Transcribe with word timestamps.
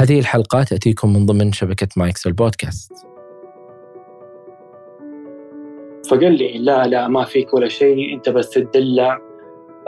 هذه 0.00 0.18
الحلقة 0.18 0.62
تأتيكم 0.62 1.12
من 1.12 1.26
ضمن 1.26 1.52
شبكة 1.52 1.88
مايكس 1.96 2.26
البودكاست 2.26 2.92
فقال 6.10 6.38
لي 6.38 6.58
لا 6.58 6.86
لا 6.86 7.08
ما 7.08 7.24
فيك 7.24 7.54
ولا 7.54 7.68
شيء 7.68 8.14
أنت 8.14 8.28
بس 8.28 8.50
تدلع 8.50 9.18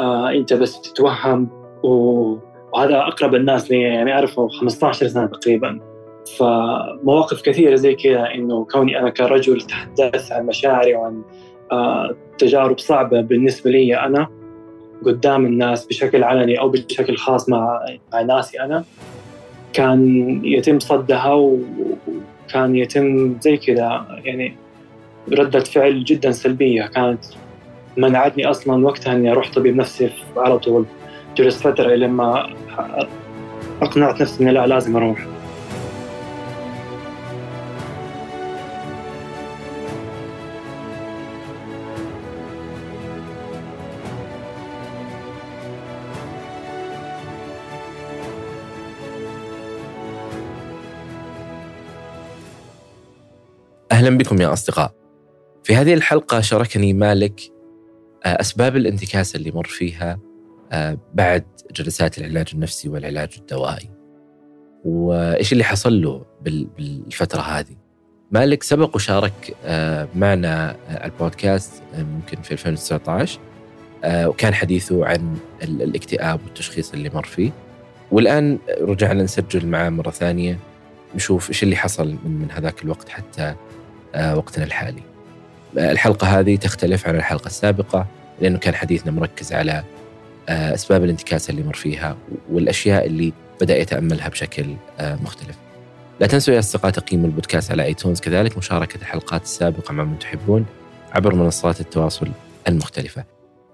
آه 0.01 0.31
أنت 0.31 0.53
بس 0.53 0.81
تتوهم. 0.81 1.49
وهذا 1.83 2.99
أقرب 2.99 3.35
الناس 3.35 3.71
لي 3.71 3.81
يعني 3.81 4.13
أعرفه 4.13 4.49
15 4.49 5.07
سنة 5.07 5.27
تقريبا. 5.27 5.81
فمواقف 6.39 7.43
كثيرة 7.43 7.75
زي 7.75 7.95
كذا 7.95 8.35
إنه 8.35 8.65
كوني 8.65 8.99
أنا 8.99 9.11
كرجل 9.11 9.61
تحدث 9.61 10.33
عن 10.33 10.47
مشاعري 10.47 10.95
وعن 10.95 11.23
آه 11.73 12.17
تجارب 12.39 12.79
صعبة 12.79 13.21
بالنسبة 13.21 13.71
لي 13.71 14.01
أنا 14.01 14.29
قدام 15.05 15.47
الناس 15.47 15.87
بشكل 15.87 16.25
علني 16.25 16.61
أو 16.61 16.69
بشكل 16.69 17.17
خاص 17.17 17.49
مع 17.49 17.81
مع 18.13 18.23
ناسي 18.23 18.61
أنا 18.61 18.85
كان 19.73 20.41
يتم 20.45 20.79
صدها 20.79 21.33
وكان 21.33 22.77
يتم 22.77 23.37
زي 23.41 23.57
كذا 23.57 24.07
يعني 24.25 24.55
ردة 25.33 25.61
فعل 25.61 26.05
جدا 26.05 26.31
سلبية. 26.31 26.87
كانت 26.87 27.25
منعتني 27.97 28.47
أصلا 28.47 28.87
وقتها 28.87 29.13
إني 29.13 29.31
أروح 29.31 29.53
طبيب 29.53 29.77
نفسي 29.77 30.11
على 30.37 30.59
طول. 30.59 30.85
جلست 31.37 31.61
فترة 31.61 31.95
لما 31.95 32.51
أقنعت 33.83 34.21
نفسي 34.23 34.43
إني 34.43 34.53
لا 34.53 34.67
لازم 34.67 34.97
أروح. 34.97 35.27
أهلا 54.01 54.19
بكم 54.19 54.41
يا 54.41 54.53
أصدقاء. 54.53 54.95
في 55.65 55.77
هذه 55.77 55.95
الحلقة 55.95 56.41
شاركني 56.41 56.93
مالك 56.93 57.41
آه، 58.25 58.41
أسباب 58.41 58.77
الانتكاسة 58.77 59.37
اللي 59.37 59.51
مر 59.51 59.65
فيها 59.65 60.19
آه، 60.73 60.99
بعد 61.15 61.45
جلسات 61.73 62.19
العلاج 62.19 62.49
النفسي 62.55 62.89
والعلاج 62.89 63.31
الدوائي. 63.39 63.91
وإيش 64.85 65.53
اللي 65.53 65.65
حصل 65.65 66.03
له 66.03 66.25
بالفترة 66.79 67.41
هذه؟ 67.41 67.77
مالك 68.31 68.63
سبق 68.63 68.97
وشارك 68.97 69.57
آه، 69.65 70.09
معنا 70.15 70.77
البودكاست 71.05 71.83
ممكن 71.99 72.43
في 72.43 72.53
2019 72.53 73.41
وكان 74.07 74.55
حديثه 74.55 75.07
عن 75.07 75.37
الاكتئاب 75.63 76.41
والتشخيص 76.45 76.93
اللي 76.93 77.11
مر 77.15 77.25
فيه. 77.25 77.51
والآن 78.11 78.59
رجعنا 78.81 79.23
نسجل 79.23 79.67
معاه 79.67 79.89
مرة 79.89 80.11
ثانية 80.11 80.59
نشوف 81.15 81.49
إيش 81.49 81.63
اللي 81.63 81.77
حصل 81.77 82.09
من 82.25 82.49
هذاك 82.51 82.85
الوقت 82.85 83.09
حتى 83.09 83.55
وقتنا 84.15 84.65
الحالي. 84.65 85.03
الحلقة 85.77 86.27
هذه 86.27 86.57
تختلف 86.57 87.09
عن 87.09 87.17
الحلقة 87.17 87.47
السابقة 87.47 88.07
لأنه 88.41 88.59
كان 88.59 88.75
حديثنا 88.75 89.13
مركز 89.13 89.53
على 89.53 89.85
آه، 90.49 90.75
أسباب 90.75 91.05
الانتكاسة 91.05 91.51
اللي 91.51 91.63
مر 91.63 91.75
فيها 91.75 92.17
والأشياء 92.51 93.07
اللي 93.07 93.33
بدأ 93.61 93.79
يتأملها 93.79 94.29
بشكل 94.29 94.75
آه، 95.01 95.15
مختلف. 95.15 95.57
لا 96.21 96.27
تنسوا 96.27 96.55
يا 96.55 96.59
أصدقاء 96.59 96.91
تقييم 96.91 97.25
البودكاست 97.25 97.71
على 97.71 97.85
ايتونز 97.85 98.21
كذلك 98.21 98.59
مشاركة 98.59 98.97
الحلقات 98.97 99.43
السابقة 99.43 99.93
مع 99.93 100.05
من 100.05 100.19
تحبون 100.19 100.67
عبر 101.13 101.35
منصات 101.35 101.81
التواصل 101.81 102.29
المختلفة. 102.69 103.25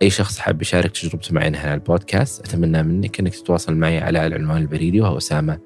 أي 0.03 0.11
شخص 0.11 0.39
حاب 0.39 0.63
يشارك 0.63 0.91
تجربته 0.91 1.35
معي 1.35 1.49
هنا 1.49 1.59
على 1.59 1.75
البودكاست 1.75 2.45
أتمنى 2.45 2.83
منك 2.83 3.21
أنك 3.21 3.35
تتواصل 3.35 3.75
معي 3.75 3.99
على 3.99 4.27
العنوان 4.27 4.63
البريدي 4.63 5.01
وهو 5.01 5.19
أسامة 5.19 5.59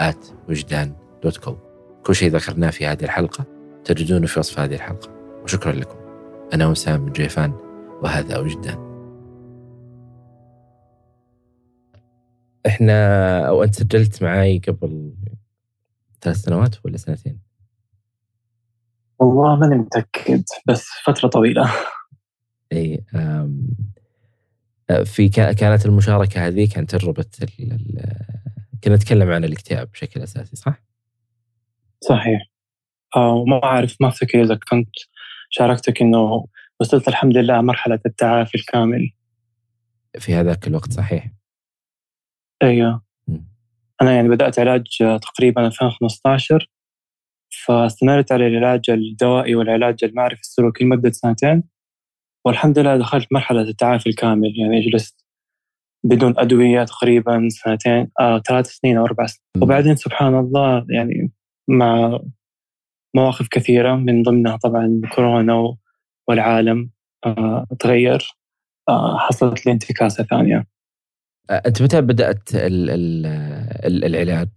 at 0.00 0.26
وجدان 0.48 0.92
dot 1.22 1.36
com 1.36 1.58
كل 2.02 2.14
شيء 2.14 2.30
ذكرناه 2.30 2.70
في 2.70 2.86
هذه 2.86 3.04
الحلقة. 3.04 3.51
تجدونه 3.84 4.26
في 4.26 4.38
وصف 4.38 4.58
هذه 4.58 4.74
الحلقة. 4.74 5.10
وشكرا 5.42 5.72
لكم. 5.72 5.98
أنا 6.54 6.66
وسام 6.66 7.12
جيفان 7.12 7.52
وهذا 8.02 8.38
وجدان. 8.38 8.92
إحنا 12.66 13.38
أو 13.48 13.62
أنت 13.62 13.74
سجلت 13.74 14.22
معي 14.22 14.58
قبل 14.58 15.14
ثلاث 16.20 16.36
سنوات 16.36 16.84
ولا 16.84 16.96
سنتين؟ 16.96 17.40
والله 19.18 19.56
ماني 19.56 19.74
متأكد 19.74 20.44
بس 20.66 20.88
فترة 21.04 21.28
طويلة. 21.28 21.70
إي 22.72 23.04
في 25.04 25.28
كانت 25.28 25.86
المشاركة 25.86 26.46
هذه 26.46 26.68
كانت 26.68 26.96
تجربة 26.96 27.24
كنا 28.84 28.96
نتكلم 28.96 29.30
عن 29.30 29.44
الاكتئاب 29.44 29.90
بشكل 29.90 30.22
أساسي 30.22 30.56
صح؟ 30.56 30.82
صحيح. 32.00 32.51
وما 33.16 33.64
أعرف 33.64 33.96
ما 34.00 34.08
أفتكر 34.08 34.42
إذا 34.42 34.58
كنت 34.70 34.90
شاركتك 35.50 36.02
إنه 36.02 36.46
وصلت 36.80 37.08
الحمد 37.08 37.36
لله 37.36 37.60
مرحلة 37.60 38.00
التعافي 38.06 38.54
الكامل. 38.54 39.10
في 40.18 40.34
هذاك 40.34 40.66
الوقت 40.66 40.92
صحيح. 40.92 41.30
أيوه. 42.62 43.02
أنا 44.02 44.12
يعني 44.12 44.28
بدأت 44.28 44.58
علاج 44.58 44.86
تقريبا 45.22 45.66
2015 45.66 46.70
فاستمرت 47.64 48.32
على 48.32 48.46
العلاج 48.46 48.90
الدوائي 48.90 49.54
والعلاج 49.54 50.04
المعرفي 50.04 50.40
السلوكي 50.40 50.84
لمدة 50.84 51.10
سنتين 51.10 51.62
والحمد 52.44 52.78
لله 52.78 52.96
دخلت 52.96 53.26
مرحلة 53.32 53.60
التعافي 53.60 54.08
الكامل. 54.08 54.52
يعني 54.60 54.80
جلست 54.80 55.26
بدون 56.04 56.34
أدوية 56.38 56.84
تقريبا 56.84 57.48
سنتين 57.50 58.10
آه، 58.20 58.38
ثلاث 58.48 58.66
سنين 58.66 58.96
أو 58.96 59.04
أربع 59.04 59.26
سنين. 59.26 59.62
وبعدين 59.62 59.96
سبحان 59.96 60.38
الله 60.38 60.86
يعني 60.90 61.32
مع 61.68 62.20
مواقف 63.14 63.48
كثيرة 63.48 63.94
من 63.94 64.22
ضمنها 64.22 64.56
طبعا 64.56 65.00
كورونا 65.14 65.76
والعالم 66.28 66.90
آه، 67.26 67.66
تغير 67.78 68.36
آه، 68.88 69.18
حصلت 69.18 69.66
لي 69.66 69.72
انتكاسة 69.72 70.24
ثانية 70.24 70.66
آه، 71.50 71.62
أنت 71.66 71.82
متى 71.82 72.00
بدأت 72.00 72.48
العلاج؟ 73.84 74.48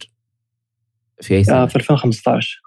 في 1.22 1.36
أي 1.36 1.44
سنة؟ 1.44 1.66
في 1.66 1.76
2015 1.76 2.62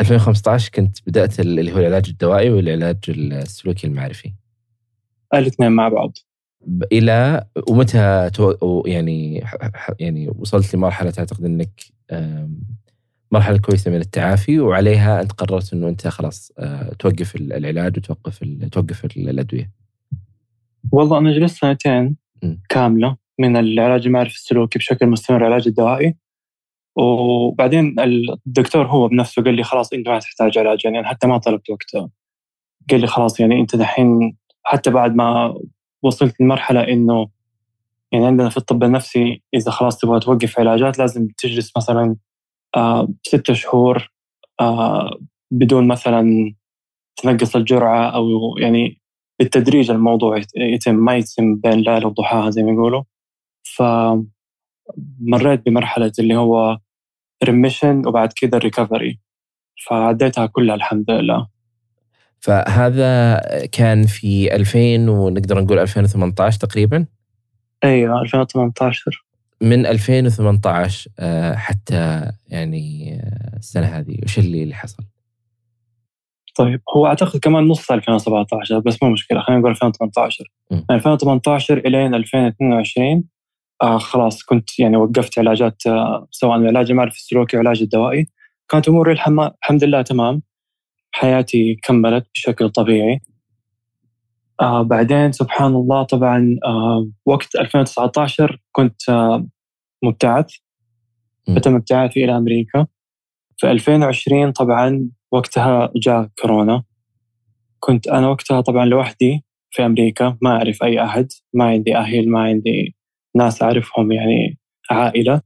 2015 0.00 0.70
كنت 0.70 0.98
بدأت 1.06 1.40
اللي 1.40 1.72
هو 1.72 1.78
العلاج 1.78 2.08
الدوائي 2.08 2.50
والعلاج 2.50 2.98
السلوكي 3.08 3.86
المعرفي 3.86 4.32
الاثنين 5.34 5.72
مع 5.72 5.88
بعض 5.88 6.18
إلى 6.92 7.44
ومتى 7.68 8.30
يعني 8.86 9.44
يعني 10.00 10.28
وصلت 10.38 10.74
لمرحلة 10.74 11.10
تعتقد 11.10 11.44
إنك 11.44 11.80
مرحلة 13.32 13.58
كويسة 13.58 13.90
من 13.90 13.96
التعافي 13.96 14.60
وعليها 14.60 15.22
أنت 15.22 15.32
قررت 15.32 15.72
إنه 15.72 15.88
أنت 15.88 16.08
خلاص 16.08 16.52
آه، 16.58 16.92
توقف 16.98 17.36
العلاج 17.36 17.96
وتوقف 17.96 18.44
توقف 18.72 19.04
الأدوية. 19.04 19.70
والله 20.92 21.18
أنا 21.18 21.32
جلست 21.32 21.60
سنتين 21.60 22.16
كاملة 22.68 23.16
من 23.38 23.56
العلاج 23.56 24.06
المعرفي 24.06 24.34
السلوكي 24.34 24.78
بشكل 24.78 25.06
مستمر 25.06 25.46
العلاج 25.46 25.68
الدوائي. 25.68 26.16
وبعدين 26.96 28.00
الدكتور 28.46 28.86
هو 28.86 29.08
بنفسه 29.08 29.42
قال 29.42 29.54
لي 29.54 29.62
خلاص 29.62 29.92
أنت 29.92 30.08
ما 30.08 30.18
تحتاج 30.18 30.58
علاج 30.58 30.84
يعني 30.84 31.04
حتى 31.04 31.26
ما 31.26 31.38
طلبت 31.38 31.70
وقتها 31.70 32.08
قال 32.90 33.00
لي 33.00 33.06
خلاص 33.06 33.40
يعني 33.40 33.60
أنت 33.60 33.76
دحين 33.76 34.36
حتى 34.62 34.90
بعد 34.90 35.14
ما 35.14 35.54
وصلت 36.02 36.40
لمرحلة 36.40 36.80
إنه 36.80 37.28
يعني 38.12 38.26
عندنا 38.26 38.48
في 38.48 38.56
الطب 38.56 38.84
النفسي 38.84 39.42
إذا 39.54 39.70
خلاص 39.70 39.98
تبغى 39.98 40.20
توقف 40.20 40.58
علاجات 40.58 40.98
لازم 40.98 41.28
تجلس 41.38 41.72
مثلا 41.76 42.16
ستة 43.22 43.54
شهور 43.54 44.10
آه 44.60 45.18
بدون 45.50 45.88
مثلا 45.88 46.54
تنقص 47.16 47.56
الجرعة 47.56 48.10
أو 48.10 48.28
يعني 48.58 49.00
بالتدريج 49.38 49.90
الموضوع 49.90 50.40
يتم 50.56 50.94
ما 50.94 51.16
يتم 51.16 51.56
بين 51.56 51.72
ليلة 51.72 52.06
وضحاها 52.06 52.50
زي 52.50 52.62
ما 52.62 52.72
يقولوا. 52.72 53.02
فمريت 53.62 54.26
بمرحلة 55.66 56.12
اللي 56.18 56.36
هو 56.36 56.78
remission 57.44 58.06
وبعد 58.06 58.32
كذا 58.32 58.56
ال 58.56 58.63
recovery 58.63 59.20
فعديتها 59.86 60.46
كلها 60.46 60.74
الحمد 60.74 61.10
لله. 61.10 61.48
فهذا 62.38 63.40
كان 63.72 64.06
في 64.06 64.56
2000 64.56 65.10
ونقدر 65.10 65.60
نقول 65.60 65.78
2018 65.78 66.58
تقريبا؟ 66.58 67.06
أيوه 67.84 68.22
2018 68.22 69.29
من 69.62 69.86
2018 69.86 71.10
آه، 71.18 71.54
حتى 71.54 72.30
يعني 72.48 73.14
آه، 73.14 73.56
السنة 73.56 73.86
هذه. 73.86 74.18
وش 74.24 74.38
اللي 74.38 74.62
اللي 74.62 74.74
حصل؟ 74.74 75.04
طيب 76.56 76.80
هو 76.96 77.06
أعتقد 77.06 77.40
كمان 77.40 77.68
نص 77.68 77.90
2017 77.90 78.78
بس 78.78 79.02
مو 79.02 79.10
مشكلة 79.10 79.40
خلينا 79.40 79.60
نقول 79.60 79.70
2018 79.70 80.44
م. 80.70 80.80
2018 80.90 81.78
إلين 81.78 82.14
2022 82.14 83.24
آه 83.82 83.98
خلاص 83.98 84.42
كنت 84.42 84.78
يعني 84.78 84.96
وقفت 84.96 85.38
علاجات 85.38 85.86
آه 85.86 86.28
سواء 86.30 86.56
العلاج 86.56 86.90
المعرفي 86.90 87.16
السلوكي 87.16 87.56
والعلاج 87.56 87.82
الدوائي. 87.82 88.26
كانت 88.68 88.88
أموري 88.88 89.12
الحمد 89.12 89.84
لله 89.84 90.02
تمام. 90.02 90.42
حياتي 91.12 91.74
كملت 91.82 92.26
بشكل 92.34 92.70
طبيعي. 92.70 93.20
آه 94.60 94.82
بعدين 94.82 95.32
سبحان 95.32 95.74
الله 95.74 96.02
طبعا 96.02 96.56
آه 96.64 97.08
وقت 97.26 97.56
2019 97.56 98.60
كنت 98.72 99.08
آه 99.08 99.46
مبتعث. 100.04 100.46
فتم 101.56 101.74
ابتعاثي 101.76 102.24
إلى 102.24 102.36
أمريكا. 102.36 102.86
في 103.56 103.70
2020 103.70 104.52
طبعا 104.52 105.08
وقتها 105.32 105.92
جاء 105.96 106.28
كورونا. 106.42 106.82
كنت 107.80 108.08
أنا 108.08 108.28
وقتها 108.28 108.60
طبعا 108.60 108.84
لوحدي 108.84 109.44
في 109.70 109.86
أمريكا 109.86 110.36
ما 110.42 110.50
أعرف 110.50 110.82
أي 110.82 111.04
أحد 111.04 111.28
ما 111.54 111.64
عندي 111.64 111.96
أهل 111.96 112.30
ما 112.30 112.40
عندي 112.40 112.96
ناس 113.36 113.62
أعرفهم 113.62 114.12
يعني 114.12 114.58
عائلة. 114.90 115.40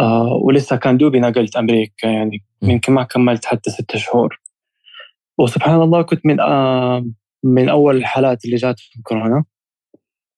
آه 0.00 0.32
ولسه 0.42 0.76
كان 0.76 0.96
دوبي 0.96 1.20
نقلت 1.20 1.56
أمريكا 1.56 2.06
يعني 2.06 2.44
يمكن 2.62 2.92
ما 2.92 3.02
كملت 3.02 3.44
حتى 3.44 3.70
ستة 3.70 3.98
شهور. 3.98 4.40
وسبحان 5.38 5.82
الله 5.82 6.02
كنت 6.02 6.26
من 6.26 6.40
آه 6.40 7.04
من 7.44 7.68
أول 7.68 7.96
الحالات 7.96 8.44
اللي 8.44 8.56
جات 8.56 8.80
في 8.80 9.02
كورونا 9.02 9.44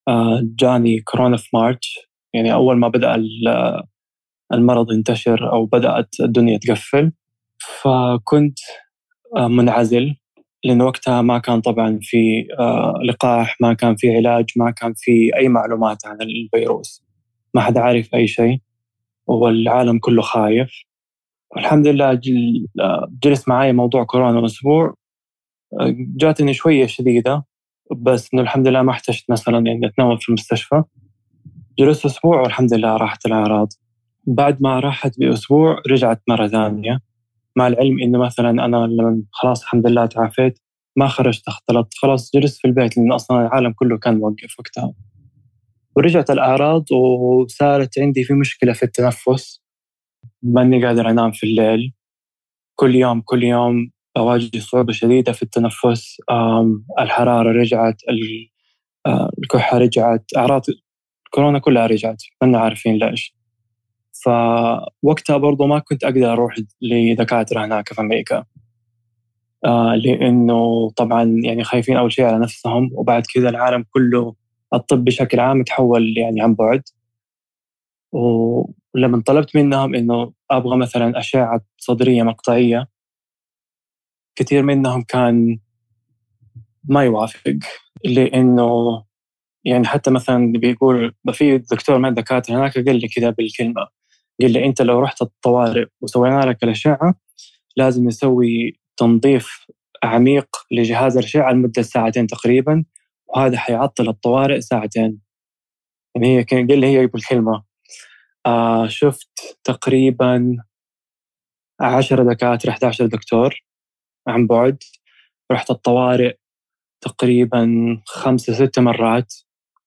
آه 0.09 0.41
جاني 0.43 1.01
كورونا 1.01 1.37
في 1.37 1.49
مارش 1.57 1.99
يعني 2.35 2.53
أول 2.53 2.77
ما 2.77 2.89
بدأ 2.89 3.17
المرض 4.53 4.93
ينتشر 4.93 5.53
أو 5.53 5.67
بدأت 5.67 6.09
الدنيا 6.21 6.59
تقفل 6.59 7.13
فكنت 7.59 8.59
آه، 9.37 9.49
منعزل. 9.49 10.17
لأن 10.65 10.83
وقتها 10.83 11.23
ما 11.23 11.39
كان 11.39 11.61
طبعا 11.61 11.99
في 12.03 12.47
آه، 12.59 12.95
لقاح 13.05 13.57
ما 13.61 13.75
كان 13.75 13.97
في 13.97 14.17
علاج 14.17 14.45
ما 14.57 14.71
كان 14.71 14.93
في 14.97 15.31
أي 15.37 15.49
معلومات 15.49 16.07
عن 16.07 16.19
الفيروس. 16.23 17.05
ما 17.55 17.61
حدا 17.61 17.81
عارف 17.81 18.15
أي 18.15 18.27
شيء. 18.27 18.59
والعالم 19.27 19.99
كله 19.99 20.23
خايف. 20.23 20.71
الحمد 21.57 21.87
لله 21.87 22.21
جلس 23.23 23.49
معي 23.49 23.73
موضوع 23.73 24.05
كورونا 24.05 24.47
أسبوع. 24.47 24.95
جاتني 26.17 26.55
شوية 26.55 26.87
شديدة 26.87 27.45
بس 27.97 28.29
إنه 28.35 28.43
الحمد 28.43 28.69
لله 28.69 28.83
ما 28.83 28.91
احتجت 28.93 29.31
مثلا 29.31 29.59
إني 29.59 29.87
أتناول 29.87 30.21
في 30.21 30.29
المستشفى. 30.29 30.83
جلست 31.79 32.05
أسبوع 32.05 32.41
والحمد 32.41 32.75
لله 32.75 32.97
راحت 32.97 33.27
الأعراض. 33.27 33.69
بعد 34.27 34.63
ما 34.63 34.81
راحت 34.81 35.19
بأسبوع 35.19 35.83
رجعت 35.91 36.23
مرة 36.29 36.47
ثانية 36.49 37.01
مع 37.57 37.67
العلم 37.67 38.01
إنه 38.03 38.19
مثلا 38.19 38.51
أنا 38.51 38.77
لما 38.77 39.23
خلاص 39.33 39.63
الحمد 39.63 39.87
لله 39.87 40.07
تعافيت 40.07 40.59
ما 40.97 41.09
خرجت 41.09 41.49
اختلطت 41.49 41.95
خلاص 41.95 42.31
جلست 42.35 42.61
في 42.61 42.69
البيت 42.69 42.97
لأن 42.97 43.13
أصلا 43.13 43.47
العالم 43.47 43.73
كله 43.73 43.99
كان 43.99 44.19
موقف 44.19 44.59
وقتها. 44.59 44.95
ورجعت 45.97 46.31
الأعراض 46.31 46.93
وصارت 46.93 47.99
عندي 47.99 48.25
في 48.25 48.35
مشكلة 48.35 48.73
في 48.73 48.83
التنفس 48.83 49.63
ماني 50.43 50.87
قادر 50.87 51.11
أنام 51.11 51.33
في 51.33 51.47
الليل. 51.47 51.93
كل 52.75 52.95
يوم 52.95 53.21
كل 53.21 53.45
يوم 53.45 53.91
أواجه 54.17 54.59
صعوبة 54.59 54.93
شديدة 54.93 55.33
في 55.33 55.43
التنفس 55.43 56.17
الحرارة 57.01 57.53
رجعت 57.53 57.97
آه، 59.07 59.31
الكحة 59.39 59.79
رجعت 59.79 60.25
أعراض 60.37 60.63
كورونا 61.31 61.59
كلها 61.59 61.87
رجعت 61.87 62.23
ما 62.43 62.59
عارفين 62.59 62.97
ليش. 62.97 63.37
فوقتها 64.25 65.37
برضو 65.37 65.67
ما 65.67 65.79
كنت 65.79 66.05
أقدر 66.05 66.33
أروح 66.33 66.55
لدكاترة 66.83 67.65
هناك 67.65 67.93
في 67.93 68.01
أمريكا. 68.01 68.45
آه 69.65 69.95
لأنه 69.95 70.91
طبعا 70.97 71.41
يعني 71.45 71.65
خايفين 71.65 71.97
أول 71.97 72.13
شيء 72.13 72.25
على 72.25 72.39
نفسهم 72.39 72.91
وبعد 72.93 73.23
كذا 73.35 73.49
العالم 73.49 73.85
كله 73.91 74.35
الطب 74.75 75.05
بشكل 75.05 75.41
عام 75.41 75.63
تحول 75.63 76.19
يعني 76.19 76.43
عن 76.43 76.55
بعد. 76.55 76.83
ولما 78.13 79.23
طلبت 79.27 79.57
منهم 79.57 79.95
إنه 79.95 80.33
أبغى 80.51 80.77
مثلا 80.79 81.19
أشعة 81.19 81.61
صدرية 81.79 82.23
مقطعية 82.23 82.89
كثير 84.37 84.63
منهم 84.63 85.03
كان 85.03 85.59
ما 86.85 87.05
يوافق 87.05 87.59
لأنه 88.05 89.03
يعني 89.65 89.87
حتى 89.87 90.11
مثلا 90.11 90.53
بيقول 90.53 91.15
في 91.33 91.59
دكتور 91.59 91.99
من 91.99 92.09
الدكاتره 92.09 92.55
هناك 92.57 92.75
قال 92.75 93.01
لي 93.01 93.09
كذا 93.09 93.31
بالكلمة 93.31 93.87
قال 94.43 94.53
لي 94.53 94.65
أنت 94.67 94.83
لو 94.83 95.01
رحت 95.01 95.23
الطوارئ 95.23 95.87
وسوينا 96.01 96.41
لك 96.41 96.65
الأشعة 96.65 97.15
لازم 97.77 98.07
نسوي 98.07 98.81
تنظيف 98.97 99.67
عميق 100.05 100.49
لجهاز 100.71 101.17
الأشعة 101.17 101.53
لمدة 101.53 101.83
ساعتين 101.83 102.27
تقريبا 102.27 102.85
وهذا 103.27 103.59
حيعطل 103.59 104.09
الطوارئ 104.09 104.61
ساعتين. 104.61 105.21
يعني 106.15 106.39
هي 106.39 106.43
قال 106.43 106.79
لي 106.81 106.87
هي 106.87 107.07
بالكلمة. 107.07 107.65
آه 108.47 108.87
شفت 108.89 109.59
تقريبا 109.65 110.57
10 111.81 112.23
دكاترة 112.33 112.71
11 112.71 113.07
دكتور. 113.07 113.66
عن 114.29 114.47
بعد. 114.47 114.79
رحت 115.53 115.71
الطوارئ 115.71 116.37
تقريبا 117.01 117.67
خمسة 118.07 118.53
ستة 118.53 118.83
مرات 118.83 119.35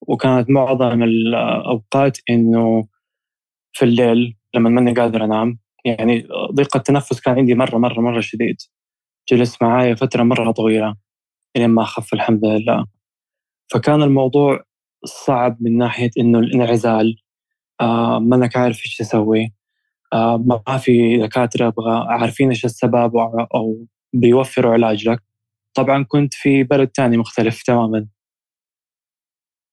وكانت 0.02 0.50
معظم 0.50 1.04
الأوقات 1.04 2.18
إنه 2.30 2.88
في 3.74 3.86
الليل 3.86 4.38
لما 4.56 4.70
ماني 4.70 4.94
قادر 4.94 5.24
أنام. 5.24 5.60
يعني 5.86 6.28
ضيق 6.54 6.76
التنفس 6.78 7.22
كان 7.22 7.36
عندي 7.36 7.56
مرة 7.56 7.78
مرة 7.78 8.02
مرة 8.02 8.20
شديد. 8.22 8.56
جلس 9.32 9.62
معايا 9.62 9.96
فترة 9.96 10.24
مرة 10.24 10.52
طويلة 10.52 10.96
لين 11.58 11.70
ما 11.70 11.84
خف 11.84 12.14
الحمد 12.14 12.46
لله. 12.46 12.86
فكان 13.74 14.04
الموضوع 14.04 14.64
صعب 15.06 15.58
من 15.62 15.78
ناحية 15.78 16.10
إنه 16.20 16.40
الانعزال. 16.40 17.16
آه 17.82 18.20
ما 18.20 18.36
انك 18.36 18.58
عارف 18.58 18.78
إيش 18.78 18.98
تسوي 18.98 19.54
آه 20.14 20.38
ما 20.68 20.78
في 20.78 21.18
دكاترة 21.18 21.68
أبغى 21.68 22.06
عارفين 22.10 22.50
إيش 22.50 22.66
السبب 22.66 23.18
أو 23.56 23.86
بيوفروا 24.14 24.74
علاج 24.74 25.10
لك 25.10 25.24
طبعا 25.74 26.04
كنت 26.04 26.34
في 26.34 26.64
بلد 26.64 26.92
ثاني 26.98 27.18
مختلف 27.18 27.64
تماما. 27.64 28.08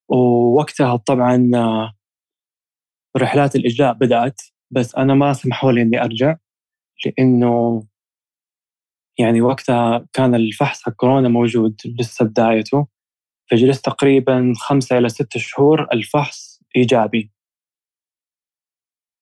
ووقتها 0.09 0.97
طبعا 0.97 1.51
آه، 1.55 1.93
رحلات 3.17 3.57
الإجلاء 3.57 3.93
بدأت 3.93 4.41
بس 4.71 4.95
أنا 4.95 5.15
ما 5.15 5.33
سمحوا 5.33 5.73
لي 5.73 5.83
إني 5.83 6.03
أرجع 6.05 6.37
لأنه 7.07 7.83
يعني 9.19 9.41
وقتها 9.43 10.07
كان 10.13 10.35
الفحص 10.35 10.83
حق 10.83 10.93
كورونا 10.93 11.29
موجود 11.29 11.81
لسه 12.01 12.25
بدايته. 12.25 12.87
فجلست 13.51 13.85
تقريبا 13.85 14.53
خمسة 14.57 14.99
إلى 14.99 15.09
ستة 15.09 15.41
شهور 15.41 15.89
الفحص 15.93 16.63
إيجابي. 16.77 17.33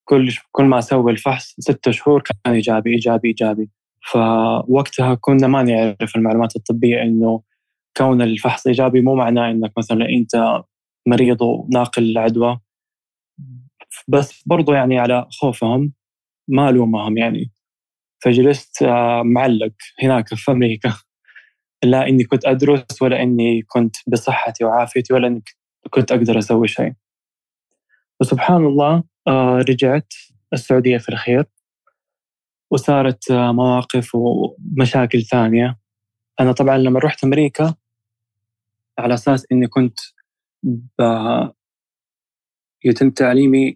كل 0.05 0.29
كل 0.51 0.65
ما 0.65 0.79
أسوي 0.79 1.11
الفحص 1.11 1.55
ستة 1.59 1.91
شهور 1.91 2.21
كان 2.21 2.53
إيجابي 2.53 2.89
إيجابي 2.93 3.27
إيجابي. 3.27 3.69
فوقتها 4.11 5.15
كنا 5.15 5.47
ما 5.47 5.63
نعرف 5.63 6.15
المعلومات 6.15 6.55
الطبية 6.55 7.01
إنه 7.01 7.41
كون 7.97 8.21
الفحص 8.21 8.67
إيجابي 8.67 9.01
مو 9.01 9.15
معناه 9.15 9.51
إنك 9.51 9.71
مثلا 9.77 10.09
أنت 10.09 10.63
مريض 11.07 11.41
وناقل 11.41 12.03
العدوى. 12.03 12.59
بس 14.07 14.43
برضو 14.45 14.73
يعني 14.73 14.99
على 14.99 15.27
خوفهم 15.41 15.93
ما 16.47 16.69
ألومهم 16.69 17.17
يعني. 17.17 17.51
فجلست 18.23 18.83
آه، 18.83 19.21
معلق 19.23 19.73
هناك 20.03 20.33
في 20.35 20.51
أمريكا. 20.51 20.93
لا 21.83 22.07
إني 22.07 22.23
كنت 22.23 22.45
أدرس 22.45 23.01
ولا 23.01 23.21
إني 23.23 23.61
كنت 23.61 23.95
بصحتي 24.07 24.65
وعافيتي 24.65 25.13
ولا 25.13 25.27
إني 25.27 25.43
كنت 25.89 26.11
أقدر 26.11 26.39
أسوي 26.39 26.67
شيء. 26.67 26.93
وسبحان 28.21 28.65
الله 28.65 29.03
آه، 29.27 29.57
رجعت 29.69 30.13
السعودية 30.53 30.97
في 30.97 31.09
الخير. 31.09 31.45
وصارت 32.75 33.31
آه، 33.31 33.51
مواقف 33.51 34.15
ومشاكل 34.15 35.21
ثانية 35.23 35.79
أنا 36.39 36.51
طبعا 36.51 36.77
لما 36.77 36.99
رحت 36.99 37.23
أمريكا 37.23 37.75
على 38.99 39.13
أساس 39.13 39.45
إني 39.51 39.67
كنت 39.67 39.99
يتم 42.85 43.09
تعليمي 43.09 43.75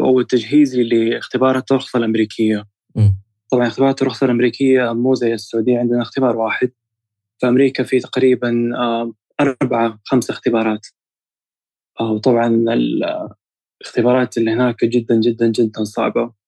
أو 0.00 0.22
تجهيزي 0.22 0.82
لاختبارات 0.82 1.70
الرخصه 1.70 1.98
الأمريكية. 1.98 2.68
م. 2.96 3.10
طبعا 3.50 3.66
اختبارات 3.66 4.02
الرخصه 4.02 4.24
الأمريكية 4.24 4.92
مو 4.92 5.14
زي 5.14 5.34
السعودية 5.34 5.78
عندنا 5.78 6.02
اختبار 6.02 6.36
واحد. 6.36 6.72
في 7.38 7.48
أمريكا 7.48 7.82
في 7.84 8.00
تقريبا 8.00 8.70
آه، 8.76 9.12
أربعة 9.40 10.00
خمسه 10.04 10.32
اختبارات. 10.32 10.86
آه، 12.00 12.12
وطبعا 12.12 12.46
الاختبارات 13.80 14.38
اللي 14.38 14.50
هناك 14.50 14.84
جدا 14.84 15.20
جدا 15.20 15.46
جدا 15.46 15.84
صعبة. 15.84 16.41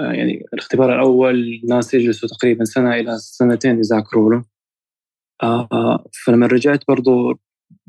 آه، 0.00 0.12
يعني 0.12 0.44
الاختبار 0.54 0.94
الأول 0.94 1.60
ناس 1.68 1.94
يجلسوا 1.94 2.28
تقريبا 2.28 2.64
سنة 2.64 2.94
إلى 2.94 3.18
سنتين 3.18 3.78
يذاكروا 3.78 4.34
له. 4.34 4.44
فلما 6.24 6.46
رجعت 6.46 6.84
برضو 6.88 7.34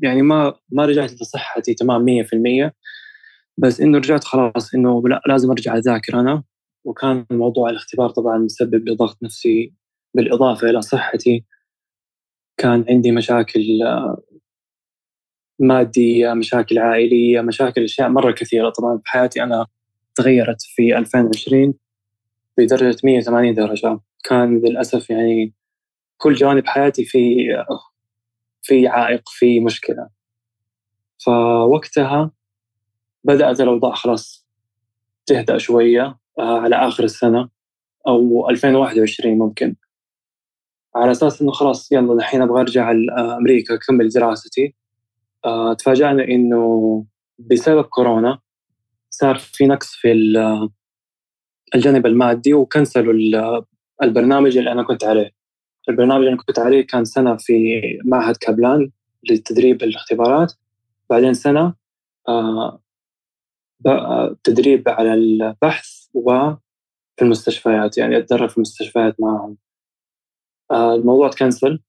يعني 0.02 0.22
ما 0.22 0.54
ما 0.70 0.84
رجعت 0.86 1.12
لصحتي 1.12 1.74
تمام 1.74 2.04
100% 2.04 2.74
بس 3.58 3.80
إنه 3.80 3.98
رجعت 3.98 4.24
خلاص 4.24 4.74
إنه 4.74 5.08
لا 5.08 5.22
لازم 5.28 5.50
أرجع 5.50 5.76
أذاكر 5.76 6.20
أنا. 6.20 6.44
وكان 6.84 7.26
موضوع 7.30 7.70
الاختبار 7.70 8.10
طبعا 8.10 8.38
مسبب 8.38 8.88
لي 8.88 8.94
ضغط 8.96 9.22
نفسي 9.22 9.74
بالإضافة 10.14 10.70
إلى 10.70 10.82
صحتي. 10.82 11.44
كان 12.58 12.84
عندي 12.90 13.12
مشاكل 13.12 13.82
آه، 13.82 14.22
مادية 15.60 16.32
مشاكل 16.34 16.78
عائلية 16.78 17.40
مشاكل 17.40 17.84
أشياء 17.84 18.08
مرة 18.08 18.32
كثيرة. 18.32 18.70
طبعا 18.70 18.98
في 18.98 19.10
حياتي 19.10 19.42
أنا 19.42 19.66
تغيرت 20.14 20.62
في 20.62 20.98
2020 20.98 21.74
بدرجة 22.58 22.96
180 23.04 23.54
درجة. 23.54 24.00
كان 24.24 24.58
للأسف 24.58 25.10
يعني 25.10 25.54
كل 26.18 26.34
جوانب 26.34 26.66
حياتي 26.66 27.04
في 27.04 27.36
في 28.62 28.88
عائق 28.88 29.22
في 29.28 29.60
مشكلة. 29.60 30.08
فوقتها 31.26 32.30
بدأت 33.24 33.60
الأوضاع 33.60 33.94
خلاص 33.94 34.46
تهدأ 35.26 35.58
شوية 35.58 36.18
على 36.38 36.76
آخر 36.76 37.04
السنة 37.04 37.48
أو 38.08 38.50
2021 38.50 39.38
ممكن. 39.38 39.76
على 40.96 41.10
أساس 41.10 41.42
إنه 41.42 41.52
خلاص 41.52 41.92
يلا 41.92 42.12
الحين 42.12 42.42
أبغى 42.42 42.60
أرجع 42.60 42.92
لامريكا 42.92 43.74
أكمل 43.74 44.08
دراستي. 44.08 44.74
تفاجأنا 45.78 46.24
إنه 46.24 47.04
بسبب 47.38 47.84
كورونا 47.84 48.38
صار 49.10 49.38
في 49.38 49.66
نقص 49.66 49.94
في 49.94 50.12
الجانب 51.74 52.06
المادي 52.06 52.54
وكنسلوا 52.54 53.62
البرنامج 54.02 54.56
اللي 54.56 54.72
أنا 54.72 54.82
كنت 54.82 55.04
عليه. 55.04 55.30
البرنامج 55.88 56.18
اللي 56.20 56.32
أنا 56.32 56.42
كنت 56.42 56.58
عليه 56.58 56.86
كان 56.86 57.04
سنة 57.04 57.36
في 57.36 57.80
معهد 58.04 58.36
كابلان 58.36 58.90
لتدريب 59.30 59.82
الاختبارات. 59.82 60.52
بعدين 61.10 61.34
سنة 61.34 61.74
آه، 62.28 62.80
تدريب 64.44 64.88
على 64.88 65.14
البحث 65.14 66.06
وفي 66.14 66.58
المستشفيات 67.22 67.98
يعني 67.98 68.18
أتدرب 68.18 68.48
في 68.48 68.56
المستشفيات 68.56 69.20
معهم. 69.20 69.56
آه، 70.70 70.94
الموضوع 70.94 71.28
تكنسل 71.28 71.80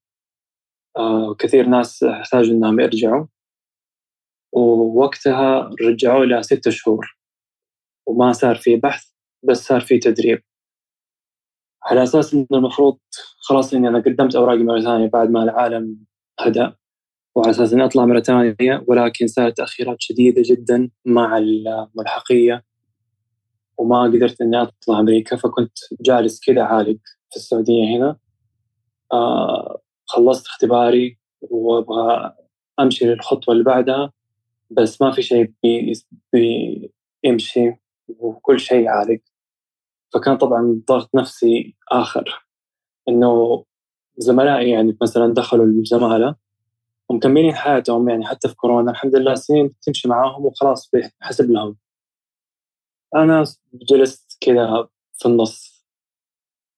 آه، 0.97 1.35
كثير 1.39 1.65
ناس 1.65 2.03
احتاجوا 2.03 2.53
إنهم 2.53 2.79
يرجعوا. 2.79 3.25
ووقتها 4.53 5.69
رجعوا 5.81 6.25
لها 6.25 6.41
ستة 6.41 6.71
شهور. 6.71 7.17
وما 8.07 8.31
صار 8.31 8.55
في 8.55 8.75
بحث. 8.75 9.16
بس 9.43 9.57
صار 9.67 9.81
في 9.81 9.99
تدريب. 9.99 10.43
على 11.83 12.03
أساس 12.03 12.33
إنه 12.33 12.47
المفروض 12.53 12.97
خلاص 13.39 13.73
إني 13.73 13.87
أنا 13.87 13.99
قدمت 13.99 14.35
أوراقي 14.35 14.63
مرة 14.63 14.81
ثانية 14.81 15.07
بعد 15.07 15.29
ما 15.29 15.43
العالم 15.43 15.97
هدأ 16.39 16.75
وعلى 17.35 17.51
أساس 17.51 17.73
إني 17.73 17.85
أطلع 17.85 18.05
مرة 18.05 18.19
ثانية 18.19 18.83
ولكن 18.87 19.27
صارت 19.27 19.57
تأخيرات 19.57 19.97
شديدة 19.99 20.41
جدا 20.45 20.89
مع 21.05 21.37
الملحقية 21.37 22.63
وما 23.77 24.03
قدرت 24.03 24.41
إني 24.41 24.61
أطلع 24.61 24.99
أمريكا 24.99 25.35
فكنت 25.35 25.77
جالس 26.01 26.39
كذا 26.45 26.63
عالق 26.63 26.97
في 27.29 27.35
السعودية 27.35 27.97
هنا. 27.97 28.17
آه 29.13 29.81
خلصت 30.07 30.45
اختباري 30.47 31.19
وأبغى 31.41 32.33
أمشي 32.79 33.05
للخطوة 33.05 33.53
اللي 33.53 33.63
بعدها 33.63 34.13
بس 34.71 35.01
ما 35.01 35.11
في 35.11 35.21
شيء 35.21 35.53
بيمشي 37.23 37.73
وكل 38.09 38.59
شيء 38.59 38.87
عالق. 38.87 39.19
فكان 40.13 40.37
طبعا 40.37 40.81
ضغط 40.87 41.15
نفسي 41.15 41.75
آخر. 41.91 42.47
إنه 43.09 43.65
زملائي 44.17 44.69
يعني 44.69 44.97
مثلا 45.01 45.33
دخلوا 45.33 45.65
الزمالة 45.65 46.35
ومكملين 47.09 47.55
حياتهم 47.55 48.09
يعني 48.09 48.25
حتى 48.25 48.47
في 48.47 48.55
كورونا. 48.55 48.91
الحمد 48.91 49.15
لله 49.15 49.35
سنين 49.35 49.75
تمشي 49.81 50.07
معاهم 50.07 50.45
وخلاص 50.45 50.91
بحسب 50.93 51.51
لهم. 51.51 51.77
أنا 53.15 53.43
جلست 53.73 54.37
كذا 54.41 54.87
في 55.13 55.25
النص. 55.25 55.85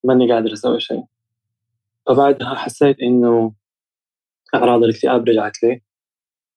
ماني 0.03 0.33
قادر 0.33 0.53
أسوي 0.53 0.79
شيء. 0.79 1.03
فبعدها 2.07 2.55
حسيت 2.55 2.99
إنه 2.99 3.53
أعراض 4.55 4.83
الاكتئاب 4.83 5.29
رجعت 5.29 5.63
لي. 5.63 5.81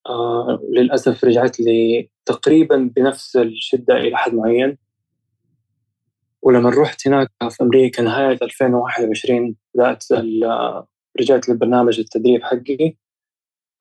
آه 0.09 0.61
للأسف 0.71 1.25
رجعت 1.25 1.61
لي 1.61 2.11
تقريبا 2.27 2.91
بنفس 2.97 3.37
الشدة 3.37 3.95
إلى 3.97 4.17
حد 4.17 4.35
معين. 4.35 4.79
ولما 6.43 6.71
رحت 6.71 7.09
هناك 7.09 7.29
في 7.51 7.63
أمريكا 7.63 8.03
نهاية 8.03 8.39
2021 8.43 9.57
بدأت 9.75 10.05
رجعت 11.21 11.49
لبرنامج 11.49 11.99
التدريب 12.01 12.43
حقي. 12.43 12.97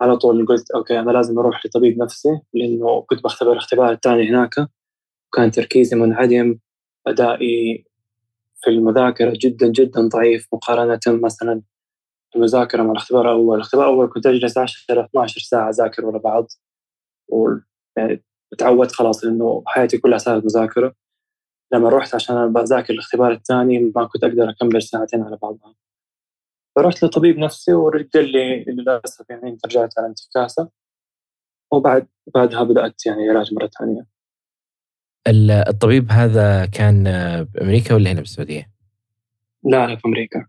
على 0.02 0.18
طول 0.18 0.46
قلت 0.46 0.72
أوكي 0.72 1.00
أنا 1.00 1.12
لازم 1.12 1.40
أروح 1.40 1.66
لطبيب 1.66 1.98
نفسي 2.04 2.30
لأنه 2.54 3.02
كنت 3.02 3.24
بختبر 3.24 3.58
اختبار 3.58 3.92
الثاني 3.92 4.30
هناك. 4.30 4.56
وكان 5.34 5.52
تركيزي 5.52 5.96
منعدم 5.96 6.60
أدائي 7.08 7.86
في 8.62 8.70
المذاكرة 8.70 9.34
جدا 9.42 9.68
جدا 9.68 10.02
ضعيف 10.08 10.48
مقارنة 10.54 11.00
مثلا 11.08 11.62
المذاكرة 12.36 12.84
مع 12.84 12.92
الاختبار 12.92 13.22
الأول 13.22 13.56
الاختبار 13.56 13.86
الأول 13.86 14.10
كنت 14.10 14.26
أجلس 14.26 14.58
10 14.58 15.06
12 15.06 15.42
ساعة 15.42 15.70
أذاكر 15.70 16.06
ورا 16.06 16.20
بعض. 16.20 16.48
و 17.28 17.50
يعني 17.98 18.24
تعودت 18.58 18.92
خلاص 18.92 19.24
إنه 19.24 19.64
حياتي 19.66 19.98
كلها 19.98 20.18
صارت 20.18 20.44
مذاكرة. 20.44 20.96
لما 21.74 21.90
رحت 21.90 22.16
عشان 22.16 22.54
بذاكر 22.54 22.94
الاختبار 22.94 23.32
الثاني 23.32 23.92
ما 23.96 24.06
كنت 24.06 24.24
أقدر 24.24 24.50
أكمل 24.50 24.82
ساعتين 24.82 25.24
على 25.24 25.38
بعضها. 25.42 25.76
فرحت 26.76 27.04
لطبيب 27.04 27.38
نفسي 27.38 27.74
وقال 27.74 28.32
لي 28.32 28.64
للاسف 28.64 29.30
يعني 29.30 29.50
إنت 29.50 29.66
رجعت 29.66 29.94
على 30.00 30.08
انتكاسة. 30.08 30.70
وبعد 31.72 32.08
بعدها 32.36 32.64
بدأت 32.64 33.06
يعني 33.06 33.30
علاج 33.30 33.54
مرة 33.54 33.70
ثانية. 33.80 34.06
الطبيب 35.68 36.12
هذا 36.12 36.66
كان 36.66 37.04
بأمريكا 37.54 37.96
ولا 37.96 38.12
هنا 38.12 38.20
بالسعودية؟ 38.20 38.72
لا 39.64 39.88
لا 39.88 39.96
في 39.96 40.08
أمريكا. 40.08 40.48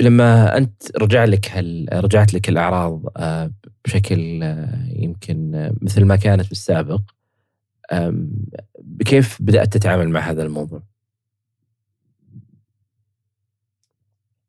لما 0.00 0.56
أنت 0.56 0.96
رجع 0.96 1.24
لك 1.24 1.48
هل 1.50 1.88
رجعت 1.92 2.34
لك 2.34 2.48
الأعراض 2.48 3.02
آه، 3.16 3.52
بشكل 3.84 4.42
آه، 4.42 4.88
يمكن 4.96 5.54
آه، 5.54 5.74
مثل 5.82 6.04
ما 6.04 6.16
كانت 6.16 6.48
بالسابق 6.48 7.00
كيف 9.06 9.42
بدأت 9.42 9.72
تتعامل 9.72 10.08
مع 10.08 10.20
هذا 10.20 10.42
الموضوع؟ 10.42 10.82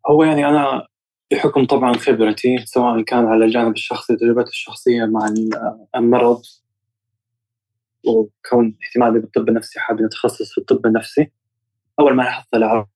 هو 0.09 0.23
يعني 0.23 0.45
أنا 0.45 0.87
بحكم 1.31 1.65
طبعا 1.65 1.93
خبرتي 1.93 2.65
سواء 2.65 3.01
كان 3.01 3.25
على 3.25 3.45
الجانب 3.45 3.71
الشخصي 3.71 4.15
تجربتي 4.15 4.49
الشخصية 4.49 5.05
مع 5.05 5.33
المرض 5.95 6.41
وكون 8.07 8.77
اهتمامي 8.85 9.19
بالطب 9.19 9.49
النفسي 9.49 9.79
حابب 9.79 10.05
أتخصص 10.05 10.51
في 10.51 10.57
الطب 10.57 10.85
النفسي 10.85 11.31
أول 11.99 12.15
ما 12.15 12.23
لاحظت 12.23 12.53
الاعراض 12.53 12.87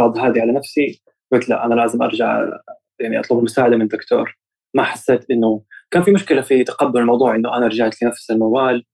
هذه 0.00 0.40
على 0.40 0.52
نفسي 0.52 1.02
قلت 1.32 1.48
لا 1.48 1.66
أنا 1.66 1.74
لازم 1.74 2.02
أرجع 2.02 2.44
يعني 3.00 3.20
أطلب 3.20 3.38
المساعدة 3.38 3.76
من 3.76 3.88
دكتور 3.88 4.38
ما 4.74 4.82
حسيت 4.82 5.30
إنه 5.30 5.62
كان 5.90 6.02
في 6.02 6.10
مشكلة 6.10 6.40
في 6.42 6.64
تقبل 6.64 7.00
الموضوع 7.00 7.34
إنه 7.34 7.56
أنا 7.56 7.66
رجعت 7.66 8.02
لنفس 8.02 8.30
الموال 8.30 8.84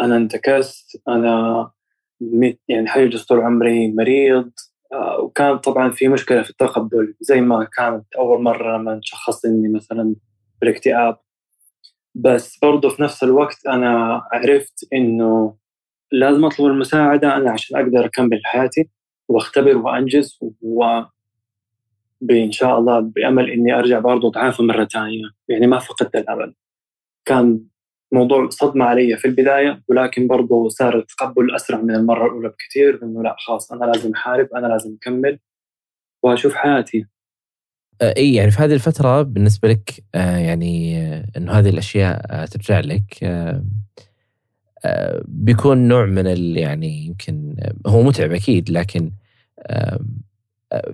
أنا 0.00 0.16
انتكست 0.16 1.02
أنا 1.08 1.70
يعني 2.68 2.88
حيجلس 2.88 3.26
طول 3.26 3.40
عمري 3.40 3.92
مريض. 3.92 4.52
آه، 4.92 5.20
وكان 5.20 5.58
طبعا 5.58 5.90
في 5.90 6.08
مشكلة 6.08 6.42
في 6.42 6.50
التقبل 6.50 7.14
زي 7.20 7.40
ما 7.40 7.64
كانت 7.64 8.04
أول 8.18 8.42
مرة 8.42 8.78
لما 8.78 9.00
شخصت 9.02 9.44
إني 9.44 9.68
مثلا 9.68 10.14
بالاكتئاب. 10.60 11.18
بس 12.14 12.58
برضه 12.58 12.88
في 12.88 13.02
نفس 13.02 13.24
الوقت 13.24 13.66
أنا 13.66 14.22
عرفت 14.32 14.88
إنه 14.92 15.56
لازم 16.20 16.44
اطلب 16.44 16.66
المساعدة 16.66 17.36
أنا 17.36 17.50
عشان 17.50 17.76
أقدر 17.76 18.04
أكمل 18.04 18.40
حياتي 18.44 18.88
وأختبر 19.28 19.76
وأنجز 19.76 20.38
و 20.62 21.00
بإن 22.20 22.52
شاء 22.52 22.78
الله 22.78 23.00
بأمل 23.00 23.50
إني 23.50 23.78
أرجع 23.78 23.98
برضو 23.98 24.30
أتعافى 24.30 24.62
مرة 24.62 24.84
ثانية. 24.84 25.24
يعني 25.48 25.66
ما 25.66 25.78
فقدت 25.78 26.16
الأمل. 26.16 26.54
كان 27.24 27.60
موضوع 28.12 28.48
صدمة 28.48 28.84
علي 28.84 29.16
في 29.16 29.24
البداية 29.24 29.82
ولكن 29.88 30.26
برضو 30.26 30.68
صار 30.68 30.98
التقبل 30.98 31.54
أسرع 31.54 31.80
من 31.80 31.94
المرة 31.94 32.26
الأولى 32.26 32.48
بكثير 32.48 33.00
إنه 33.02 33.22
لا 33.22 33.36
خلاص 33.38 33.72
أنا 33.72 33.84
لازم 33.84 34.12
أحارب 34.12 34.48
أنا 34.56 34.66
لازم 34.66 34.96
أكمل 35.02 35.38
وأشوف 36.22 36.54
حياتي. 36.54 37.06
آه، 38.02 38.14
إي 38.16 38.34
يعني 38.34 38.50
في 38.50 38.62
هذه 38.62 38.74
الفترة 38.74 39.22
بالنسبة 39.22 39.68
لك 39.68 40.04
آه، 40.14 40.36
يعني 40.36 40.98
آه، 40.98 41.24
إنه 41.36 41.52
هذه 41.52 41.68
الأشياء 41.68 42.46
ترجع 42.46 42.80
لك 42.80 43.24
بيكون 45.28 45.88
نوع 45.88 46.06
من 46.06 46.26
يعني 46.56 47.06
يمكن 47.06 47.56
هو 47.86 48.02
متعب 48.02 48.32
أكيد 48.32 48.70
لكن 48.70 49.10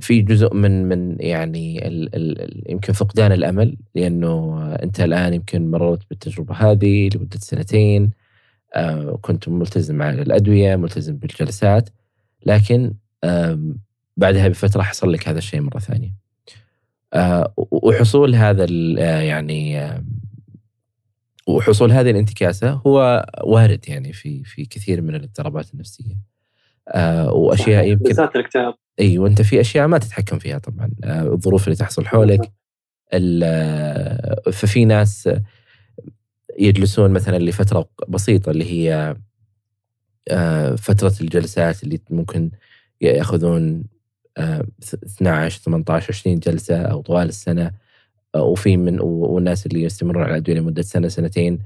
في 0.00 0.22
جزء 0.22 0.54
من 0.54 0.88
من 0.88 1.16
يعني 1.20 1.86
ال 1.88 2.14
ال 2.14 2.62
يمكن 2.68 2.92
فقدان 2.92 3.32
الأمل 3.32 3.76
لأنه 3.94 4.64
أنت 4.82 5.00
الآن 5.00 5.34
يمكن 5.34 5.70
مررت 5.70 6.00
بالتجربة 6.10 6.54
هذه 6.54 7.10
لمدة 7.14 7.38
سنتين 7.38 8.10
وكنت 8.78 9.48
ملتزم 9.48 10.02
على 10.02 10.22
الأدوية 10.22 10.76
ملتزم 10.76 11.16
بالجلسات 11.16 11.90
لكن 12.46 12.94
بعدها 14.16 14.48
بفترة 14.48 14.82
حصل 14.82 15.12
لك 15.12 15.28
هذا 15.28 15.38
الشيء 15.38 15.60
مرة 15.60 15.78
ثانية. 15.78 16.14
وحصول 17.56 18.34
هذا 18.34 18.64
يعني 19.22 19.90
وحصول 21.56 21.92
هذه 21.92 22.10
الانتكاسة 22.10 22.70
هو 22.70 23.26
وارد 23.44 23.88
يعني 23.88 24.12
في 24.12 24.44
في 24.44 24.64
كثير 24.64 25.02
من 25.02 25.14
الاضطرابات 25.14 25.74
النفسية. 25.74 26.30
وأشياء 27.28 27.88
يمكن 27.88 28.04
بالذات 28.04 28.36
الاكتئاب 28.36 28.74
إي 29.00 29.18
وأنت 29.18 29.42
في 29.42 29.60
أشياء 29.60 29.86
ما 29.86 29.98
تتحكم 29.98 30.38
فيها 30.38 30.58
طبعا. 30.58 30.90
آه، 31.04 31.22
الظروف 31.22 31.64
اللي 31.64 31.76
تحصل 31.76 32.06
حولك 32.06 32.52
ففي 34.52 34.84
ناس 34.84 35.28
يجلسون 36.58 37.10
مثلا 37.10 37.38
لفترة 37.38 37.88
بسيطة 38.08 38.50
اللي 38.50 38.64
هي 38.72 39.16
آه، 40.28 40.74
فترة 40.74 41.14
الجلسات 41.20 41.82
اللي 41.82 42.00
ممكن 42.10 42.50
يأخذون 43.00 43.84
12 44.38 45.60
18 45.60 46.08
20 46.08 46.38
جلسة 46.38 46.82
أو 46.82 47.00
طوال 47.00 47.28
السنة. 47.28 47.72
وفي 48.36 48.76
من 48.76 49.00
والناس 49.00 49.66
اللي 49.66 49.82
يستمرون 49.82 50.22
على 50.22 50.30
الأدوية 50.32 50.56
لمدة 50.56 50.82
سنة 50.82 51.08
سنتين 51.08 51.58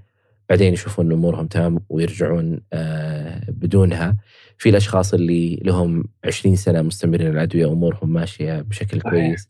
بعدين 0.49 0.73
يشوفون 0.73 1.13
أمورهم 1.13 1.47
تمام 1.47 1.81
ويرجعون 1.89 2.61
آه، 2.73 3.51
بدونها. 3.51 4.17
في 4.59 4.69
الأشخاص 4.69 5.15
اللي 5.15 5.57
لهم 5.57 6.05
20 6.25 6.57
سنة 6.57 6.83
مستمرين 6.83 7.27
على 7.27 7.37
الأدوية 7.37 7.73
امورهم 7.73 8.13
ماشية 8.13 8.61
بشكل 8.61 9.01
كويس. 9.01 9.49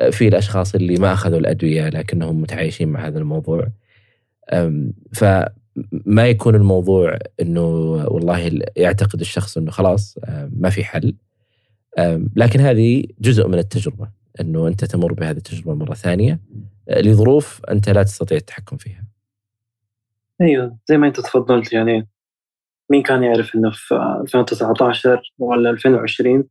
آه، 0.00 0.10
في 0.10 0.28
الأشخاص 0.28 0.74
اللي 0.74 0.96
ما 0.96 1.12
أخذوا 1.12 1.38
الأدوية 1.38 1.88
لكنهم 1.88 2.40
متعايشين 2.40 2.88
مع 2.88 3.06
هذا 3.06 3.18
الموضوع. 3.18 3.68
فما 5.12 6.26
يكون 6.28 6.54
الموضوع 6.54 7.18
إنه 7.40 7.66
والله 8.06 8.60
يعتقد 8.76 9.20
الشخص 9.20 9.58
إنه 9.58 9.70
خلاص 9.70 10.18
آه، 10.24 10.50
ما 10.56 10.70
في 10.70 10.84
حل. 10.84 11.14
لكن 12.36 12.60
هذه 12.60 13.04
جزء 13.20 13.48
من 13.48 13.58
التجربة. 13.58 14.17
إنه 14.40 14.68
أنت 14.68 14.84
تمر 14.84 15.12
بهذه 15.12 15.36
التجربة 15.36 15.74
مرة 15.74 15.94
ثانية 15.94 16.40
لظروف 16.88 17.60
أنت 17.70 17.88
لا 17.88 18.02
تستطيع 18.02 18.36
التحكم 18.36 18.76
فيها. 18.76 19.04
أيوه 20.40 20.76
زي 20.86 20.98
ما 20.98 21.06
أنت 21.06 21.20
تفضلت 21.20 21.72
يعني 21.72 22.08
مين 22.90 23.02
كان 23.02 23.22
يعرف 23.22 23.54
إنه 23.54 23.70
في 23.70 23.94
2019 24.22 25.32
ولا 25.38 25.70
2020 25.70 26.44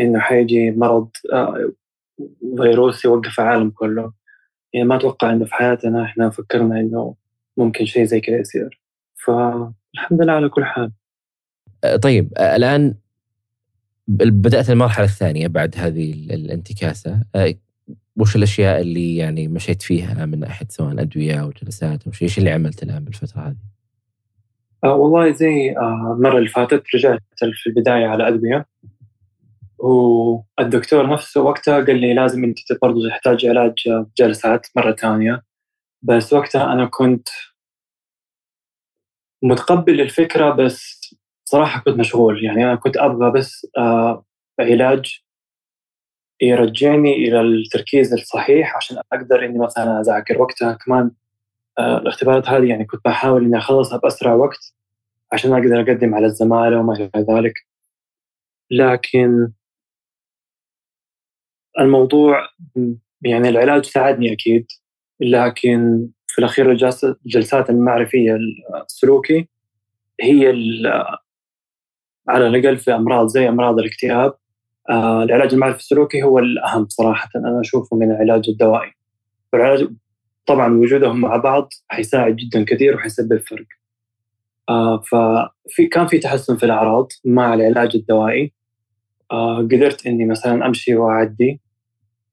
إنه 0.00 0.18
حيجي 0.18 0.70
مرض 0.70 1.10
آه، 1.32 1.72
فيروسي 2.56 3.08
يوقف 3.08 3.40
العالم 3.40 3.70
كله؟ 3.70 4.12
يعني 4.72 4.88
ما 4.88 4.96
أتوقع 4.96 5.32
إنه 5.32 5.44
في 5.44 5.54
حياتنا 5.54 6.04
إحنا 6.04 6.30
فكرنا 6.30 6.80
إنه 6.80 7.14
ممكن 7.56 7.84
شيء 7.84 8.04
زي 8.04 8.20
كذا 8.20 8.38
يصير. 8.38 8.80
فالحمد 9.24 10.22
لله 10.22 10.32
على 10.32 10.48
كل 10.48 10.64
حال. 10.64 10.92
آه، 11.84 11.96
طيب 11.96 12.32
آه، 12.36 12.56
الآن 12.56 12.94
بدأت 14.08 14.70
المرحلة 14.70 15.04
الثانية 15.04 15.46
بعد 15.46 15.74
هذه 15.78 16.12
الانتكاسة. 16.12 17.20
وش 18.16 18.36
الأشياء 18.36 18.80
اللي 18.80 19.16
يعني 19.16 19.48
مشيت 19.48 19.82
فيها 19.82 20.26
من 20.26 20.40
ناحية 20.40 20.66
سواء 20.68 21.00
أدوية 21.00 21.40
أو 21.42 21.50
جلسات 21.50 22.06
أو 22.06 22.12
شيء؟ 22.12 22.28
إيش 22.28 22.38
اللي 22.38 22.50
عملت 22.50 22.82
الآن 22.82 23.04
بالفترة 23.04 23.40
هذه؟ 23.40 23.56
آه 24.84 24.94
والله 24.94 25.32
زي 25.32 25.76
آه 25.76 26.14
المرة 26.18 26.38
اللي 26.38 26.48
فاتت 26.48 26.84
رجعت 26.94 27.22
في 27.38 27.66
البداية 27.66 28.06
على 28.06 28.28
أدوية. 28.28 28.66
والدكتور 29.78 31.12
نفسه 31.12 31.40
وقتها 31.42 31.84
قال 31.84 32.00
لي 32.00 32.14
لازم 32.14 32.44
أنت 32.44 32.58
برضه 32.82 33.08
تحتاج 33.08 33.46
علاج 33.46 33.74
جلسات 34.18 34.66
مرة 34.76 34.92
ثانية. 34.92 35.42
بس 36.02 36.32
وقتها 36.32 36.72
أنا 36.72 36.86
كنت 36.86 37.28
متقبل 39.42 40.00
الفكرة 40.00 40.50
بس 40.50 40.97
صراحة 41.50 41.80
كنت 41.80 41.98
مشغول. 41.98 42.44
يعني 42.44 42.64
أنا 42.64 42.74
كنت 42.74 42.96
أبغى 42.96 43.30
بس 43.30 43.66
آه 43.78 44.24
علاج 44.60 45.20
يرجعني 46.42 47.14
إلى 47.14 47.40
التركيز 47.40 48.12
الصحيح 48.12 48.76
عشان 48.76 48.96
أقدر 49.12 49.44
إني 49.44 49.58
مثلا 49.58 50.00
أذاكر 50.00 50.42
وقتها 50.42 50.72
كمان. 50.86 51.10
آه 51.78 51.98
الاختبارات 51.98 52.48
هذه 52.48 52.68
يعني 52.68 52.84
كنت 52.84 53.00
بحاول 53.04 53.44
إني 53.44 53.58
أخلصها 53.58 53.98
بأسرع 53.98 54.34
وقت 54.34 54.74
عشان 55.32 55.52
أقدر 55.52 55.80
أقدم 55.80 56.14
على 56.14 56.26
الزمالة 56.26 56.78
وما 56.80 56.94
إلى 56.94 57.26
ذلك. 57.30 57.54
لكن 58.70 59.52
الموضوع 61.80 62.48
يعني 63.22 63.48
العلاج 63.48 63.84
ساعدني 63.84 64.32
أكيد 64.32 64.66
لكن 65.20 66.08
في 66.26 66.38
الأخير 66.38 66.72
الجلسات 67.26 67.70
المعرفية 67.70 68.38
السلوكي 68.84 69.48
هي 70.20 70.50
على 72.28 72.46
الأقل 72.46 72.78
في 72.78 72.94
أمراض 72.94 73.26
زي 73.26 73.48
أمراض 73.48 73.78
الاكتئاب 73.78 74.34
آه 74.90 75.22
العلاج 75.22 75.54
المعرفي 75.54 75.78
السلوكي 75.78 76.22
هو 76.22 76.38
الأهم 76.38 76.88
صراحة. 76.88 77.28
أنا 77.36 77.60
أشوفه 77.60 77.96
من 77.96 78.10
العلاج 78.10 78.44
الدوائي. 78.48 78.92
والعلاج 79.52 79.88
طبعا 80.46 80.74
وجودهم 80.78 81.20
مع 81.20 81.36
بعض 81.36 81.68
حيساعد 81.88 82.36
جدا 82.36 82.64
كثير 82.64 82.96
وحيسبب 82.96 83.40
فرق. 83.40 83.66
آه 84.68 84.98
ففي 85.00 85.86
كان 85.86 86.06
في 86.06 86.18
تحسن 86.18 86.56
في 86.56 86.66
الأعراض 86.66 87.08
مع 87.24 87.54
العلاج 87.54 87.96
الدوائي. 87.96 88.52
آه 89.32 89.58
قدرت 89.58 90.06
إني 90.06 90.26
مثلا 90.26 90.66
أمشي 90.66 90.96
وأعدي 90.96 91.60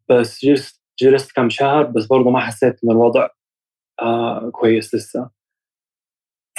بس 0.10 0.46
جلست 0.46 0.82
جلست 1.00 1.32
كم 1.36 1.50
شهر 1.50 1.84
بس 1.84 2.06
برضه 2.06 2.30
ما 2.30 2.40
حسيت 2.40 2.84
إن 2.84 2.92
الوضع 2.92 3.28
كويس 4.52 4.96
لسه. 4.96 5.30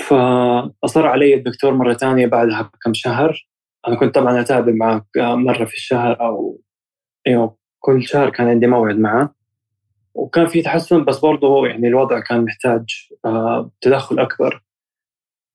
فأصر 0.01 1.07
علي 1.07 1.35
الدكتور 1.35 1.75
مرة 1.75 1.95
ثانية 1.95 2.27
بعدها 2.27 2.63
بكم 2.63 2.95
شهر. 2.95 3.49
أنا 3.89 3.97
كنت 3.97 4.15
طبعا 4.15 4.41
أتابع 4.41 4.73
معه 4.73 5.07
مرة 5.17 5.65
في 5.65 5.75
الشهر 5.75 6.21
أو 6.21 6.61
أيوه 7.27 7.57
كل 7.81 8.03
شهر 8.03 8.31
كان 8.31 8.49
عندي 8.49 8.67
موعد 8.67 8.99
معه. 8.99 9.35
وكان 10.15 10.47
في 10.47 10.63
تحسن 10.63 11.05
بس 11.05 11.19
برضه 11.19 11.67
يعني 11.67 11.89
الوضع 11.89 12.21
كان 12.21 12.45
محتاج 12.45 13.09
آه، 13.25 13.71
تدخل 13.81 14.19
أكبر. 14.19 14.63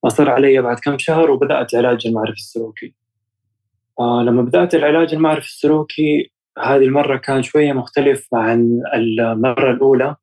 أصر 0.06 0.30
علي 0.30 0.62
بعد 0.62 0.80
كم 0.80 0.98
شهر 0.98 1.32
وبدأت 1.32 1.76
علاج 1.76 2.08
المعرفي 2.08 2.38
السلوكي. 2.38 2.96
آه، 4.00 4.24
لما 4.24 4.42
بدأت 4.42 4.76
العلاج 4.76 5.14
المعرفي 5.14 5.48
السلوكي 5.48 6.32
هذه 6.60 6.84
المرة 6.84 7.18
كان 7.18 7.44
شوية 7.44 7.74
مختلف 7.74 8.28
عن 8.34 8.82
المرة 8.94 9.72
الأولى. 9.72 10.16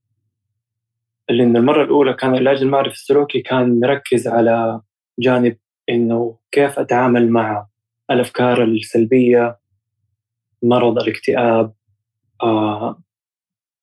لأن 1.31 1.57
المرة 1.57 1.85
الأولى 1.85 2.15
كان 2.15 2.35
العلاج 2.35 2.63
المعرفي 2.63 2.95
السلوكي 2.95 3.41
كان 3.41 3.81
مركز 3.81 4.29
على 4.29 4.81
جانب 5.19 5.57
إنه 5.89 6.39
كيف 6.53 6.79
أتعامل 6.79 7.31
مع 7.31 7.67
الأفكار 8.11 8.65
السلبية 8.65 9.59
مرض 10.63 10.99
الاكتئاب 10.99 11.73
آه 12.43 13.03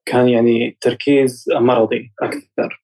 كان 0.06 0.30
يعني 0.30 0.78
تركيز 0.82 1.46
مرضي 1.52 2.14
أكثر. 2.22 2.84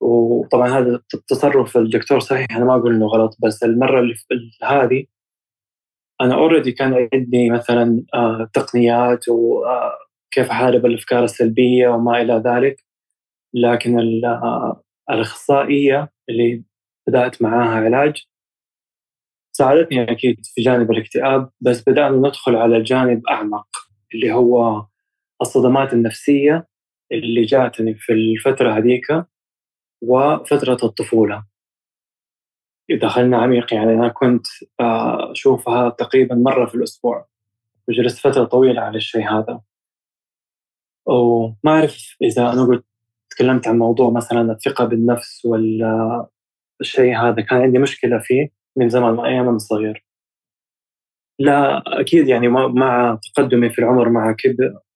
وطبعا 0.00 0.68
هذا 0.68 1.00
التصرف 1.14 1.76
الدكتور 1.76 2.20
صحيح 2.20 2.46
أنا 2.56 2.64
ما 2.64 2.76
أقول 2.76 2.94
إنه 2.94 3.06
غلط 3.06 3.36
بس 3.42 3.62
اللي 3.62 3.86
هذه 4.62 5.04
أنا 6.20 6.34
اوريدي 6.34 6.72
كان 6.72 7.08
عندي 7.14 7.50
مثلا 7.50 8.04
آه 8.14 8.50
تقنيات 8.52 9.28
وكيف 9.28 10.46
آه، 10.46 10.50
أحارب 10.50 10.86
الأفكار 10.86 11.24
السلبية 11.24 11.88
وما 11.88 12.20
إلى 12.22 12.42
ذلك. 12.46 12.89
لكن 13.54 13.98
الأخصائية 15.10 16.12
اللي 16.28 16.64
بدأت 17.08 17.42
معاها 17.42 17.84
علاج 17.84 18.26
ساعدتني 19.52 20.12
أكيد 20.12 20.46
في 20.46 20.62
جانب 20.62 20.90
الاكتئاب 20.90 21.50
بس 21.60 21.88
بدأنا 21.88 22.16
ندخل 22.28 22.56
على 22.56 22.82
جانب 22.82 23.26
أعمق 23.30 23.66
اللي 24.14 24.32
هو 24.32 24.86
الصدمات 25.42 25.92
النفسية 25.92 26.68
اللي 27.12 27.42
جاتني 27.42 27.94
في 27.94 28.12
الفترة 28.12 28.72
هذيك 28.78 29.26
وفترة 30.02 30.78
الطفولة. 30.84 31.44
دخلنا 32.90 33.38
عميق 33.38 33.74
يعني 33.74 33.92
أنا 33.92 34.08
كنت 34.08 34.46
آه، 34.80 35.32
أشوفها 35.32 35.88
تقريبا 35.90 36.34
مرة 36.34 36.66
في 36.66 36.74
الأسبوع. 36.74 37.26
وجلست 37.88 38.18
فترة 38.18 38.44
طويلة 38.44 38.80
على 38.80 38.96
الشيء 38.96 39.28
هذا. 39.28 39.60
وما 41.06 41.54
أعرف 41.66 42.16
إذا 42.22 42.52
أنا 42.52 42.64
قلت 42.66 42.84
تكلمت 43.40 43.68
عن 43.68 43.78
موضوع 43.78 44.10
مثلا 44.10 44.52
الثقة 44.52 44.84
بالنفس 44.84 45.44
ولا 45.44 46.26
الشيء 46.80 47.16
هذا 47.16 47.42
كان 47.42 47.62
عندي 47.62 47.78
مشكلة 47.78 48.18
فيه 48.18 48.48
من 48.76 48.88
زمان 48.88 49.14
من 49.14 49.24
أيام 49.24 49.58
صغير. 49.58 50.04
لا 51.38 51.82
أكيد 52.00 52.28
يعني 52.28 52.48
مع 52.48 53.18
تقدمي 53.34 53.70
في 53.70 53.78
العمر 53.78 54.08
مع 54.08 54.36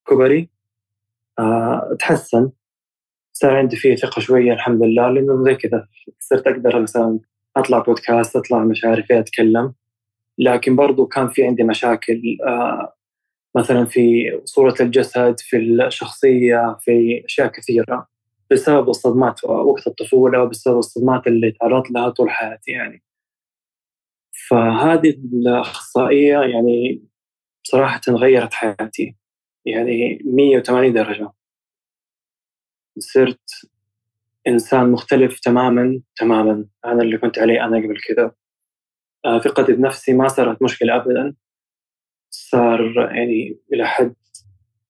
كبري 0.07 0.51
أه 1.39 1.97
تحسن. 1.99 2.51
صار 3.33 3.57
عندي 3.57 3.77
فيه 3.77 3.97
ثقة 3.97 4.21
شوية 4.21 4.53
الحمد 4.53 4.83
لله 4.83 5.11
لأنه 5.11 5.45
زي 5.45 5.55
كذا 5.55 5.89
صرت 6.21 6.47
أقدر 6.47 6.83
مثلا 6.83 7.21
أطلع 7.57 7.79
بودكاست 7.79 8.37
أطلع 8.37 8.65
مش 8.65 8.85
عارف 8.85 9.11
إيه 9.11 9.19
أتكلم. 9.19 9.75
لكن 10.39 10.77
برضو 10.77 11.07
كان 11.07 11.29
في 11.29 11.45
عندي 11.47 11.63
مشاكل 11.63 12.23
أه 12.47 12.95
مثلا 13.57 13.85
في 13.85 14.31
صورة 14.45 14.75
الجسد 14.81 15.41
في 15.41 15.57
الشخصية 15.57 16.77
في 16.81 17.25
أشياء 17.27 17.49
كثيرة. 17.49 18.14
بسبب 18.51 18.89
الصدمات 18.89 19.45
وقت 19.45 19.87
الطفولة 19.87 20.43
وبسبب 20.43 20.79
الصدمات 20.79 21.27
اللي 21.27 21.53
تعرضت 21.53 21.91
لها 21.91 22.09
طول 22.11 22.31
حياتي 22.31 22.71
يعني. 22.71 23.03
فهذه 24.49 25.11
الأخصائية 25.11 26.39
يعني 26.39 27.05
بصراحة 27.65 28.01
غيرت 28.09 28.55
حياتي 28.55 29.17
يعني 29.67 30.23
180 30.25 30.93
درجة. 30.93 31.33
صرت 32.99 33.51
إنسان 34.49 34.93
مختلف 34.93 35.41
تماما 35.41 36.01
تماما. 36.17 36.67
عن 36.85 37.01
اللي 37.01 37.19
كنت 37.19 37.39
عليه 37.39 37.65
أنا 37.65 37.77
قبل 37.77 38.01
كذا 38.09 38.33
آه، 39.25 39.39
ثقتي 39.39 39.73
بنفسي 39.73 40.13
ما 40.13 40.29
صارت 40.29 40.63
مشكلة 40.63 40.97
أبدا. 40.97 41.35
صار 42.31 43.11
يعني 43.15 43.59
إلى 43.73 43.87
حد 43.87 44.15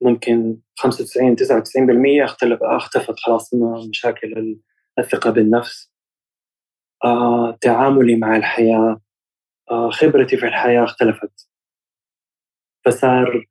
ممكن 0.04 0.56
95 0.78 1.36
99% 1.36 2.24
اختلف 2.24 2.62
اختفت 2.62 3.14
خلاص 3.18 3.54
مشاكل 3.88 4.58
الثقة 4.98 5.30
بالنفس. 5.30 5.92
آه، 7.04 7.58
تعاملي 7.60 8.16
مع 8.16 8.36
الحياة 8.36 9.00
آه، 9.70 9.90
خبرتي 9.90 10.36
في 10.36 10.46
الحياة 10.46 10.84
اختلفت. 10.84 11.48
فصار 12.84 13.46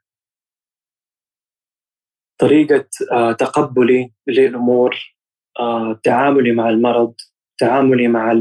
طريقة 2.38 2.86
آه، 3.12 3.32
تقبلي 3.32 4.12
للأمور 4.28 5.16
آه، 5.60 6.00
تعاملي 6.04 6.52
مع 6.52 6.70
المرض 6.70 7.14
تعاملي 7.58 8.08
مع 8.08 8.32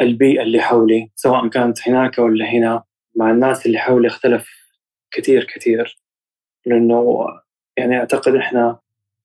البيئة 0.00 0.42
اللي 0.42 0.60
حولي 0.60 1.10
سواء 1.14 1.48
كانت 1.48 1.88
هناك 1.88 2.18
ولا 2.18 2.44
هنا 2.44 2.82
مع 3.16 3.30
الناس 3.30 3.66
اللي 3.66 3.78
حولي 3.78 4.08
اختلف 4.08 4.59
كثير 5.10 5.44
كثير 5.44 5.98
لأنه 6.66 7.26
يعني 7.76 7.98
أعتقد 7.98 8.34
إحنا 8.34 8.78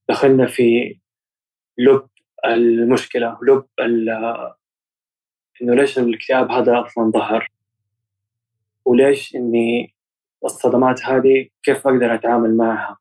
دخلنا 0.09 0.47
في 0.47 0.99
لب 1.77 2.07
المشكلة 2.45 3.37
لب 3.41 3.65
إنه 5.61 5.75
ليش 5.75 5.99
الاكتئاب 5.99 6.51
هذا 6.51 6.81
أصلا 6.85 7.11
ظهر؟ 7.11 7.51
وليش 8.85 9.35
إني 9.35 9.95
الصدمات 10.45 11.05
هذه 11.05 11.49
كيف 11.63 11.87
أقدر 11.87 12.15
أتعامل 12.15 12.57
معها؟ 12.57 12.97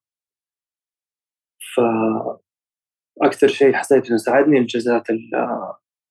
فأكثر 3.20 3.48
شيء 3.48 3.72
حسيت 3.72 4.08
إنه 4.08 4.16
ساعدني 4.16 4.58
الجلسات 4.58 5.06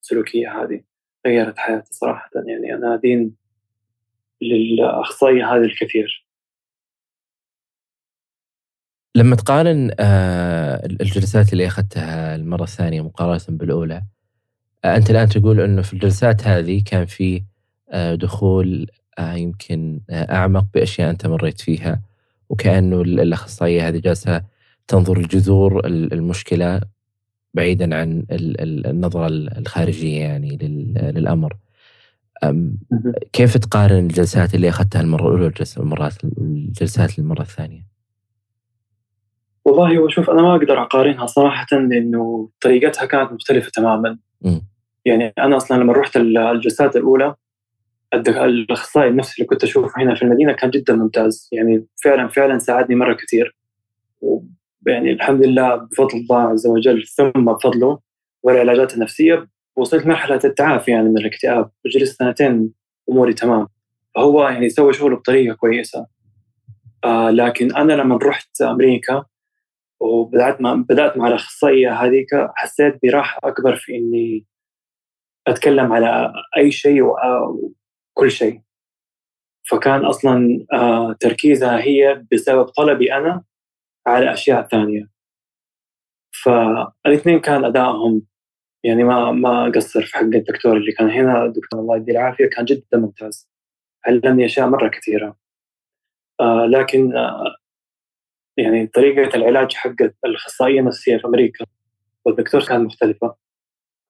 السلوكية 0.01 0.63
هذه 0.63 0.83
غيرت 1.27 1.57
حياتي 1.57 1.93
صراحة 1.93 2.29
يعني 2.35 2.73
أنا 2.73 2.95
دين 2.95 3.35
للأخصائية 4.41 5.53
هذه 5.53 5.63
الكثير. 5.63 6.22
لما 9.15 9.35
تقارن 9.35 9.91
آه، 9.99 10.85
الجلسات 10.85 11.53
اللي 11.53 11.67
أخذتها 11.67 12.35
المرة 12.35 12.63
الثانية 12.63 13.01
مقارنة 13.01 13.57
بالأولى 13.57 14.03
آه، 14.85 14.97
أنت 14.97 15.09
الآن 15.09 15.29
تقول 15.29 15.61
أنه 15.61 15.81
في 15.81 15.93
الجلسات 15.93 16.47
هذه 16.47 16.83
كان 16.85 17.05
في 17.05 17.43
آه، 17.89 18.15
دخول 18.15 18.87
يمكن 19.19 20.01
أعمق 20.11 20.65
بأشياء 20.73 21.09
أنت 21.09 21.27
مريت 21.27 21.61
فيها 21.61 22.01
وكأنه 22.49 23.01
الأخصائية 23.01 23.87
هذه 23.87 23.99
جالسة 23.99 24.43
تنظر 24.87 25.19
لجذور 25.19 25.85
المشكلة 25.87 26.81
بعيدا 27.53 27.95
عن 27.95 28.25
النظرة 28.31 29.27
الخارجية 29.27 30.19
يعني 30.19 30.57
للأمر 30.97 31.57
كيف 33.33 33.57
تقارن 33.57 33.97
الجلسات 34.05 34.55
اللي 34.55 34.69
أخذتها 34.69 35.01
المرة 35.01 35.35
الأولى 35.35 35.53
والمرات 35.77 36.23
الجلسات 36.23 37.19
المرة 37.19 37.41
الثانية؟ 37.41 37.92
والله 39.65 39.97
هو 39.97 40.09
شوف 40.09 40.29
أنا 40.29 40.41
ما 40.41 40.55
أقدر 40.55 40.81
أقارنها 40.81 41.25
صراحة 41.25 41.67
لأنه 41.71 42.49
طريقتها 42.61 43.05
كانت 43.05 43.31
مختلفة 43.31 43.69
تماما. 43.73 44.17
م. 44.41 44.59
يعني 45.05 45.33
أنا 45.37 45.57
أصلا 45.57 45.77
لما 45.77 45.93
رحت 45.93 46.17
الجلسات 46.17 46.95
الأولى 46.95 47.35
الأخصائي 48.13 49.09
النفسي 49.09 49.33
اللي 49.37 49.47
كنت 49.47 49.63
أشوفه 49.63 50.03
هنا 50.03 50.15
في 50.15 50.21
المدينة 50.21 50.53
كان 50.53 50.69
جدا 50.69 50.95
ممتاز. 50.95 51.49
يعني 51.51 51.85
فعلا 52.03 52.27
فعلا 52.27 52.59
ساعدني 52.59 52.95
مرة 52.95 53.13
كثير. 53.13 53.55
يعني 54.87 55.11
الحمد 55.11 55.45
لله 55.45 55.75
بفضل 55.75 56.17
الله 56.17 56.39
عز 56.39 56.67
وجل 56.67 57.03
ثم 57.07 57.31
بفضله 57.31 57.99
والعلاجات 58.43 58.93
النفسية 58.93 59.47
وصلت 59.75 60.07
مرحلة 60.07 60.39
التعافي 60.43 60.91
يعني 60.91 61.09
من 61.09 61.17
الاكتئاب. 61.17 61.71
وجلست 61.85 62.19
سنتين 62.19 62.71
أموري 63.09 63.33
تمام. 63.33 63.67
فهو 64.15 64.47
يعني 64.47 64.69
سوى 64.69 64.93
شغله 64.93 65.15
بطريقة 65.15 65.55
كويسة. 65.55 66.05
آه 67.03 67.29
لكن 67.29 67.75
أنا 67.75 67.93
لما 67.93 68.19
رحت 68.23 68.61
أمريكا 68.61 69.25
وبدأت 70.03 70.61
مع 70.61 70.73
بدأت 70.73 71.17
مع 71.17 71.27
الأخصائية 71.27 71.91
هذيك 71.93 72.27
حسيت 72.55 72.99
براحة 73.03 73.39
أكبر 73.43 73.75
في 73.75 73.95
إني 73.95 74.45
أتكلم 75.47 75.93
على 75.93 76.33
أي 76.57 76.71
شيء 76.71 77.03
وكل 77.03 78.31
شيء. 78.31 78.61
فكان 79.69 80.05
أصلا 80.05 80.65
آه 80.73 81.13
تركيزها 81.19 81.81
هي 81.81 82.25
بسبب 82.31 82.65
طلبي 82.65 83.13
أنا 83.13 83.43
على 84.07 84.33
أشياء 84.33 84.67
ثانية. 84.67 85.09
فالاثنين 86.43 87.39
كان 87.39 87.65
أدائهم 87.65 88.21
يعني 88.83 89.03
ما 89.03 89.31
ما 89.31 89.71
قصر 89.75 90.01
في 90.03 90.13
حق 90.17 90.21
الدكتور 90.23 90.77
اللي 90.77 90.91
كان 90.91 91.09
هنا 91.09 91.45
الدكتور 91.45 91.79
الله 91.79 91.97
يديه 91.97 92.11
العافية 92.13 92.45
كان 92.49 92.65
جدا 92.65 92.97
ممتاز. 92.97 93.49
علمني 94.07 94.45
أشياء 94.45 94.67
مرة 94.69 94.87
كثيرة. 94.89 95.37
آه 96.41 96.65
لكن 96.65 97.17
آه 97.17 97.55
يعني 98.57 98.87
طريقة 98.87 99.35
العلاج 99.35 99.73
حقت 99.73 100.15
الأخصائية 100.25 100.79
النفسية 100.79 101.17
في 101.17 101.27
أمريكا 101.27 101.65
والدكتور 102.25 102.65
كانت 102.65 102.85
مختلفة 102.85 103.35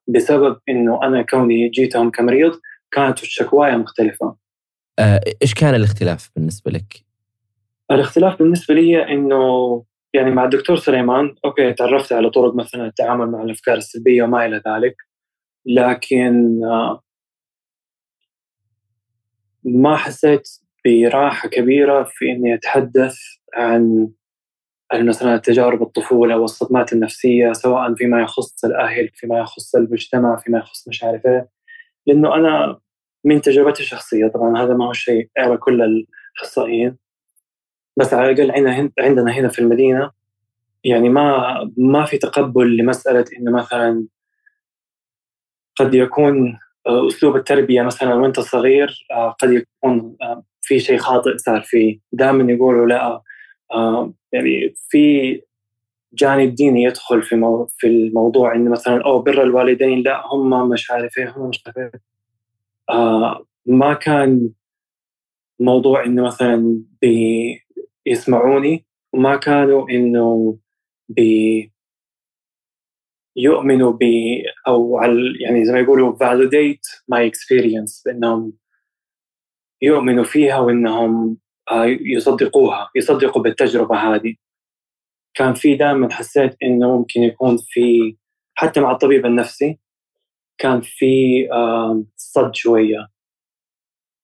بسبب 0.08 0.60
إنه 0.70 1.04
أنا 1.04 1.22
كوني 1.22 1.70
جيتهم 1.70 2.12
كمريض 2.12 2.60
كانت 2.92 3.24
الشكواية 3.24 3.76
مختلفة 3.76 4.36
آه، 5.00 5.22
إيش 5.42 5.54
كان 5.54 5.76
الاختلاف 5.76 6.30
بالنسبة 6.36 6.72
لك؟ 6.72 7.06
الاختلاف 7.92 8.40
بالنسبة 8.40 8.74
لي 8.74 9.04
إنه 9.04 9.84
يعني 10.14 10.32
مع 10.32 10.44
الدكتور 10.44 10.78
سليمان 10.78 11.36
أوكي 11.46 11.74
تعرفت 11.74 12.14
على 12.14 12.30
طرق 12.30 12.56
مثلا 12.56 12.86
التعامل 12.86 13.32
مع 13.32 13.44
الأفكار 13.44 13.78
السلبية 13.78 14.24
وما 14.24 14.46
إلى 14.46 14.62
ذلك 14.68 14.96
لكن 15.66 16.64
آه، 16.64 17.02
ما 19.64 19.98
حسيت 19.98 20.50
براحة 20.86 21.50
كبيرة 21.50 22.04
في 22.04 22.32
إني 22.32 22.54
أتحدث 22.54 23.16
عن 23.54 24.10
مثلا 25.02 25.38
تجارب 25.38 25.82
الطفولة 25.82 26.38
والصدمات 26.38 26.94
النفسية 26.94 27.54
سواء 27.54 27.96
فيما 27.96 28.22
يخص 28.22 28.66
الأهل 28.66 29.10
فيما 29.14 29.40
يخص 29.40 29.76
المجتمع 29.76 30.36
فيما 30.36 30.58
يخص 30.58 30.88
مش 30.88 31.04
عارف 31.04 31.26
إيه. 31.26 31.50
لأنه 32.08 32.36
أنا 32.36 32.80
من 33.24 33.42
تجربتي 33.42 33.84
الشخصية 33.84 34.28
طبعا 34.28 34.64
هذا 34.64 34.74
ما 34.74 34.88
هو 34.88 34.94
شيء 34.94 35.30
على 35.38 35.58
كل 35.58 35.82
الاخصائيين 35.82 36.98
بس 37.98 38.14
على 38.14 38.32
الأقل 38.32 38.92
عندنا 39.00 39.32
هنا 39.32 39.48
في 39.48 39.60
المدينة 39.60 40.12
يعني 40.84 41.10
ما 41.10 41.56
ما 41.78 42.06
في 42.06 42.18
تقبل 42.18 42.78
لمسألة 42.78 43.26
إنه 43.38 43.52
مثلا 43.52 44.08
قد 45.76 45.94
يكون 45.96 46.60
آه، 46.88 47.08
أسلوب 47.08 47.36
التربية 47.36 47.82
مثلا 47.82 48.14
وأنت 48.14 48.40
صغير 48.40 49.06
آه، 49.12 49.30
قد 49.30 49.52
يكون 49.52 50.16
آه، 50.22 50.44
في 50.62 50.80
شيء 50.80 50.98
خاطئ 50.98 51.38
صار 51.38 51.62
فيه. 51.62 52.00
دائما 52.12 52.54
يقولوا 52.54 52.86
لا 52.86 53.22
يعني 54.32 54.76
في 54.90 55.42
جانب 56.14 56.56
ديني 56.56 56.84
يدخل 56.84 57.24
في 57.24 57.36
مو 57.36 57.68
في 57.78 57.88
الموضوع 57.88 58.56
انه 58.56 58.72
مثلا 58.72 59.06
أو 59.06 59.20
بر 59.20 59.44
الوالدين. 59.44 60.02
لا 60.02 60.28
هم 60.28 60.70
مش 60.70 60.92
عارف 60.92 61.18
إيه 61.18 61.34
هم 61.38 61.50
مش 61.50 61.64
عارف 61.68 61.78
إيه 61.78 62.02
ما 63.66 63.94
كان 63.94 64.50
موضوع 65.60 66.06
انه 66.06 66.24
مثلا 66.24 66.84
يسمعوني 68.06 68.86
وما 69.14 69.36
كانوا 69.36 69.90
إنه 69.90 70.58
بي 71.10 71.72
يؤمنوا 73.36 73.92
ب 73.92 74.04
أو 74.68 74.98
على 74.98 75.14
يعني 75.40 75.66
زي 75.66 75.74
ما 75.74 75.80
يقولوا 75.80 76.16
validate 76.16 77.02
my 77.14 77.32
experience 77.32 78.04
بإنهم 78.06 78.54
يؤمنوا 79.82 80.24
فيها 80.24 80.60
وإنهم 80.60 81.30
آه، 81.32 81.38
يصدقوها 82.02 82.90
يصدقوا 82.96 83.42
بالتجربة 83.42 83.96
هذه. 83.98 84.36
كان 85.34 85.54
في 85.54 85.76
دائما 85.76 86.14
حسيت 86.14 86.58
إنه 86.64 86.98
ممكن 86.98 87.22
يكون 87.24 87.58
في 87.70 88.16
حتى 88.56 88.82
مع 88.82 88.92
الطبيب 88.92 89.26
النفسي 89.26 89.80
كان 90.58 90.82
في 90.82 91.48
صد 92.18 92.56
شوية. 92.56 93.08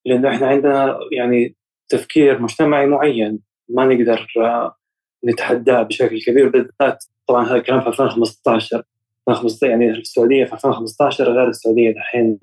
لأنه 0.06 0.36
إحنا 0.36 0.48
عندنا 0.48 1.00
يعني 1.12 1.56
تفكير 1.90 2.42
مجتمعي 2.42 2.86
معين 2.86 3.40
ما 3.70 3.86
نقدر 3.86 4.28
آه، 4.38 4.76
نتحداه 5.26 5.84
بشكل 5.84 6.22
كبير. 6.22 6.50
بالذات 6.50 7.06
طبعا 7.28 7.46
هذا 7.46 7.56
الكلام 7.56 7.82
في 7.82 7.88
2015 7.88 8.84
يعني 9.64 9.94
في 9.94 10.00
السعودية 10.00 10.46
في 10.46 10.54
2015 10.54 11.24
غير 11.24 11.48
السعودية 11.48 11.90
الحين 11.90 12.40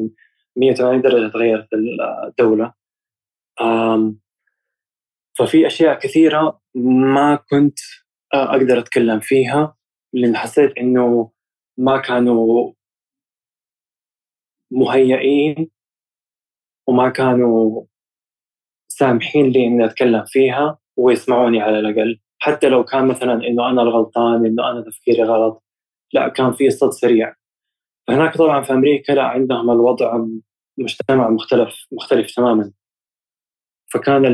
180 0.56 1.02
درجة 1.02 1.32
تغيرت 1.32 1.68
الدولة. 2.28 2.72
ففي 5.38 5.66
أشياء 5.66 5.98
كثيرة 5.98 6.60
ما 6.74 7.36
كنت 7.50 7.78
آه، 8.34 8.50
أقدر 8.54 8.78
أتكلم 8.78 9.20
فيها 9.20 9.76
لأن 10.12 10.36
حسيت 10.36 10.78
إنه 10.78 11.30
ما 11.78 11.98
كانوا 11.98 12.72
مهيئين 14.70 15.70
وما 16.88 17.08
كانوا 17.08 17.84
سامحين 18.88 19.46
لي 19.50 19.66
إني 19.66 19.84
أتكلم 19.84 20.24
فيها 20.26 20.78
ويسمعوني 20.96 21.60
على 21.60 21.78
الأقل. 21.78 22.20
حتى 22.38 22.68
لو 22.68 22.84
كان 22.84 23.08
مثلا 23.08 23.32
إنه 23.34 23.70
أنا 23.70 23.82
الغلطان 23.82 24.46
إنه 24.46 24.70
أنا 24.70 24.80
تفكيري 24.80 25.22
غلط 25.22 25.64
لا 26.12 26.28
كان 26.28 26.52
في 26.52 26.70
صد 26.70 26.90
سريع. 26.90 27.34
فهناك 28.08 28.36
طبعا 28.36 28.62
في 28.62 28.72
أمريكا 28.72 29.12
لا 29.12 29.22
عندهم 29.22 29.70
الوضع 29.70 30.24
مجتمع 30.78 31.30
مختلف 31.30 31.86
مختلف 31.92 32.34
تماما. 32.36 32.72
فكان 33.92 34.24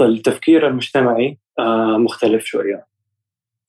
التفكير 0.00 0.66
المجتمعي 0.66 1.38
آه، 1.58 1.96
مختلف 1.98 2.44
شوية. 2.44 2.86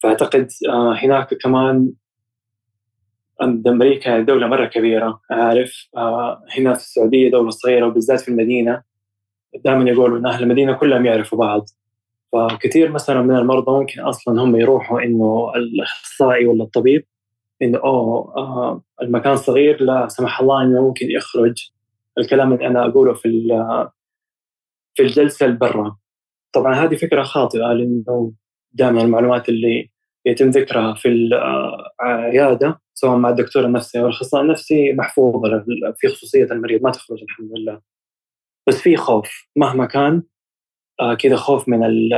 فأعتقد 0.03 0.47
آه، 0.69 0.93
هناك 0.93 1.33
كمان 1.33 1.91
أمريكا 3.41 4.19
دولة 4.19 4.47
مرة 4.47 4.65
كبيرة 4.65 5.21
عارف 5.31 5.87
آه، 5.97 6.43
هنا 6.57 6.73
في 6.73 6.79
السعودية 6.79 7.31
دولة 7.31 7.49
صغيرة 7.49 7.87
وبالذات 7.87 8.19
في 8.21 8.29
المدينة 8.29 8.81
دائما 9.65 9.89
يقولوا 9.89 10.17
إن 10.19 10.25
أهل 10.27 10.43
المدينة 10.43 10.73
كلهم 10.73 11.05
يعرفوا 11.05 11.37
بعض. 11.39 11.65
فكثير 12.33 12.91
مثلا 12.91 13.21
من 13.21 13.35
المرضى 13.35 13.71
ممكن 13.71 14.01
أصلا 14.01 14.43
هم 14.43 14.55
يروحوا 14.55 15.01
إنه 15.01 15.51
الأخصائي 15.55 16.45
ولا 16.45 16.63
الطبيب 16.63 17.05
إنه 17.61 17.77
أوه 17.77 18.37
آه 18.37 18.81
المكان 19.01 19.35
صغير 19.35 19.83
لا 19.83 20.07
سمح 20.07 20.41
الله 20.41 20.63
إنه 20.63 20.81
ممكن 20.87 21.11
يخرج. 21.11 21.71
الكلام 22.17 22.53
اللي 22.53 22.67
أنا 22.67 22.85
أقوله 22.85 23.13
في 23.13 23.25
في 24.95 25.03
الجلسة 25.03 25.45
البرة. 25.45 25.99
طبعا 26.53 26.73
هذه 26.73 26.95
فكرة 26.95 27.23
خاطئة 27.23 27.73
لأنه 27.73 28.33
دائما 28.71 29.01
المعلومات 29.01 29.49
اللي 29.49 29.89
يتم 30.25 30.49
ذكرها 30.49 30.93
في 30.93 31.07
العياده 32.01 32.81
سواء 32.93 33.17
مع 33.17 33.29
الدكتور 33.29 33.65
النفسي 33.65 33.99
أو 33.99 34.05
الأخصائي 34.05 34.43
النفسي 34.43 34.93
محفوظة 34.93 35.65
في 35.97 36.07
خصوصية 36.07 36.43
المريض 36.43 36.81
ما 36.81 36.91
تخرج 36.91 37.23
الحمد 37.23 37.49
لله. 37.57 37.81
بس 38.67 38.81
في 38.81 38.97
خوف. 38.97 39.47
مهما 39.55 39.85
كان 39.85 40.23
آه، 40.99 41.13
كذا 41.13 41.35
خوف 41.35 41.69
من 41.69 41.83
ال 41.83 42.09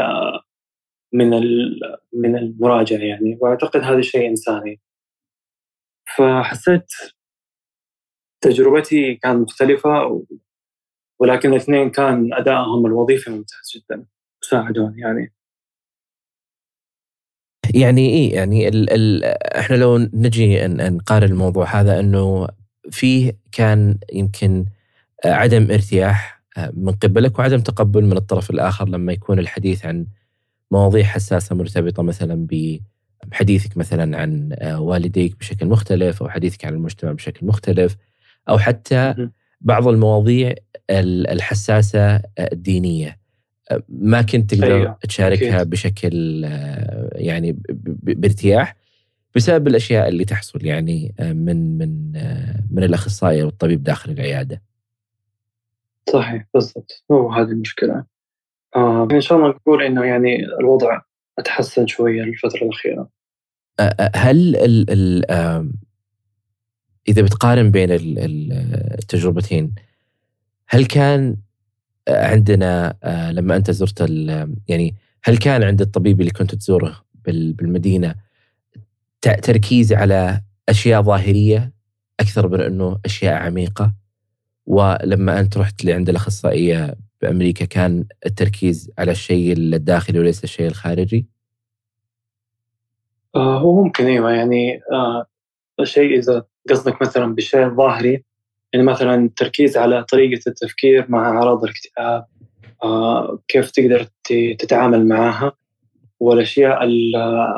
من 1.14 1.34
ال 1.34 1.80
من 2.14 2.38
المراجعة 2.38 2.98
يعني. 3.00 3.38
وأعتقد 3.42 3.82
هذا 3.82 4.02
شيء 4.02 4.30
إنساني. 4.30 4.82
فحسيت 6.18 6.86
تجربتي 8.42 9.16
كانت 9.16 9.42
مختلفة 9.42 10.26
ولكن 11.20 11.50
الاثنين 11.52 11.90
كان 11.90 12.34
أدائهم 12.34 12.86
الوظيفي 12.86 13.32
ممتاز 13.32 13.72
جدا. 13.76 14.06
ساعدوني 14.42 15.02
يعني. 15.02 15.34
يعني 17.74 18.10
إيه 18.10 18.36
يعني 18.36 18.68
ال 18.68 18.94
ال 18.94 19.24
إحنا 19.58 19.76
لو 19.76 19.98
نجي 19.98 20.68
نقارن 20.68 21.32
الموضوع 21.32 21.66
هذا 21.66 22.00
إنه 22.00 22.48
فيه 22.92 23.38
كان 23.52 23.98
يمكن 24.14 24.66
عدم 25.26 25.72
ارتياح 25.72 26.44
من 26.74 26.92
قبلك 26.92 27.40
وعدم 27.40 27.60
تقبل 27.60 28.06
من 28.06 28.18
الطرف 28.18 28.50
الآخر 28.50 28.90
لما 28.90 29.14
يكون 29.14 29.40
الحديث 29.40 29.86
عن 29.86 30.06
مواضيع 30.72 31.04
حساسة 31.04 31.56
مرتبطة 31.56 32.04
مثلا 32.04 32.48
بحديثك 33.28 33.78
مثلا 33.78 34.18
عن 34.18 34.56
والديك 34.64 35.40
بشكل 35.40 35.66
مختلف 35.66 36.22
أو 36.22 36.30
حديثك 36.30 36.66
عن 36.66 36.74
المجتمع 36.74 37.12
بشكل 37.12 37.46
مختلف 37.46 37.96
أو 38.50 38.58
حتى 38.58 39.30
بعض 39.62 39.88
المواضيع 39.88 40.54
الحساسة 40.90 42.22
الدينية 42.40 43.20
ما 43.90 44.22
كنت 44.22 44.54
تقدر 44.54 44.76
أيوه. 44.76 44.98
تشاركها 45.02 45.56
أكيد. 45.56 45.70
بشكل 45.70 46.44
يعني 47.16 47.58
بارتياح 48.04 48.76
بسبب 49.36 49.68
الأشياء 49.68 50.08
اللي 50.08 50.26
تحصل 50.26 50.66
يعني 50.66 51.16
من 51.20 51.78
من 51.78 52.12
من 52.72 52.84
الاخصائي 52.84 53.42
أو 53.42 53.48
الطبيب 53.48 53.84
داخل 53.84 54.12
العيادة. 54.12 54.62
صحيح 56.10 56.46
بالضبط 56.54 57.04
هو 57.12 57.32
هذه 57.32 57.50
المشكلة. 57.50 58.04
آه 58.76 59.08
إن 59.12 59.22
شاء 59.22 59.38
الله 59.38 59.50
نقول 59.50 59.84
إنه 59.84 60.06
يعني 60.06 60.46
الوضع 60.46 61.02
أتحسن 61.40 61.88
شوية 61.88 62.24
الفترة 62.24 62.64
الأخيرة. 62.64 63.10
هل 64.16 64.56
ال 64.56 64.86
ال 64.90 65.26
إذا 67.08 67.22
بتقارن 67.22 67.72
بين 67.72 67.88
التجربتين 67.92 69.76
هل 70.74 70.86
كان 70.86 71.38
عندنا 72.10 72.98
آه، 73.04 73.32
لما 73.32 73.56
أنت 73.56 73.72
زرت 73.72 74.10
يعني 74.68 74.96
هل 75.24 75.38
كان 75.38 75.64
عند 75.64 75.82
الطبيب 75.82 76.20
اللي 76.22 76.32
كنت 76.32 76.56
تزوره 76.56 77.06
بالمدينة 77.26 78.16
تركيز 79.22 79.94
على 79.94 80.42
أشياء 80.70 81.02
ظاهرية 81.02 81.74
أكثر 82.20 82.48
من 82.48 82.62
إنه 82.62 83.00
أشياء 83.06 83.34
عميقة 83.34 83.94
ولما 84.66 85.40
أنت 85.40 85.58
رحت 85.58 85.86
لعند 85.86 86.10
الأخصائية 86.10 86.96
بأمريكا 87.22 87.66
كان 87.66 88.06
التركيز 88.26 88.92
على 88.98 89.12
الشيء 89.12 89.54
الداخلي 89.54 90.20
وليس 90.20 90.44
الشيء 90.44 90.68
الخارجي؟ 90.68 91.28
آه 93.36 93.60
هو 93.60 93.84
ممكن 93.84 94.06
أيوه 94.06 94.32
يعني 94.32 94.80
آه 94.92 95.26
شيء 95.84 96.18
إذا 96.18 96.46
قصدك 96.70 97.02
مثلا 97.02 97.36
بالشيء 97.36 97.66
الظاهري 97.66 98.24
يعني 98.74 98.86
مثلا 98.86 99.16
التركيز 99.16 99.78
على 99.78 100.04
طريقة 100.04 100.42
التفكير 100.48 101.06
مع 101.10 101.30
أعراض 101.30 101.64
الاكتئاب 101.64 102.26
آه 102.84 103.40
كيف 103.48 103.72
تقدر 103.72 104.08
تتعامل 104.60 105.08
معها 105.08 105.52
والأشياء 106.20 106.80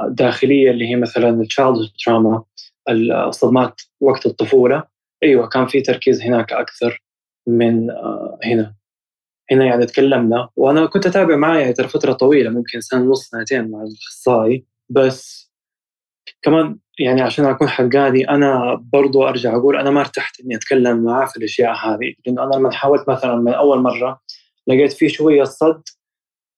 الداخلية 0.08 0.72
اللي 0.72 0.90
هي 0.90 0.96
مثلا 0.96 1.30
التشايلد 1.30 1.90
تراما 2.06 2.44
الصدمات 2.90 3.82
وقت 4.00 4.26
الطفولة. 4.26 4.84
أيوة 5.24 5.48
كان 5.48 5.68
في 5.68 5.82
تركيز 5.82 6.22
هناك 6.22 6.54
أكثر 6.54 7.04
من 7.48 7.90
آه 7.92 8.40
هنا. 8.46 8.76
هنا 9.52 9.66
يعني 9.66 9.86
تكلمنا 9.86 10.50
وأنا 10.56 10.86
كنت 10.86 11.06
أتابع 11.06 11.36
معاه 11.36 11.60
يعني 11.60 11.74
ترى 11.74 11.88
فترة 11.88 12.14
طويلة 12.14 12.50
ممكن 12.50 12.82
سنة 12.82 13.02
ونص 13.02 13.30
سنتين 13.30 13.72
مع 13.72 13.84
الأخصائي 13.84 14.66
بس 14.90 15.52
كمان 16.42 16.78
يعني 17.00 17.22
عشان 17.22 17.46
أكون 17.46 17.70
حقاني 17.70 18.30
أنا 18.30 18.82
برضو 18.94 19.28
أرجع 19.28 19.56
أقول 19.56 19.78
أنا 19.78 19.90
ما 19.90 20.00
ارتحت 20.00 20.40
إني 20.40 20.56
أتكلم 20.56 21.04
معاه 21.04 21.26
في 21.26 21.38
الأشياء 21.38 21.74
هذه. 21.74 22.14
لأنه 22.26 22.44
أنا 22.44 22.56
لما 22.56 22.72
حاولت 22.72 23.10
مثلا 23.10 23.36
من 23.36 23.54
أول 23.54 23.82
مرة 23.82 24.22
لقيت 24.68 24.94
في 24.94 25.10
شوية 25.10 25.44
صد 25.44 25.82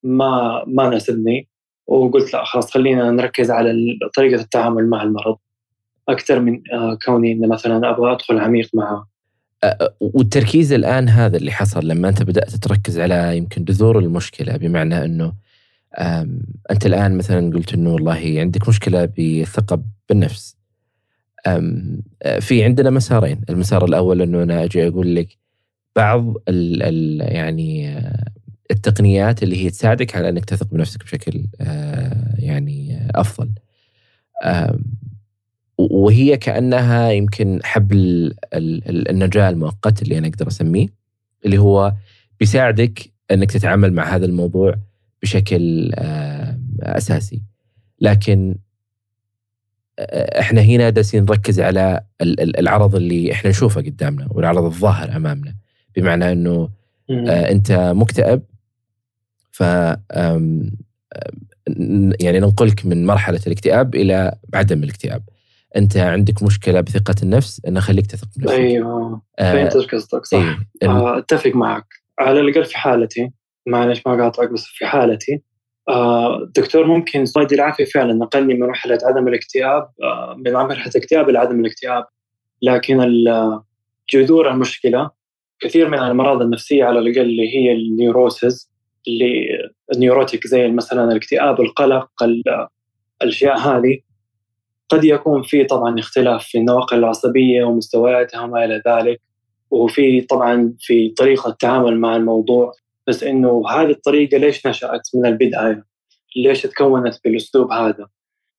ما 0.03 0.63
ما 0.67 0.89
ناسبني 0.89 1.49
وقلت 1.87 2.33
لا 2.33 2.43
خلاص 2.43 2.71
خلينا 2.71 3.11
نركز 3.11 3.51
على 3.51 3.73
طريقة 4.15 4.41
التعامل 4.41 4.89
مع 4.89 5.03
المرض 5.03 5.37
أكثر 6.09 6.39
من 6.39 6.61
آه، 6.73 6.97
كوني 7.05 7.31
ان 7.31 7.49
مثلا 7.49 7.89
أبغى 7.89 8.11
أدخل 8.11 8.39
عميق 8.39 8.69
معه. 8.73 9.07
والتركيز 9.99 10.73
الآن 10.73 11.09
هذا 11.09 11.37
اللي 11.37 11.51
حصل 11.51 11.87
لما 11.87 12.09
أنت 12.09 12.23
بدأت 12.23 12.55
تركز 12.55 12.99
على 12.99 13.37
يمكن 13.37 13.63
جذور 13.63 13.99
المشكلة 13.99 14.57
بمعنى 14.57 15.05
إنه 15.05 15.33
أنت 16.71 16.85
الآن 16.85 17.17
مثلا 17.17 17.53
قلت 17.53 17.73
إنه 17.73 17.93
والله 17.93 18.35
عندك 18.37 18.69
مشكلة 18.69 19.05
بالثقه 19.05 19.81
بالنفس. 20.09 20.57
في 22.39 22.63
عندنا 22.63 22.89
مسارين. 22.89 23.41
المسار 23.49 23.85
الأول 23.85 24.21
إنه 24.21 24.43
أنا 24.43 24.63
أجي 24.63 24.87
أقول 24.87 25.15
لك 25.15 25.37
بعض 25.95 26.33
ال 26.49 26.83
ال 26.83 27.21
يعني 27.35 27.99
التقنيات 28.71 29.43
اللي 29.43 29.65
هي 29.65 29.69
تساعدك 29.69 30.15
على 30.15 30.29
إنك 30.29 30.45
تثق 30.45 30.67
بنفسك 30.67 31.03
بشكل 31.03 31.45
يعني 32.39 33.07
أفضل. 33.15 33.51
وهي 35.77 36.37
كأنها 36.37 37.11
يمكن 37.11 37.59
حبل 37.63 38.33
النجاة 38.53 39.49
المؤقت 39.49 40.01
اللي 40.01 40.17
أنا 40.17 40.27
أقدر 40.27 40.47
أسميه 40.47 40.87
اللي 41.45 41.57
هو 41.57 41.93
بيساعدك 42.39 43.11
إنك 43.31 43.51
تتعامل 43.51 43.93
مع 43.93 44.15
هذا 44.15 44.25
الموضوع 44.25 44.75
بشكل 45.21 45.91
أساسي. 46.81 47.41
لكن 48.01 48.55
إحنا 50.39 50.61
هنا 50.61 50.89
جالسين 50.89 51.23
نركز 51.23 51.59
على 51.59 52.01
العرض 52.59 52.95
اللي 52.95 53.31
إحنا 53.31 53.49
نشوفه 53.49 53.81
قدامنا 53.81 54.27
والعرض 54.31 54.63
الظاهر 54.63 55.15
أمامنا. 55.15 55.55
بمعنى 55.95 56.31
إنه 56.31 56.69
أنت 57.29 57.71
مكتئب 57.71 58.41
ف 59.51 59.61
يعني 62.19 62.39
ننقلك 62.39 62.85
من 62.85 63.05
مرحلة 63.05 63.39
الاكتئاب 63.47 63.95
إلى 63.95 64.35
عدم 64.53 64.83
الاكتئاب. 64.83 65.23
أنت 65.75 65.97
عندك 65.97 66.43
مشكلة 66.43 66.81
بثقة 66.81 67.15
النفس 67.23 67.61
إنه 67.67 67.79
خليك 67.79 68.07
تثق 68.07 68.27
بنفسك. 68.37 68.57
أيوه. 68.57 69.21
فهمت 69.39 69.73
قصدك 69.73 70.25
صح. 70.25 70.37
إيه. 70.37 70.89
آه، 70.89 71.17
أتفق 71.17 71.51
معك. 71.55 71.85
على 72.19 72.39
الأقل 72.39 72.65
في 72.65 72.77
حالتي 72.77 73.31
معلش 73.67 74.01
ما 74.05 74.23
قاطعك 74.23 74.51
بس 74.51 74.63
في 74.65 74.85
حالتي 74.85 75.41
آه، 75.89 76.51
ممكن 76.75 77.23
الله 77.23 77.41
يدي 77.41 77.55
العافية 77.55 77.85
فعلا 77.85 78.13
نقلني 78.13 78.53
من 78.53 78.59
مرحله 78.59 78.99
عدم 79.03 79.27
الاكتئاب 79.27 79.89
آه، 80.03 80.35
من 80.37 80.53
مرحله 80.53 80.91
الاكتئاب 80.95 81.29
إلى 81.29 81.39
عدم 81.39 81.59
الاكتئاب 81.59 82.05
لكن 82.61 83.15
جذور 84.13 84.51
المشكلة 84.51 85.09
كثير 85.59 85.89
من 85.89 85.99
الأمراض 85.99 86.41
النفسية 86.41 86.85
على 86.85 86.99
الأقل 86.99 87.21
اللي 87.21 87.55
هي 87.55 87.71
ال 87.71 87.82
neuroses 87.82 88.71
اللي 89.07 89.47
ال 89.93 89.99
neurotic 89.99 90.47
زي 90.47 90.67
مثلا 90.67 91.11
الاكتئاب 91.11 91.61
القلق 91.61 92.09
الأشياء 93.21 93.57
هذه 93.57 93.99
قد 94.89 95.03
يكون 95.03 95.43
في 95.43 95.63
طبعا 95.63 95.99
اختلاف 95.99 96.43
في 96.43 96.57
النواقل 96.57 96.97
العصبية 96.97 97.63
ومستوياتها 97.63 98.41
وما 98.41 98.65
إلى 98.65 98.81
ذلك 98.87 99.21
وفي 99.71 100.21
طبعا 100.21 100.73
في 100.79 101.09
طريقة 101.09 101.49
التعامل 101.49 101.99
مع 101.99 102.15
الموضوع. 102.15 102.73
بس 103.07 103.23
إنه 103.23 103.63
هذه 103.69 103.89
الطريقة 103.89 104.37
ليش 104.37 104.67
نشأت 104.67 105.01
من 105.15 105.25
البداية؟ 105.25 105.85
ليش 106.35 106.61
تكونت 106.61 107.19
بالأسلوب 107.23 107.71
هذا؟ 107.71 108.07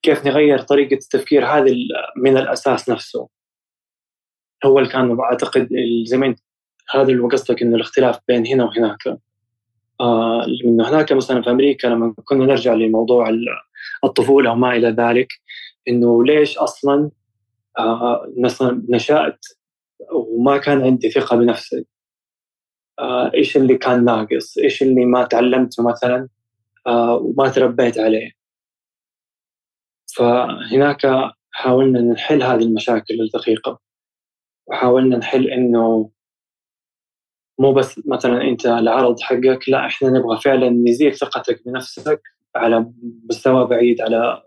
كيف 0.03 0.27
نغير 0.27 0.59
طريقة 0.59 0.95
التفكير 0.95 1.47
هذه 1.47 1.75
من 2.17 2.37
الأساس 2.37 2.89
نفسه؟ 2.89 3.29
هو 4.65 4.79
اللي 4.79 4.91
كان 4.91 5.21
أعتقد 5.21 5.69
زي 6.05 6.17
هذا 6.91 7.13
اللي 7.13 7.23
قصدك 7.23 7.63
إنه 7.63 7.77
الاختلاف 7.77 8.19
بين 8.29 8.47
هنا 8.47 8.65
وهناك 8.65 9.19
آه 10.01 10.47
إنه 10.65 10.89
هناك 10.89 11.13
مثلا 11.13 11.43
في 11.43 11.51
أمريكا 11.51 11.87
لما 11.87 12.15
كنا 12.25 12.47
نرجع 12.47 12.75
لموضوع 12.75 13.31
الطفولة 14.05 14.53
وما 14.53 14.77
إلى 14.77 14.89
ذلك 14.89 15.29
إنه 15.89 16.25
ليش 16.25 16.59
أصلا 16.59 17.11
آه 17.79 18.33
نشأت 18.89 19.47
وما 20.13 20.59
كان 20.59 20.83
عندي 20.83 21.11
ثقة 21.11 21.37
بنفسي 21.37 21.87
إيش 23.35 23.57
اللي 23.57 23.79
كان 23.79 24.05
ناقص؟ 24.05 24.59
إيش 24.59 24.83
اللي 24.83 25.05
ما 25.05 25.25
تعلمته 25.25 25.83
مثلا؟ 25.89 26.29
آه، 26.87 27.15
وما 27.17 27.49
تربيت 27.49 27.99
عليه. 27.99 28.33
فهناك 30.17 31.31
حاولنا 31.51 32.01
نحل 32.01 32.43
هذه 32.43 32.63
المشاكل 32.63 33.21
الدقيقة. 33.21 33.81
وحاولنا 34.67 35.17
نحل 35.17 35.47
إنه 35.51 36.11
مو 37.59 37.73
بس 37.73 38.01
مثلا 38.09 38.43
أنت 38.43 38.67
العرض 38.67 39.21
حقك 39.21 39.69
لا 39.69 39.87
إحنا 39.87 40.11
نبغى 40.11 40.41
فعلا 40.41 40.71
نزيد 40.71 41.15
ثقتك 41.15 41.63
بنفسك 41.67 42.23
على 42.57 42.93
مستوى 43.31 43.67
بعيد 43.67 44.01
على 44.01 44.43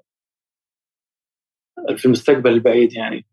في 1.98 2.06
المستقبل 2.06 2.52
البعيد 2.52 2.94
يعني. 2.94 3.26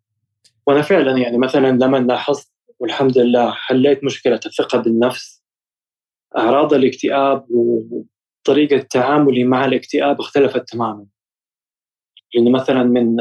وأنا 0.66 0.82
فعلا 0.82 1.18
يعني 1.18 1.38
مثلا 1.38 1.70
لما 1.70 1.96
لاحظت 1.96 2.52
والحمد 2.80 3.18
لله 3.18 3.50
حليت 3.50 4.04
مشكلة 4.04 4.40
الثقة 4.46 4.78
بالنفس 4.78 5.42
أعراض 6.38 6.74
الاكتئاب 6.74 7.46
وطريقة 7.50 8.78
تعاملي 8.78 9.44
مع 9.44 9.64
الاكتئاب 9.64 10.20
اختلفت 10.20 10.68
تماما. 10.68 11.06
يعني 12.34 12.50
مثلا 12.50 12.82
من 12.82 13.20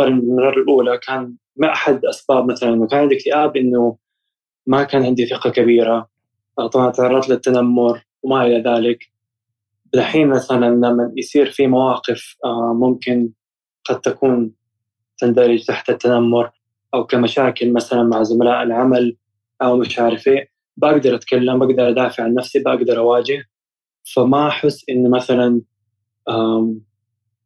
المرة 0.00 0.50
الأولى 0.50 0.98
كان 0.98 1.34
ما 1.56 1.72
أحد 1.72 2.04
أسباب 2.04 2.50
مثلا 2.50 2.68
انه 2.68 2.86
كان 2.86 3.00
عندي 3.00 3.16
اكتئاب 3.16 3.56
إنه 3.56 3.96
ما 4.66 4.82
كان 4.84 5.04
عندي 5.04 5.26
ثقة 5.26 5.50
كبيرة 5.50 6.08
طبعا 6.72 6.90
تعرضت 6.90 7.28
للتنمر 7.28 8.04
وما 8.22 8.46
إلى 8.46 8.62
ذلك. 8.70 8.98
الحين 9.94 10.28
مثلا 10.28 10.66
لما 10.66 11.12
يصير 11.16 11.50
في 11.50 11.66
مواقف 11.66 12.36
آه، 12.44 12.72
ممكن 12.80 13.30
قد 13.84 14.00
تكون 14.00 14.52
تندرج 15.18 15.64
تحت 15.64 15.90
التنمر. 15.90 16.50
أو 16.94 17.06
كمشاكل 17.06 17.72
مثلا 17.72 18.02
مع 18.02 18.22
زملاء 18.22 18.62
العمل 18.62 19.16
أو 19.62 19.76
مش 19.76 19.98
عارف 19.98 20.28
إيه 20.28 20.48
بقدر 20.76 21.14
أتكلم 21.14 21.58
بقدر 21.58 21.88
أدافع 21.88 22.24
عن 22.24 22.34
نفسي 22.34 22.58
بقدر 22.62 22.98
أواجه. 22.98 23.44
فما 24.14 24.48
أحس 24.48 24.84
إن 24.90 25.10
مثلا 25.10 25.60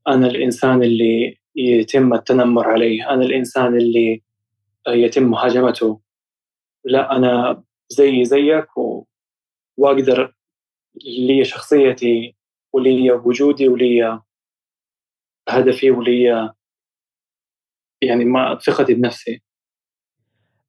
أنا 0.08 0.26
الإنسان 0.26 0.82
اللي 0.82 1.38
يتم 1.56 2.14
التنمر 2.14 2.68
عليه 2.68 3.10
أنا 3.10 3.22
الإنسان 3.22 3.76
اللي 3.76 4.22
يتم 4.88 5.22
مهاجمته. 5.22 6.00
لا 6.84 7.16
أنا 7.16 7.62
زي 7.88 8.24
زيك 8.24 8.76
و... 8.76 9.06
وأقدر 9.76 10.34
لي 11.04 11.44
شخصيتي 11.44 12.36
ولي 12.72 13.12
وجودي 13.12 13.68
ولي 13.68 14.20
هدفي 15.48 15.90
ولي 15.90 16.52
يعني 18.02 18.24
ما 18.24 18.58
ثقتي 18.66 18.94
بنفسي 18.94 19.42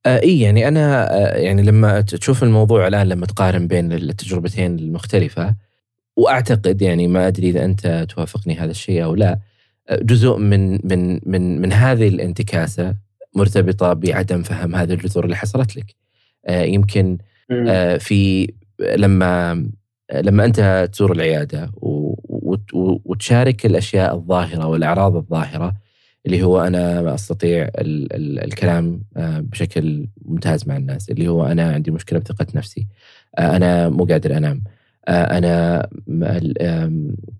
آه 0.05 0.21
إي 0.21 0.39
يعني 0.39 0.67
أنا 0.67 1.13
آه 1.17 1.37
يعني 1.37 1.61
لما 1.61 2.01
تشوف 2.01 2.43
الموضوع 2.43 2.87
الآن 2.87 3.09
لما 3.09 3.25
تقارن 3.25 3.67
بين 3.67 3.91
التجربتين 3.91 4.79
المختلفة 4.79 5.55
وأعتقد 6.17 6.81
يعني 6.81 7.07
ما 7.07 7.27
أدري 7.27 7.49
إذا 7.49 7.65
أنت 7.65 8.05
توافقني 8.09 8.55
هذا 8.55 8.71
الشيء 8.71 9.03
أو 9.03 9.15
لا 9.15 9.39
آه، 9.89 9.99
جزء 10.01 10.37
من 10.37 10.71
من 10.83 11.19
من 11.25 11.61
من 11.61 11.73
هذه 11.73 12.07
الانتكاسة 12.07 12.95
مرتبطة 13.35 13.93
بعدم 13.93 14.43
فهم 14.43 14.75
هذه 14.75 14.93
الجذور 14.93 15.25
اللي 15.25 15.35
حصلت 15.35 15.77
لك. 15.77 15.95
آه 16.45 16.63
يمكن 16.63 17.17
آه 17.51 17.97
في 17.97 18.53
لما 18.81 19.65
لما 20.13 20.45
أنت 20.45 20.89
تزور 20.93 21.11
العيادة 21.11 21.71
وتشارك 23.05 23.65
الأشياء 23.65 24.15
الظاهرة 24.15 24.67
والأعراض 24.67 25.15
الظاهرة 25.15 25.73
اللي 26.25 26.43
هو 26.43 26.61
أنا 26.61 27.01
ما 27.01 27.13
أستطيع 27.13 27.63
ال 27.63 28.13
ال 28.13 28.43
الكلام 28.43 29.03
آه، 29.17 29.39
بشكل 29.39 30.07
ممتاز 30.25 30.67
مع 30.67 30.77
الناس 30.77 31.09
اللي 31.09 31.27
هو 31.27 31.45
أنا 31.45 31.73
عندي 31.73 31.91
مشكلة 31.91 32.19
بثقة 32.19 32.47
نفسي 32.55 32.87
آه، 33.37 33.55
أنا 33.55 33.89
مو 33.89 34.05
قادر 34.05 34.37
أنام 34.37 34.63
آه، 35.07 35.37
أنا 35.37 35.87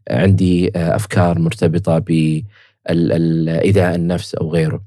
عندي 0.10 0.72
أفكار 0.76 1.40
مرتبطة 1.40 1.98
بايذاء 2.00 3.96
النفس 3.96 4.36
أو 4.36 4.52
غيره. 4.52 4.84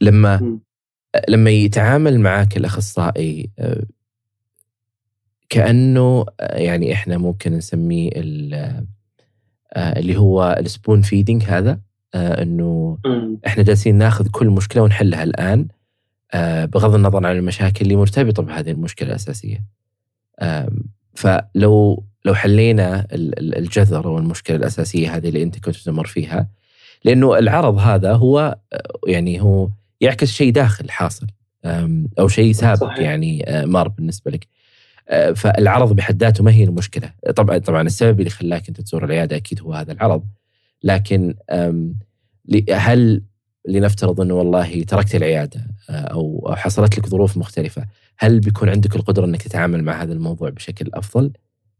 لما 0.00 0.58
لما 1.28 1.50
يتعامل 1.50 2.20
معك 2.20 2.56
الأخصائي 2.56 3.50
كأنه 5.48 6.26
يعني 6.40 6.92
إحنا 6.92 7.18
ممكن 7.18 7.52
نسميه 7.52 8.10
اللي 9.76 10.16
هو 10.16 10.56
ال 10.60 10.67
spoon 10.67 11.02
feeding 11.02 11.42
هذا؟ 11.42 11.80
آه 12.14 12.42
إنه 12.42 12.98
إحنا 13.46 13.62
جالسين 13.62 13.94
ناخذ 13.94 14.28
كل 14.28 14.46
مشكلة 14.46 14.82
ونحلها 14.82 15.22
الآن 15.22 15.66
آه 16.32 16.64
بغض 16.64 16.94
النظر 16.94 17.26
عن 17.26 17.36
المشاكل 17.36 17.84
اللي 17.84 17.96
مرتبطة 17.96 18.42
بهذه 18.42 18.70
المشكلة 18.70 19.08
الأساسية. 19.08 19.64
آه 20.38 20.70
فلو 21.14 22.04
لو 22.24 22.34
حلينا 22.34 23.06
الجذر 23.12 24.04
أو 24.06 24.18
المشكلة 24.18 24.56
الأساسية 24.56 25.16
هذه 25.16 25.28
اللي 25.28 25.42
أنت 25.42 25.58
كنت 25.58 25.76
تمر 25.76 26.06
فيها 26.06 26.48
لأنه 27.04 27.38
العرض 27.38 27.78
هذا 27.78 28.12
هو 28.12 28.58
يعني 29.08 29.40
هو 29.40 29.68
يعكس 30.00 30.30
شيء 30.30 30.52
داخل 30.52 30.90
حاصل 30.90 31.26
أو 32.18 32.28
شيء 32.28 32.52
سابق 32.52 32.84
صحيح. 32.84 32.98
يعني 32.98 33.50
آه، 33.50 33.64
مر 33.64 33.88
بالنسبة 33.88 34.30
لك. 34.30 34.46
آه، 35.08 35.32
فالعرض 35.32 35.92
بحد 35.92 36.22
ذاته 36.22 36.44
ما 36.44 36.52
هي 36.52 36.64
المشكلة، 36.64 37.12
طبعا 37.36 37.58
طبعا 37.58 37.82
السبب 37.82 38.18
اللي 38.18 38.30
خلاك 38.30 38.68
أنت 38.68 38.80
تزور 38.80 39.04
العيادة 39.04 39.36
أكيد 39.36 39.60
هو 39.60 39.72
هذا 39.72 39.92
العرض. 39.92 40.24
لكن 40.82 41.34
هل 42.70 43.22
لنفترض 43.68 44.20
أنه 44.20 44.34
والله 44.34 44.82
تركت 44.82 45.14
العيادة 45.14 45.60
آه، 45.90 45.92
أو 45.92 46.54
حصلت 46.56 46.98
لك 46.98 47.06
ظروف 47.06 47.36
مختلفة، 47.36 47.86
هل 48.18 48.40
بيكون 48.40 48.68
عندك 48.68 48.96
القدرة 48.96 49.24
أنك 49.24 49.42
تتعامل 49.42 49.84
مع 49.84 50.02
هذا 50.02 50.12
الموضوع 50.12 50.50
بشكل 50.50 50.90
أفضل؟ 50.94 51.32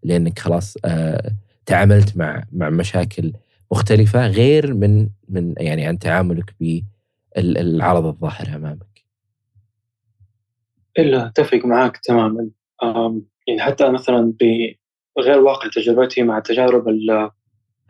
لأنك 0.03 0.39
خلاص 0.39 0.77
آه، 0.85 1.33
تعاملت 1.67 2.17
مع 2.17 2.45
مع 2.53 2.71
مشاكل 2.71 3.33
مختلفة 3.73 4.27
غير 4.27 4.75
من 4.75 5.09
من 5.29 5.55
يعني 5.59 5.87
عن 5.87 5.99
تعاملك 5.99 6.55
بالعرض 6.61 8.07
الظاهر 8.07 8.57
أمامك. 8.57 9.05
إلا 10.99 11.27
أتفق 11.27 11.65
معك 11.65 11.97
تماما 11.97 12.51
يعني 13.49 13.61
حتى 13.61 13.91
مثلا 13.91 14.35
بغير 15.17 15.39
واقع 15.39 15.69
تجربتي 15.69 16.23
مع 16.23 16.39
التجارب 16.39 16.89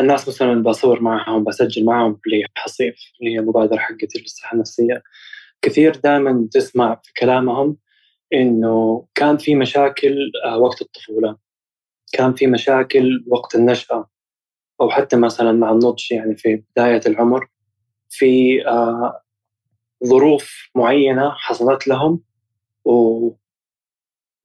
الناس 0.02 0.28
مثلا 0.28 0.62
بصور 0.62 1.00
معهم 1.00 1.44
بسجل 1.44 1.84
معهم 1.84 2.20
لحصيف 2.56 2.94
اللي 3.20 3.34
هي 3.34 3.38
المبادره 3.38 3.78
حقتي 3.78 4.18
للصحة 4.20 4.54
النفسية. 4.54 5.02
كثير 5.62 5.96
دائما 5.96 6.48
تسمع 6.52 7.00
في 7.04 7.12
كلامهم 7.12 7.76
إنه 8.34 9.06
كان 9.14 9.36
في 9.36 9.54
مشاكل 9.54 10.32
آه، 10.44 10.58
وقت 10.58 10.82
الطفولة. 10.82 11.36
كان 12.12 12.34
في 12.34 12.46
مشاكل 12.46 13.24
وقت 13.28 13.54
النشأة. 13.54 14.08
أو 14.80 14.90
حتى 14.90 15.16
مثلا 15.16 15.52
مع 15.52 15.70
النضج 15.70 16.12
يعني 16.12 16.36
في 16.36 16.62
بداية 16.76 17.00
العمر 17.06 17.48
في 18.10 18.62
آه، 18.66 19.22
ظروف 20.04 20.70
معينة 20.74 21.30
حصلت 21.30 21.88
لهم 21.88 22.20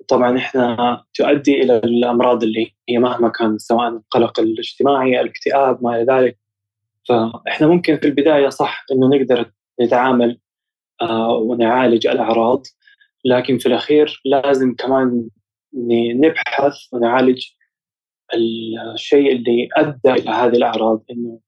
طبعا 0.07 0.37
إحنا 0.37 1.03
تؤدي 1.13 1.61
إلى 1.61 1.77
الأمراض 1.77 2.43
اللي 2.43 2.71
هي 2.89 2.97
مهما 2.97 3.29
كان 3.29 3.57
سواء 3.57 3.87
القلق 3.87 4.39
الاجتماعي، 4.39 5.21
الاكتئاب 5.21 5.83
ما 5.83 5.95
إلى 5.95 6.13
ذلك. 6.13 6.37
فإحنا 7.09 7.67
ممكن 7.67 7.97
في 7.97 8.05
البداية 8.07 8.49
صح 8.49 8.85
إنه 8.91 9.09
نقدر 9.09 9.51
نتعامل 9.81 10.39
آه 11.01 11.33
ونعالج 11.33 12.07
الأعراض 12.07 12.63
لكن 13.25 13.57
في 13.57 13.65
الأخير 13.65 14.21
لازم 14.25 14.75
كمان 14.75 15.29
نبحث 16.15 16.75
ونعالج 16.91 17.45
الشيء 18.33 19.31
اللي 19.31 19.69
أدى 19.77 20.11
إلى 20.11 20.29
هذه 20.31 20.55
الأعراض 20.55 21.03
إنه 21.11 21.39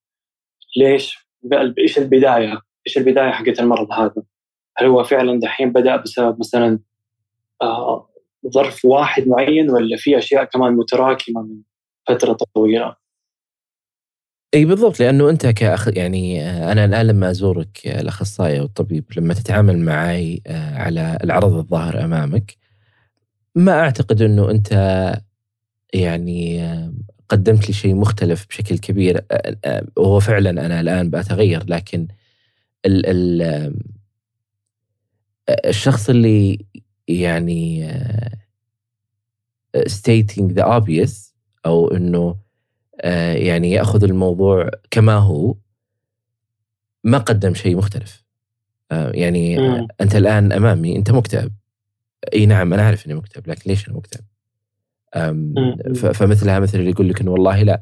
ليش 0.77 1.29
إيش 1.77 1.97
البداية؟ 1.97 2.61
إيش 2.87 2.97
البداية 2.97 3.31
حقت 3.31 3.59
المرض 3.59 3.91
هذا؟ 3.91 4.23
هل 4.77 4.87
هو 4.87 5.03
فعلا 5.03 5.39
دحين 5.39 5.71
بدأ 5.71 5.95
بسبب 5.95 6.39
مثلا 6.39 6.79
آه 7.61 8.08
ظرف 8.47 8.85
واحد 8.85 9.27
معين 9.27 9.69
ولا 9.69 9.97
في 9.97 10.17
أشياء 10.17 10.43
كمان 10.43 10.73
متراكمة 10.73 11.41
من 11.41 11.61
فترة 12.07 12.37
طويلة؟ 12.55 12.95
إي 14.53 14.65
بالضبط 14.65 14.99
لأنه 14.99 15.29
أنت 15.29 15.47
كأخ 15.47 15.87
يعني 15.87 16.41
آه، 16.41 16.71
أنا 16.71 16.85
الآن 16.85 17.07
لما 17.07 17.29
أزورك 17.29 17.79
الأخصائي 17.85 18.59
أو 18.59 18.65
الطبيب 18.65 19.05
لما 19.17 19.33
تتعامل 19.33 19.79
معي 19.79 20.41
آه، 20.47 20.77
على 20.77 21.17
العرض 21.23 21.53
الظاهر 21.53 22.05
أمامك 22.05 22.57
ما 23.55 23.79
أعتقد 23.79 24.21
أنه 24.21 24.51
أنت 24.51 24.71
يعني 25.93 26.63
آه، 26.63 26.93
قدمت 27.29 27.67
لي 27.67 27.73
شيء 27.73 27.95
مختلف 27.95 28.47
بشكل 28.49 28.77
كبير 28.77 29.25
وهو 29.97 30.19
فعلا 30.19 30.49
أنا 30.49 30.79
الآن 30.81 31.09
بتغير 31.09 31.63
لكن 31.67 32.07
ال 32.85 33.05
ال 33.05 33.73
الشخص 35.49 36.09
اللي 36.09 36.65
يعني 37.09 37.91
uh, 39.77 39.79
stating 39.79 40.53
the 40.53 40.63
obvious 40.63 41.33
أو 41.65 41.87
إنه 41.87 42.35
uh, 43.03 43.05
يعني 43.35 43.71
يأخذ 43.71 44.03
الموضوع 44.03 44.69
كما 44.91 45.13
هو 45.13 45.55
ما 47.03 47.17
قدم 47.17 47.53
شيء 47.53 47.75
مختلف 47.75 48.23
uh, 48.93 48.95
يعني 48.95 49.57
م. 49.57 49.87
أنت 50.01 50.15
الآن 50.15 50.51
أمامي 50.51 50.95
أنت 50.95 51.11
مكتئب 51.11 51.51
أي 52.33 52.45
نعم 52.45 52.73
أنا 52.73 52.83
أعرف 52.83 53.05
إني 53.05 53.13
مكتئب 53.13 53.47
لكن 53.47 53.61
ليش 53.65 53.87
أنا 53.87 53.97
مكتئب؟ 53.97 54.23
فمثلها 56.13 56.59
مثل 56.59 56.79
اللي 56.79 56.89
يقول 56.89 57.09
لك 57.09 57.21
إنه 57.21 57.31
والله 57.31 57.63
لا 57.63 57.81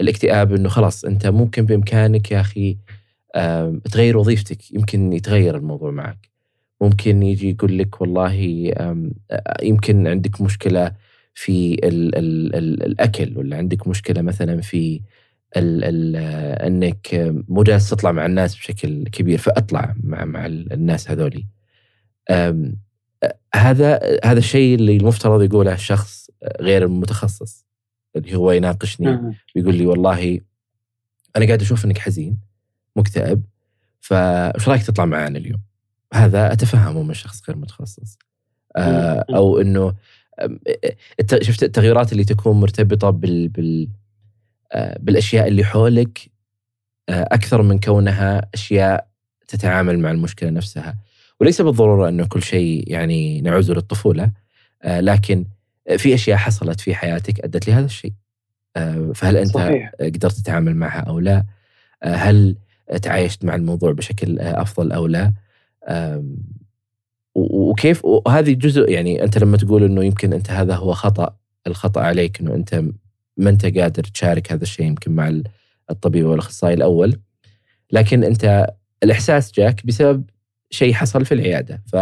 الاكتئاب 0.00 0.54
إنه 0.54 0.68
خلاص 0.68 1.04
أنت 1.04 1.26
ممكن 1.26 1.64
بإمكانك 1.66 2.30
يا 2.32 2.40
أخي 2.40 2.78
تغير 3.92 4.18
وظيفتك 4.18 4.72
يمكن 4.72 5.12
يتغير 5.12 5.56
الموضوع 5.56 5.90
معك 5.90 6.33
ممكن 6.84 7.22
يجي 7.22 7.50
يقول 7.50 7.78
لك 7.78 8.00
والله 8.00 8.32
يمكن 9.62 10.06
عندك 10.06 10.40
مشكلة 10.40 10.92
في 11.34 11.74
ال 11.74 12.14
ال 12.14 12.54
ال 12.56 12.82
الأكل 12.82 13.38
ولا 13.38 13.56
عندك 13.56 13.88
مشكلة 13.88 14.22
مثلا 14.22 14.60
في 14.60 15.00
ال 15.56 15.84
ال 15.84 16.16
إنك 16.66 17.08
مو 17.48 17.62
جالس 17.62 17.90
تطلع 17.90 18.12
مع 18.12 18.26
الناس 18.26 18.56
بشكل 18.56 19.04
كبير 19.04 19.38
فأطلع 19.38 19.94
مع 20.02 20.24
مع 20.24 20.46
الناس 20.46 21.10
هذولي 21.10 21.46
هذا 23.54 24.18
هذا 24.24 24.38
الشيء 24.38 24.74
اللي 24.74 24.96
المفترض 24.96 25.42
يقوله 25.42 25.72
الشخص 25.72 26.30
غير 26.60 26.84
المتخصص 26.84 27.66
اللي 28.16 28.34
هو 28.36 28.52
يناقشني 28.52 29.08
ويقول 29.56 29.74
لي 29.74 29.86
والله 29.86 30.40
أنا 31.36 31.46
قاعد 31.46 31.60
أشوف 31.62 31.84
إنك 31.84 31.98
حزين 31.98 32.38
مكتئب 32.96 33.42
فايش 34.00 34.68
رأيك 34.68 34.82
تطلع 34.82 35.04
معنا 35.04 35.38
اليوم؟ 35.38 35.60
هذا 36.14 36.52
أتفهمه 36.52 37.02
من 37.02 37.14
شخص 37.14 37.42
غير 37.48 37.56
متخصص. 37.56 38.18
آه 38.76 39.24
أو 39.34 39.60
إنه 39.60 39.94
شفت 41.42 41.62
التغيرات 41.62 42.12
اللي 42.12 42.24
تكون 42.24 42.60
مرتبطة 42.60 43.10
بال, 43.10 43.48
بال 43.48 43.88
آه، 44.72 44.98
بالأشياء 45.00 45.48
اللي 45.48 45.64
حولك 45.64 46.30
آه، 47.08 47.28
أكثر 47.32 47.62
من 47.62 47.78
كونها 47.78 48.48
أشياء 48.54 49.08
تتعامل 49.48 49.98
مع 49.98 50.10
المشكلة 50.10 50.50
نفسها. 50.50 50.96
وليس 51.40 51.60
بالضرورة 51.60 52.08
إنه 52.08 52.26
كل 52.26 52.42
شيء 52.42 52.92
يعني 52.92 53.40
نعوزه 53.40 53.74
للطفولة 53.74 54.30
لكن 54.84 55.44
في 55.96 56.14
أشياء 56.14 56.36
حصلت 56.36 56.80
في 56.80 56.94
حياتك 56.94 57.40
أدت 57.40 57.68
لهذا 57.68 57.86
الشيء. 57.86 58.12
فهل 59.14 59.36
أنت 59.36 59.54
صحيح. 59.54 59.92
قدرت 60.00 60.32
تتعامل 60.32 60.76
معها 60.76 61.00
أو 61.00 61.20
لا؟ 61.20 61.44
هل 62.02 62.56
تعايشت 63.02 63.44
مع 63.44 63.54
الموضوع 63.54 63.92
بشكل 63.92 64.38
أفضل 64.38 64.92
أو 64.92 65.06
لا؟ 65.06 65.32
وكيف 67.34 68.04
وهذه 68.04 68.52
جزء 68.52 68.90
يعني 68.90 69.24
أنت 69.24 69.38
لما 69.38 69.56
تقول 69.56 69.84
إنه 69.84 70.04
يمكن 70.04 70.32
أنت 70.32 70.50
هذا 70.50 70.74
هو 70.74 70.92
خطأ 70.92 71.36
الخطأ 71.66 72.00
عليك 72.00 72.40
إنه 72.40 72.54
أنت 72.54 72.84
ما 73.36 73.50
أنت 73.50 73.66
قادر 73.78 74.02
تشارك 74.02 74.52
هذا 74.52 74.62
الشيء 74.62 74.86
يمكن 74.86 75.12
مع 75.12 75.40
الطبيب 75.90 76.26
أو 76.26 76.34
الأخصائي 76.34 76.74
الأول 76.74 77.20
لكن 77.92 78.24
أنت 78.24 78.74
الإحساس 79.02 79.52
جاك 79.52 79.86
بسبب 79.86 80.24
شيء 80.70 80.92
حصل 80.94 81.24
في 81.24 81.34
العيادة 81.34 81.82
ف 81.92 81.96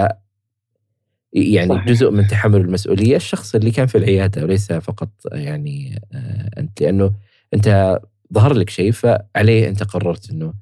يعني 1.32 1.74
صحيح. 1.74 1.86
جزء 1.86 2.10
من 2.10 2.26
تحمل 2.26 2.60
المسؤولية 2.60 3.16
الشخص 3.16 3.54
اللي 3.54 3.70
كان 3.70 3.86
في 3.86 3.98
العيادة 3.98 4.42
وليس 4.42 4.72
فقط 4.72 5.08
يعني 5.32 6.02
آه، 6.12 6.50
أنت 6.58 6.80
لأنه 6.82 7.12
أنت 7.54 8.00
ظهر 8.34 8.52
لك 8.52 8.70
شيء 8.70 8.92
فعليه 8.92 9.68
أنت 9.68 9.82
قررت 9.82 10.30
إنه 10.30 10.54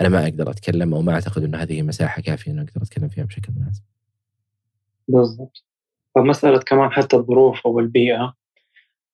أنا 0.00 0.08
ما 0.08 0.24
أقدر 0.24 0.50
أتكلم 0.50 0.94
أو 0.94 1.02
ما 1.02 1.12
أعتقد 1.12 1.44
انه 1.44 1.58
هذه 1.58 1.82
مساحة 1.82 2.22
كافية 2.22 2.50
انه 2.50 2.62
أقدر 2.62 2.82
أتكلم 2.82 3.08
فيها 3.08 3.24
بشكل 3.24 3.52
مناسب. 3.56 3.82
بالضبط. 5.08 5.64
فمسألة 6.14 6.58
كمان 6.58 6.92
حتى 6.92 7.16
الظروف 7.16 7.66
أو 7.66 7.80
البيئة 7.80 8.34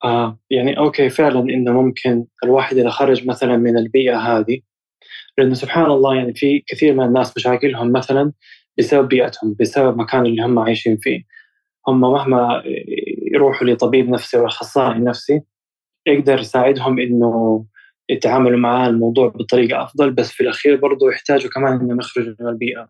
آه 0.04 0.38
يعني 0.50 0.78
أوكي 0.78 1.08
فعلا 1.08 1.40
إنه 1.40 1.72
ممكن 1.72 2.24
الواحد 2.44 2.76
إذا 2.76 2.90
خرج 2.90 3.26
مثلا 3.26 3.56
من 3.56 3.78
البيئة 3.78 4.18
هذه 4.18 4.60
لأنه 5.38 5.54
سبحان 5.54 5.86
الله 5.86 6.14
يعني 6.14 6.34
في 6.34 6.64
كثير 6.66 6.94
من 6.94 7.04
الناس 7.04 7.36
مشاكلهم 7.36 7.92
مثلا 7.92 8.32
بسبب 8.78 9.08
بيئتهم 9.08 9.56
بسبب 9.60 9.92
المكان 9.92 10.26
اللي 10.26 10.42
هم 10.42 10.58
عايشين 10.58 10.96
فيه 10.96 11.22
هم 11.88 12.00
مهما 12.00 12.62
يروحوا 13.32 13.66
لطبيب 13.66 14.08
نفسي 14.08 14.36
أو 14.38 14.46
أخصائي 14.46 14.98
نفسي 14.98 15.42
يقدر 16.06 16.40
يساعدهم 16.40 16.98
إنه 16.98 17.64
يتعاملوا 18.08 18.58
مع 18.58 18.86
الموضوع 18.86 19.28
بطريقة 19.28 19.82
أفضل 19.82 20.10
بس 20.10 20.30
في 20.30 20.42
الأخير 20.42 20.76
برضه 20.76 21.10
يحتاجوا 21.10 21.50
كمان 21.50 21.80
إنهم 21.80 22.00
يخرجوا 22.00 22.34
من 22.40 22.48
البيئة. 22.48 22.88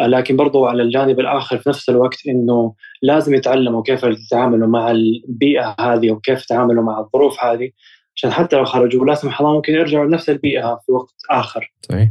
لكن 0.00 0.36
برضو 0.36 0.66
على 0.66 0.82
الجانب 0.82 1.20
الآخر 1.20 1.58
في 1.58 1.68
نفس 1.68 1.88
الوقت 1.88 2.26
أنه 2.28 2.74
لازم 3.02 3.34
يتعلموا 3.34 3.82
كيف 3.82 4.02
يتعاملوا 4.04 4.68
مع 4.68 4.90
البيئة 4.90 5.76
هذه 5.80 6.10
وكيف 6.10 6.42
يتعاملوا 6.42 6.84
مع 6.84 6.98
الظروف 6.98 7.44
هذه 7.44 7.70
عشان 8.16 8.30
حتى 8.30 8.56
لو 8.56 8.64
خرجوا 8.64 9.06
لا 9.06 9.14
سمح 9.14 9.40
الله 9.40 9.52
ممكن 9.52 9.72
يرجعوا 9.72 10.06
لنفس 10.06 10.30
البيئة 10.30 10.80
في 10.86 10.92
وقت 10.92 11.14
آخر. 11.30 11.72
صحيح. 11.88 12.10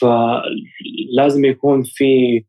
فلازم 0.00 1.44
يكون 1.44 1.82
في 1.82 2.44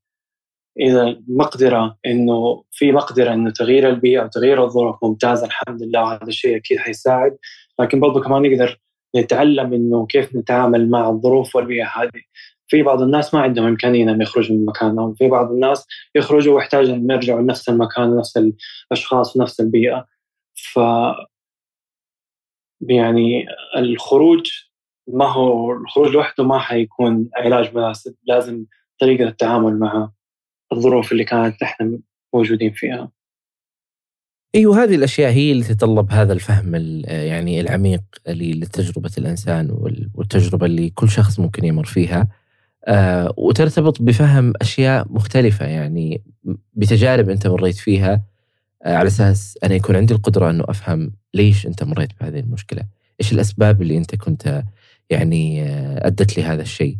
إذا 0.80 1.22
مقدرة 1.28 1.98
إنه 2.06 2.64
في 2.72 2.92
مقدرة 2.92 3.34
إنه 3.34 3.52
تغيير 3.52 3.90
البيئة 3.90 4.24
وتغيير 4.24 4.64
الظروف 4.64 5.04
ممتازة 5.04 5.46
الحمد 5.46 5.84
لله 5.84 6.14
هذا 6.14 6.28
الشيء 6.28 6.58
أكيد 6.58 6.78
حيساعد. 6.78 7.38
لكن 7.80 8.00
برضو 8.00 8.22
كمان 8.22 8.42
نقدر 8.42 8.80
نتعلم 9.16 9.74
إنه 9.74 10.06
كيف 10.06 10.36
نتعامل 10.36 10.90
مع 10.90 11.10
الظروف 11.10 11.56
والبيئة 11.56 11.86
هذه 11.86 12.22
في 12.68 12.84
بعض 12.84 13.02
الناس 13.02 13.34
ما 13.34 13.42
عندهم 13.42 13.66
إمكانية 13.66 14.04
إنهم 14.04 14.22
يخرجوا 14.22 14.56
من 14.58 14.66
مكانهم، 14.66 15.14
في 15.14 15.28
بعض 15.28 15.52
الناس 15.52 15.88
يخرجوا 16.16 16.56
ويحتاج 16.56 16.90
إنهم 16.90 17.12
يرجعوا 17.12 17.42
لنفس 17.42 17.70
المكان 17.70 18.10
ونفس 18.10 18.38
الأشخاص 18.92 19.38
ونفس 19.38 19.60
البيئة. 19.60 20.06
ف 20.56 20.80
يعني 22.82 23.46
الخروج 23.78 24.52
ما 25.08 25.26
هو 25.26 25.72
الخروج 25.72 26.08
لوحده 26.08 26.44
ما 26.44 26.60
حيكون 26.60 27.30
علاج 27.36 27.76
مناسب، 27.76 28.16
لازم 28.24 28.66
طريقة 29.00 29.24
التعامل 29.28 29.80
مع 29.80 30.12
الظروف 30.74 31.12
اللي 31.12 31.24
كانت 31.24 31.64
إحنا 31.64 32.00
موجودين 32.34 32.74
فيها. 32.74 33.12
إيوه 34.58 34.84
هذه 34.84 34.96
الأشياء 34.96 35.32
هي 35.32 35.52
اللي 35.52 35.64
تتطلب 35.64 36.12
هذا 36.12 36.34
الفهم 36.34 36.76
يعني 37.06 37.62
العميق 37.62 38.02
لتجربة 38.28 39.12
الإنسان 39.18 39.70
والتجربة 40.14 40.66
اللي 40.66 40.90
كل 40.90 41.10
شخص 41.10 41.40
ممكن 41.40 41.66
يمر 41.66 41.86
فيها. 41.86 42.28
آه 42.86 43.34
وترتبط 43.38 44.02
بفهم 44.02 44.54
أشياء 44.62 45.08
مختلفة 45.10 45.66
يعني 45.66 46.22
بتجارب 46.74 47.30
أنت 47.30 47.48
مريت 47.48 47.76
فيها 47.76 48.24
آه 48.84 48.96
على 48.96 49.08
أساس 49.08 49.58
أنا 49.64 49.76
يكون 49.76 49.96
عندي 49.96 50.14
القدرة 50.14 50.50
أنه 50.50 50.64
أفهم 50.68 51.12
ليش 51.34 51.68
أنت 51.68 51.84
مريت 51.84 52.10
بهذه 52.22 52.40
المشكلة، 52.40 52.84
إيش 53.22 53.34
الأسباب 53.34 53.82
اللي 53.82 53.98
أنت 53.98 54.16
كنت 54.16 54.64
يعني 55.10 55.64
آه 55.64 56.08
أدت 56.08 56.38
لي 56.38 56.44
هذا 56.44 56.62
الشيء، 56.62 56.98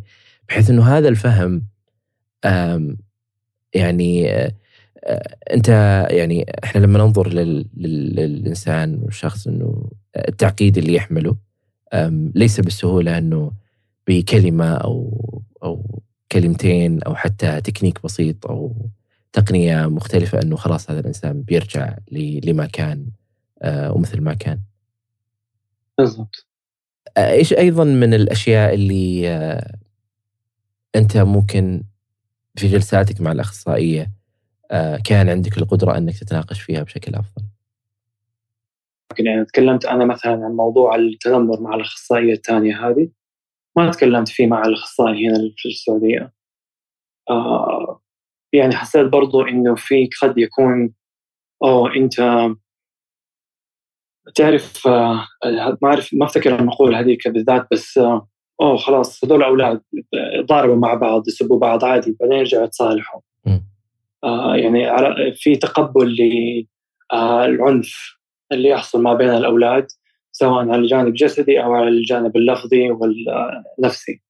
بحيث 0.48 0.70
أنه 0.70 0.98
هذا 0.98 1.08
الفهم 1.08 1.62
يعني 3.74 4.28
انت 5.54 5.68
يعني 6.10 6.46
إحنا 6.64 6.80
لما 6.80 6.98
ننظر 6.98 7.28
للإنسان 7.76 8.94
والشخص 9.02 9.46
انه 9.46 9.90
التعقيد 10.16 10.78
اللي 10.78 10.94
يحمله 10.94 11.36
ليس 12.34 12.60
بالسهوله 12.60 13.18
انه 13.18 13.52
بكلمة 14.08 14.74
أو 14.74 15.42
أو 15.62 16.02
كلمتين 16.32 17.02
أو 17.02 17.14
حتى 17.14 17.60
تكنيك 17.60 18.02
بسيط 18.02 18.46
أو 18.46 18.88
تقنية 19.32 19.86
مختلفة 19.86 20.42
انه 20.42 20.56
خلاص 20.56 20.90
هذا 20.90 21.00
الإنسان 21.00 21.42
بيرجع 21.42 21.96
لما 22.44 22.66
كان 22.66 23.06
آه، 23.62 23.92
ومثل 23.92 24.20
ما 24.20 24.34
كان. 24.34 24.60
بالضبط. 25.98 26.46
آه، 27.16 27.30
إيش 27.30 27.52
أيضا 27.52 27.84
من 27.84 28.14
الأشياء 28.14 28.74
اللي 28.74 29.28
آه، 29.28 29.74
أنت 30.96 31.16
ممكن 31.16 31.82
في 32.56 32.68
جلساتك 32.68 33.20
مع 33.20 33.32
الأخصائية 33.32 34.12
كان 35.04 35.28
عندك 35.28 35.58
القدرة 35.58 35.96
أنك 35.96 36.18
تتناقش 36.18 36.60
فيها 36.60 36.82
بشكل 36.82 37.14
أفضل؟ 37.14 37.42
يعني 39.18 39.44
تكلمت 39.44 39.84
أنا 39.84 40.04
مثلا 40.04 40.32
عن 40.32 40.56
موضوع 40.56 40.94
التنمر 40.94 41.60
مع 41.60 41.74
الأخصائية 41.74 42.32
الثانية 42.32 42.88
هذه 42.88 43.08
ما 43.76 43.90
تكلمت 43.90 44.28
فيه 44.28 44.46
مع 44.46 44.62
الأخصائي 44.62 45.28
هنا 45.28 45.52
في 45.56 45.68
السعودية. 45.68 46.32
آه 47.30 48.00
يعني 48.52 48.76
حسيت 48.76 49.06
برضو 49.06 49.42
إنه 49.42 49.74
في 49.74 50.08
قد 50.22 50.38
يكون 50.38 50.94
أوه 51.62 51.96
أنت 51.96 52.14
تعرف 54.34 54.86
آه 54.86 55.26
ما 55.82 55.88
أعرف 55.88 56.14
ما 56.14 56.26
أفتكر 56.26 56.58
المقولة 56.58 57.00
هذيك 57.00 57.28
بالذات 57.28 57.66
بس 57.72 57.98
آه 57.98 58.28
أوه 58.60 58.76
خلاص 58.76 59.24
هذول 59.24 59.42
أولاد 59.42 59.82
ضاربوا 60.46 60.76
مع 60.76 60.94
بعض 60.94 61.28
يسبوا 61.28 61.58
بعض 61.58 61.84
عادي 61.84 62.16
بعدين 62.20 62.38
يرجعوا 62.38 62.64
يتصالحوا. 62.64 63.20
آه 63.46 63.60
يعني 64.54 64.86
في 65.34 65.56
تقبل 65.56 66.16
للعنف 67.12 68.18
آه 68.52 68.54
اللي 68.54 68.68
يحصل 68.68 69.02
ما 69.02 69.14
بين 69.14 69.28
الأولاد 69.30 69.86
سواء 70.32 70.68
على 70.68 70.76
الجانب 70.76 71.06
الجسدي 71.08 71.62
أو 71.64 71.74
على 71.74 71.88
الجانب 71.88 72.36
اللفظي 72.36 72.90
والنفسي. 72.90 74.22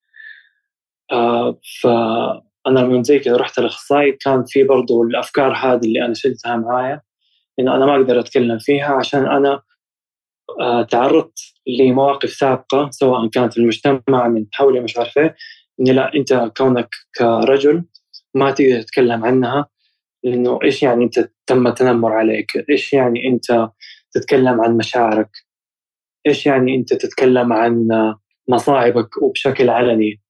آه 1.13 1.59
فأنا 1.83 2.81
لما 2.81 3.03
زي 3.03 3.19
كذا 3.19 3.37
رحت 3.37 3.59
الاخصائي 3.59 4.13
كان 4.13 4.45
في 4.49 4.65
برضو 4.65 5.03
الأفكار 5.03 5.53
هذه 5.53 5.81
اللي 5.85 6.05
أنا 6.05 6.15
شلتها 6.15 6.57
معايا 6.57 7.01
انه 7.61 7.77
أنا 7.77 7.87
ما 7.87 7.97
أقدر 7.97 8.21
أتكلم 8.21 8.59
فيها 8.59 8.95
عشان 8.95 9.27
آه 10.61 10.83
تعرضت 10.83 11.39
لمواقف 11.67 12.31
سابقة 12.31 12.91
سواء 12.91 13.29
كانت 13.29 13.53
في 13.53 13.61
المجتمع 13.61 14.29
من 14.29 14.47
حولي 14.53 14.81
مش 14.81 14.97
عارف 14.99 15.19
إيه 15.19 15.37
إني 15.81 15.93
لا 15.93 16.15
أنت 16.15 16.53
كونك 16.57 16.89
كرجل 17.19 17.85
ما 18.35 18.51
تقدر 18.51 18.83
تتكلم 18.83 19.25
عنها. 19.25 19.67
لأنه 20.25 20.59
إيش 20.65 20.83
يعني 20.83 21.05
أنت 21.05 21.31
تم 21.47 21.67
التنمر 21.67 22.13
عليك؟ 22.13 22.65
إيش 22.71 22.93
يعني 22.93 23.29
أنت 23.29 23.71
تتكلم 24.13 24.61
عن 24.61 24.77
مشاعرك؟ 24.77 25.31
إيش 26.27 26.47
يعني 26.47 26.75
أنت 26.77 26.95
تتكلم 26.95 27.53
عن 27.53 27.89
مصاعبك 28.49 29.23
وبشكل 29.23 29.71
علني 29.71 30.21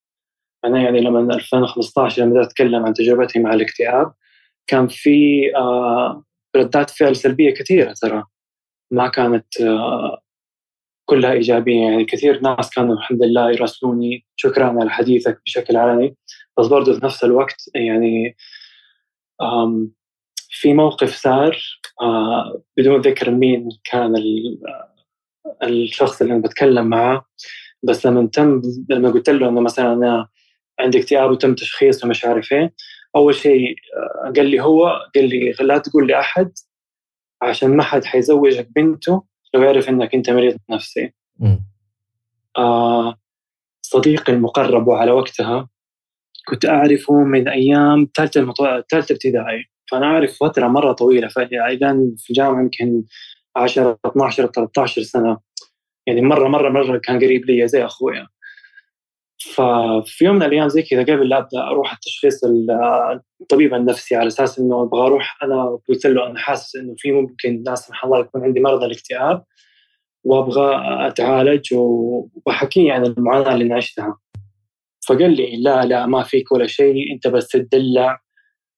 أنا 0.64 0.82
يعني 0.82 1.00
لما 1.00 1.34
2015 1.34 2.22
لما 2.22 2.42
أتكلم 2.42 2.86
عن 2.86 2.94
تجربتي 2.94 3.38
مع 3.38 3.54
الاكتئاب 3.54 4.12
كان 4.66 4.88
في 4.88 5.42
آه، 5.56 6.24
ردات 6.56 6.90
فعل 6.90 7.16
سلبية 7.16 7.54
كثيرة 7.54 7.94
ترى 8.02 8.24
ما 8.90 9.08
كانت 9.08 9.60
آه، 9.60 10.20
كلها 11.08 11.32
إيجابية 11.32 11.82
يعني 11.82 12.04
كثير 12.04 12.40
ناس 12.40 12.70
كانوا 12.70 12.94
الحمد 12.94 13.22
لله 13.22 13.50
يراسلوني 13.50 14.26
شكرا 14.36 14.66
على 14.80 14.90
حديثك 14.90 15.40
بشكل 15.46 15.76
علني 15.76 16.16
بس 16.58 16.66
برضه 16.66 16.98
في 16.98 17.06
نفس 17.06 17.24
الوقت 17.24 17.70
يعني 17.74 18.36
في 20.50 20.74
موقف 20.74 21.14
صار 21.16 21.58
بدون 22.76 23.00
ذكر 23.00 23.30
مين 23.30 23.68
كان 23.84 24.14
الشخص 25.62 26.22
اللي 26.22 26.34
أنا 26.34 26.42
بتكلم 26.42 26.86
معه 26.86 27.24
بس 27.82 28.06
لما 28.06 28.26
تم 28.32 28.62
لما 28.88 29.10
قلت 29.10 29.30
له 29.30 29.48
إنه 29.48 29.60
مثلا 29.60 29.92
أنا 29.92 30.28
عندي 30.80 30.98
اكتئاب 30.98 31.30
وتم 31.30 31.54
تشخيصه 31.54 32.06
ومش 32.06 32.24
عارف 32.24 32.52
إيه 32.52 32.74
أول 33.16 33.34
شيء 33.34 33.74
قال 34.36 34.46
لي 34.46 34.60
هو 34.60 34.86
قال 35.14 35.28
لي 35.28 35.52
لا 35.60 35.78
تقول 35.78 36.08
لأحد 36.08 36.52
عشان 37.42 37.76
ما 37.76 37.82
حد 37.82 38.04
حيزوجك 38.04 38.68
بنته 38.76 39.22
لو 39.54 39.62
يعرف 39.62 39.88
إنك 39.88 40.14
أنت 40.14 40.30
مريض 40.30 40.56
نفسي. 40.70 41.12
آه 42.58 43.16
صديقي 43.82 44.32
المقرب 44.32 44.88
وعلى 44.88 45.10
وقتها 45.12 45.68
كنت 46.50 46.66
أعرفه 46.66 47.14
من 47.14 47.48
أيام 47.48 48.08
ثالثه 48.16 48.40
المطو... 48.40 48.82
ثالثه 48.90 49.12
ابتدائي. 49.12 49.64
فأنا 49.90 50.06
أعرف 50.06 50.38
فترة 50.40 50.66
مرة 50.66 50.92
طويلة 50.92 51.28
فاذا 51.28 51.94
في 52.18 52.30
الجامعة 52.30 52.60
يمكن 52.60 53.02
10 53.56 53.98
12 54.06 54.46
13 54.46 55.02
سنة. 55.02 55.38
يعني 56.06 56.20
مرة 56.20 56.48
مرة 56.48 56.68
مرة 56.70 56.98
كان 56.98 57.16
قريب 57.16 57.44
لي 57.44 57.68
زي 57.68 57.84
أخويا. 57.84 58.26
ففي 59.54 60.24
يوم 60.24 60.36
من 60.36 60.42
الأيام 60.42 60.68
زي 60.68 60.82
كذا 60.82 61.02
قبل 61.02 61.28
لا 61.28 61.38
أبدأ 61.38 61.60
أروح 61.62 61.92
التشخيص 61.92 62.40
الطبيب 63.40 63.74
النفسي 63.74 64.16
على 64.16 64.26
أساس 64.26 64.58
إنه 64.58 64.82
أبغى 64.82 65.06
أروح 65.06 65.38
أنا 65.42 65.78
قلت 65.88 66.06
له 66.06 66.26
أنا 66.26 66.38
حاسس 66.38 66.76
إنه 66.76 66.94
في 66.98 67.12
ممكن 67.12 67.62
لا 67.66 67.74
سمح 67.74 68.04
الله 68.04 68.20
يكون 68.20 68.44
عندي 68.44 68.60
مرض 68.60 68.82
الاكتئاب 68.82 69.44
وأبغى 70.24 70.82
أتعالج 71.08 71.74
وبحكيه 71.74 72.92
عن 72.92 73.06
المعاناة 73.06 73.54
اللي 73.54 73.74
عشتها 73.74 74.18
فقال 75.08 75.36
لي 75.36 75.56
لا 75.56 75.84
لا 75.84 76.06
ما 76.06 76.22
فيك 76.22 76.52
ولا 76.52 76.66
شيء 76.66 77.12
أنت 77.12 77.28
بس 77.28 77.48
تدلع 77.48 78.20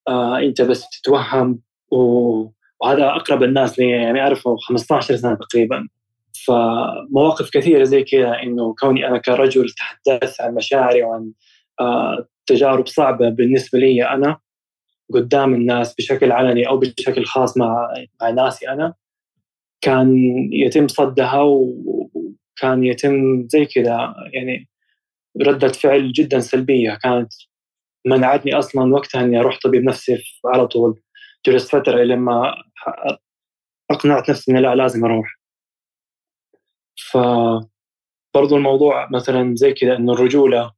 آه 0.08 0.38
أنت 0.38 0.62
بس 0.62 0.88
تتوهم. 0.88 1.60
وهذا 1.90 3.06
أقرب 3.06 3.42
الناس 3.42 3.78
لي 3.78 3.90
يعني 3.90 4.20
أعرفه 4.20 4.56
15 4.68 5.16
سنة 5.16 5.34
تقريبا. 5.34 5.88
فمواقف 6.46 7.50
كثيرة 7.50 7.84
زي 7.84 8.04
كذا 8.04 8.42
إنه 8.42 8.74
كوني 8.80 9.06
أنا 9.08 9.18
كرجل 9.18 9.70
تحدثت 9.70 10.40
عن 10.40 10.54
مشاعري 10.54 11.02
وعن 11.02 11.32
آه 11.80 12.26
تجارب 12.46 12.86
صعبة 12.86 13.28
بالنسبة 13.28 13.78
لي 13.78 14.04
أنا 14.04 14.38
قدام 15.14 15.54
الناس 15.54 15.94
بشكل 15.94 16.32
علني 16.32 16.68
أو 16.68 16.78
بشكل 16.78 17.24
خاص 17.24 17.56
مع 17.56 17.88
مع 18.22 18.30
ناسي 18.30 18.68
أنا 18.68 18.94
كان 19.80 20.16
يتم 20.52 20.88
صدها 20.88 21.40
وكان 21.40 22.84
يتم 22.84 23.46
زي 23.48 23.64
كذا 23.66 24.14
يعني 24.32 24.69
ردة 25.42 25.68
فعل 25.68 26.12
جدا 26.12 26.40
سلبية. 26.40 26.98
كانت 27.02 27.32
منعتني 28.06 28.54
أصلا 28.54 28.94
وقتها 28.94 29.20
إني 29.22 29.40
أروح 29.40 29.58
طبيب 29.64 29.84
نفسي 29.84 30.18
على 30.46 30.66
طول. 30.66 31.00
جلست 31.46 31.68
فترة 31.68 32.02
لما 32.02 32.54
أقنعت 33.90 34.30
نفسي 34.30 34.52
إني 34.52 34.60
لا 34.60 34.74
لازم 34.74 35.04
أروح. 35.04 35.40
ف 36.96 37.18
برضو 38.34 38.56
الموضوع 38.56 39.08
مثلا 39.12 39.54
زي 39.56 39.72
كذا 39.72 39.96
إنه 39.96 40.12
الرجولة 40.12 40.72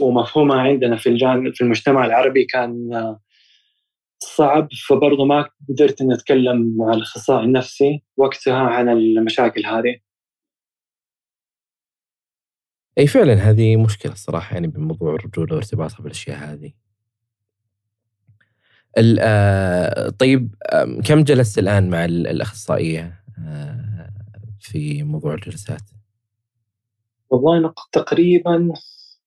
ومفهومها 0.00 0.60
عندنا 0.60 0.96
في 0.96 1.08
الجانب 1.08 1.54
في 1.54 1.60
المجتمع 1.60 2.06
العربي 2.06 2.44
كان 2.44 2.90
صعب. 4.18 4.68
فبرضه 4.88 5.24
ما 5.24 5.48
قدرت 5.68 6.00
إني 6.00 6.14
أتكلم 6.14 6.76
مع 6.78 6.92
الأخصائي 6.94 7.44
النفسي 7.44 8.02
وقتها 8.16 8.60
عن 8.60 8.88
المشاكل 8.88 9.66
هذه. 9.66 9.98
إي 12.98 13.06
فعلا 13.06 13.34
هذه 13.34 13.76
مشكلة 13.76 14.12
الصراحة 14.12 14.54
يعني 14.54 14.66
بموضوع 14.66 15.14
الرجولة 15.14 15.54
وارتباطها 15.54 16.02
بالأشياء 16.02 16.38
هذه. 16.38 16.72
آه 19.20 20.08
طيب 20.08 20.54
كم 21.04 21.24
جلست 21.24 21.58
الآن 21.58 21.90
مع 21.90 22.04
الأخصائية 22.04 23.24
آه 23.38 24.10
في 24.60 25.02
موضوع 25.02 25.34
الجلسات؟ 25.34 25.82
والله 27.30 27.74
تقريبا 27.92 28.72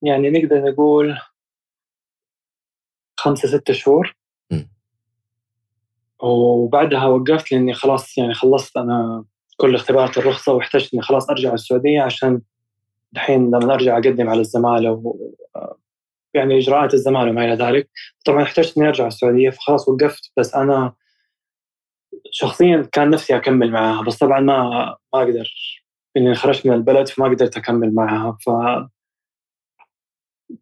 يعني 0.01 0.29
نقدر 0.29 0.71
نقول 0.71 1.17
خمسة 3.17 3.47
ستة 3.47 3.73
شهور 3.73 4.15
وبعدها 6.19 7.05
وقفت 7.05 7.51
لأني 7.51 7.73
خلاص 7.73 8.17
يعني 8.17 8.33
خلصت 8.33 8.77
أنا 8.77 9.25
كل 9.57 9.75
اختبارات 9.75 10.17
الرخصة 10.17 10.53
واحتجت 10.53 10.93
إني 10.93 11.01
خلاص 11.01 11.29
أرجع 11.29 11.53
السعودية 11.53 12.01
عشان 12.01 12.41
الحين 13.15 13.47
لما 13.47 13.73
أرجع 13.73 13.97
أقدم 13.97 14.29
على 14.29 14.41
الزماله 14.41 14.91
و 14.91 15.15
يعني 16.33 16.57
إجراءات 16.57 16.93
الزماله 16.93 17.29
وما 17.31 17.45
إلى 17.45 17.65
ذلك. 17.65 17.89
طبعا 18.25 18.43
احتجت 18.43 18.77
إني 18.77 18.87
أرجع 18.87 19.07
السعودية 19.07 19.49
فخلاص 19.49 19.89
وقفت 19.89 20.31
بس 20.37 20.55
أنا 20.55 20.93
شخصيا 22.31 22.89
كان 22.91 23.09
نفسي 23.09 23.35
أكمل 23.35 23.71
معاها 23.71 24.03
بس 24.03 24.17
طبعا 24.17 24.39
ما 24.39 24.69
ما 25.13 25.21
أقدر. 25.21 25.51
إني 26.17 26.35
خرجت 26.35 26.65
من 26.65 26.73
البلد 26.73 27.07
فما 27.07 27.25
قدرت 27.25 27.57
أكمل 27.57 27.93
معها 27.93 28.37
ف 28.41 28.49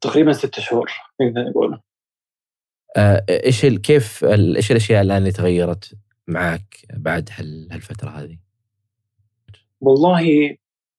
تقريبا 0.02 0.34
ست 0.34 0.60
شهور 0.60 0.92
نقدر 1.22 1.50
نقول 1.50 1.80
آه، 2.98 3.26
إيش 3.30 3.66
كيف 3.66 4.26
إيش 4.26 4.72
الأشياء 4.72 5.02
الآن 5.02 5.18
اللي 5.18 5.32
تغيرت 5.32 5.94
معك 6.28 6.86
بعد 6.94 7.30
هالفترة 7.72 8.10
هذه؟ 8.10 8.38
والله 9.82 10.56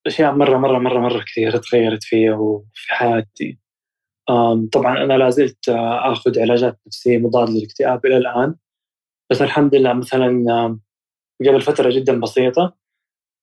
أشياء 0.06 0.34
مرة 0.34 0.58
مرة 0.58 0.78
مرة 0.78 0.98
مرة 0.98 1.24
كثير 1.24 1.56
تغيرت 1.56 2.04
فيا 2.04 2.34
وفي 2.34 2.94
حياتي. 2.94 3.58
طبعا 4.72 5.04
أنا 5.04 5.14
لا 5.14 5.30
زلت 5.30 5.68
آخذ 5.68 6.40
علاجات 6.40 6.80
نفسية 6.86 7.18
مضادة 7.18 7.52
للاكتئاب 7.52 8.06
إلى 8.06 8.16
الآن. 8.16 8.54
بس 9.30 9.42
الحمد 9.42 9.74
لله 9.74 9.92
مثلا 9.92 10.78
قبل 11.46 11.60
فترة 11.60 11.90
جدا 11.90 12.20
بسيطة 12.20 12.76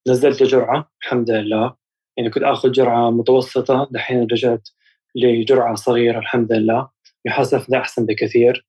نزلت 0.08 0.44
جرعة 0.44 0.92
الحمد 1.02 1.32
لله. 1.32 1.76
يعني 2.18 2.30
كنت 2.30 2.44
آخذ 2.44 2.72
جرعة 2.72 3.10
متوسطة 3.12 3.88
دحين 3.92 4.28
رجعت 4.32 4.70
لجرعة 5.16 5.76
صغيرة 5.76 6.20
الحمد 6.20 6.54
لله. 6.54 6.90
يحاسبنا 7.26 7.80
أحسن 7.80 8.06
بكثير. 8.06 8.68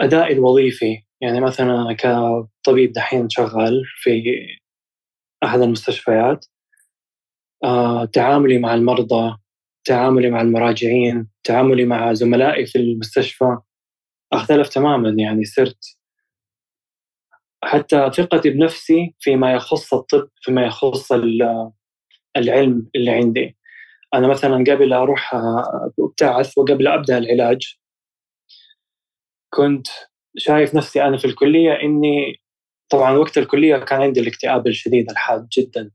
أدائي 0.00 0.32
الوظيفي 0.32 1.02
يعني 1.20 1.40
مثلا 1.40 1.96
كطبيب 1.98 2.92
دحين 2.92 3.28
شغال 3.28 3.82
في 3.96 4.22
أحد 5.44 5.60
المستشفيات. 5.60 6.46
آه، 7.64 8.04
تعاملي 8.04 8.58
مع 8.58 8.74
المرضى 8.74 9.36
تعاملي 9.84 10.30
مع 10.30 10.40
المراجعين 10.40 11.28
تعاملي 11.44 11.84
مع 11.84 12.12
زملائي 12.12 12.66
في 12.66 12.78
المستشفى. 12.78 13.58
أختلف 14.32 14.68
تماما 14.68 15.08
يعني 15.18 15.44
صرت 15.44 15.98
حتى 17.64 18.10
ثقتي 18.16 18.50
بنفسي 18.50 19.14
فيما 19.20 19.52
يخص 19.52 19.94
الطب 19.94 20.28
فيما 20.42 20.66
يخص 20.66 21.12
العلم 22.36 22.90
اللي 22.94 23.10
عندي. 23.10 23.56
أنا 24.14 24.28
مثلا 24.28 24.64
قبل 24.68 24.92
أروح 24.92 25.34
ابتعث 25.98 26.58
وقبل 26.58 26.88
أبدأ 26.88 27.18
العلاج 27.18 27.76
كنت 29.54 29.86
شايف 30.36 30.74
نفسي 30.74 31.02
أنا 31.02 31.16
في 31.16 31.24
الكلية 31.24 31.72
إني 31.82 32.41
طبعا 32.92 33.12
وقت 33.12 33.38
الكلية 33.38 33.76
كان 33.76 34.02
عندي 34.02 34.20
الاكتئاب 34.20 34.66
الشديد 34.66 35.10
الحاد 35.10 35.48
جدا. 35.58 35.90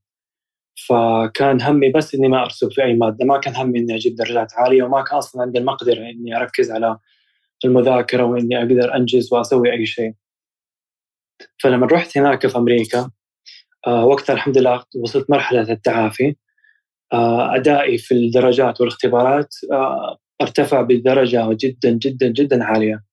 فكان 0.87 1.61
همي 1.61 1.91
بس 1.91 2.15
إني 2.15 2.27
ما 2.27 2.43
أرسب 2.43 2.71
في 2.71 2.83
أي 2.83 2.93
مادة 2.93 3.25
ما 3.25 3.37
كان 3.37 3.55
همي 3.55 3.79
إني 3.79 3.95
أجيب 3.95 4.15
درجات 4.15 4.53
عالية 4.53 4.83
وما 4.83 5.03
كان 5.03 5.17
أصلا 5.17 5.41
عندي 5.41 5.59
المقدرة 5.59 6.09
إني 6.09 6.37
أركز 6.37 6.71
على 6.71 6.97
المذاكرة 7.65 8.23
وإني 8.23 8.57
أقدر 8.57 8.95
أنجز 8.95 9.33
وأسوي 9.33 9.71
أي 9.71 9.85
شيء. 9.85 10.13
فلما 11.59 11.87
رحت 11.87 12.17
هناك 12.17 12.47
في 12.47 12.57
أمريكا 12.57 13.11
آه، 13.87 14.05
وقتها 14.05 14.33
الحمد 14.33 14.57
لله 14.57 14.83
وصلت 14.95 15.29
مرحلة 15.29 15.71
التعافي. 15.71 16.35
آه، 17.13 17.55
أدائي 17.55 17.97
في 17.97 18.13
الدرجات 18.13 18.81
والاختبارات 18.81 19.55
آه، 19.71 20.17
ارتفع 20.41 20.81
بدرجة 20.81 21.47
جدا 21.51 21.91
جدا 21.91 22.27
جدا 22.27 22.63
عالية. 22.63 23.03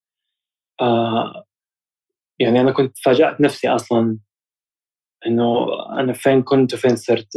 يعني 2.39 2.61
أنا 2.61 2.73
كنت 2.73 2.99
فاجأت 2.99 3.41
نفسي 3.41 3.69
أصلا 3.69 4.19
إنه 5.27 5.67
أنا 6.01 6.13
فين 6.13 6.43
كنت 6.43 6.75
وفين 6.75 6.97
صرت 6.97 7.29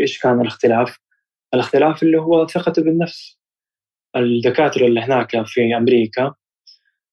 إيش 0.00 0.18
كان 0.18 0.40
الاختلاف؟ 0.40 0.98
الاختلاف 1.54 2.02
اللي 2.02 2.18
هو 2.20 2.46
ثقتي 2.46 2.80
بالنفس. 2.80 3.40
الدكاترة 4.16 4.86
اللي 4.86 5.00
هناك 5.00 5.46
في 5.46 5.76
أمريكا 5.76 6.34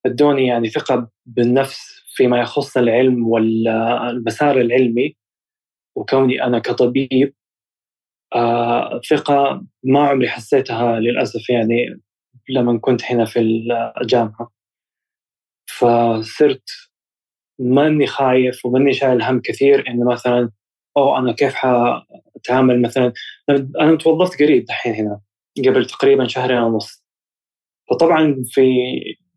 ادوني 0.05 0.47
يعني 0.47 0.69
ثقة 0.69 1.09
بالنفس 1.25 2.01
فيما 2.15 2.39
يخص 2.41 2.77
العلم 2.77 3.27
والمسار 3.27 4.61
العلمي 4.61 5.15
وكوني 5.95 6.43
أنا 6.43 6.59
كطبيب 6.59 7.33
آه 8.35 9.01
ثقة 9.09 9.65
ما 9.83 10.07
عمري 10.07 10.29
حسيتها 10.29 10.99
للأسف 10.99 11.49
يعني 11.49 12.01
لما 12.49 12.79
كنت 12.79 13.05
هنا 13.11 13.25
في 13.25 13.39
الجامعة. 14.01 14.51
فصرت 15.67 16.90
ماني 17.61 18.07
خايف 18.07 18.65
وماني 18.65 18.93
شايل 18.93 19.21
هم 19.21 19.39
كثير 19.39 19.87
إنه 19.87 20.11
مثلا 20.11 20.49
أو 20.97 21.17
أنا 21.17 21.31
كيف 21.31 21.53
حأتعامل 21.53 22.81
مثلا 22.81 23.13
أنا 23.79 23.97
توظفت 23.97 24.41
قريب 24.41 24.65
دحين 24.65 24.93
هنا 24.93 25.19
قبل 25.57 25.85
تقريبا 25.85 26.27
شهرين 26.27 26.57
ونص 26.57 27.05
فطبعا 27.89 28.43
في 28.45 28.71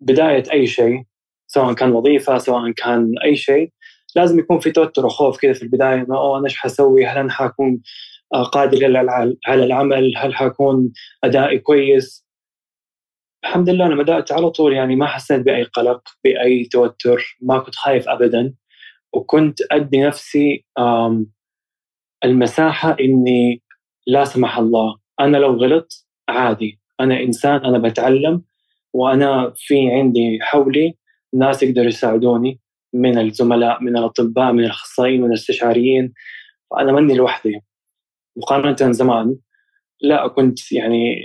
بداية 0.01 0.45
أي 0.53 0.67
شيء 0.67 1.03
سواء 1.47 1.75
كان 1.75 1.93
وظيفة 1.93 2.39
سواء 2.39 2.71
كان 2.71 3.13
أي 3.25 3.37
شيء 3.37 3.73
لازم 4.17 4.39
يكون 4.39 4.59
في 4.59 4.71
توتر 4.71 5.07
وخوف 5.07 5.39
كذا 5.39 5.53
في 5.53 5.63
البداية 5.63 5.95
إنه 5.95 6.17
أوه 6.17 6.39
أنا 6.39 6.45
إيش 6.45 6.57
حسوي؟ 6.57 7.07
هل 7.07 7.19
أنا 7.19 7.33
حكون 7.33 7.81
قادر 8.53 8.97
على 9.47 9.65
العمل؟ 9.65 10.13
هل 10.17 10.35
حكون 10.35 10.93
أدائي 11.25 11.59
كويس؟ 11.59 12.24
الحمد 13.45 13.71
لله 13.71 13.87
أنا 13.87 13.95
بدأت 13.95 14.33
على 14.33 14.51
طول 14.51 14.73
يعني 14.73 14.97
ما 14.97 15.07
حسيت 15.07 15.41
بأي 15.41 15.63
قلق 15.63 16.09
بأي 16.25 16.65
توتر 16.65 17.37
ما 17.41 17.59
كنت 17.59 17.75
خايف 17.75 18.09
ابدا. 18.09 18.55
وكنت 19.13 19.59
أدي 19.73 20.01
نفسي 20.03 20.65
المساحة 22.25 22.97
إني 23.01 23.63
لا 24.07 24.25
سمح 24.25 24.59
الله. 24.59 24.97
أنا 25.21 25.37
لو 25.37 25.55
غلط 25.55 26.07
عادي. 26.29 26.81
أنا 27.01 27.21
إنسان 27.21 27.65
أنا 27.65 27.79
بتعلم 27.79 28.43
وأنا 28.93 29.53
في 29.57 29.91
عندي 29.91 30.39
حولي 30.43 30.95
ناس 31.35 31.63
يقدروا 31.63 31.87
يساعدوني 31.87 32.61
من 32.93 33.19
الزملاء 33.19 33.83
من 33.83 33.97
الأطباء 33.97 34.53
من 34.53 34.65
الأخصائيين 34.65 35.21
من 35.21 35.29
الاستشاريين. 35.29 36.13
فأنا 36.71 36.93
ماني 36.93 37.15
لوحدي. 37.15 37.61
مقارنة 38.37 38.93
زمان 38.93 39.37
لا 40.01 40.29
كنت 40.29 40.73
يعني 40.73 41.17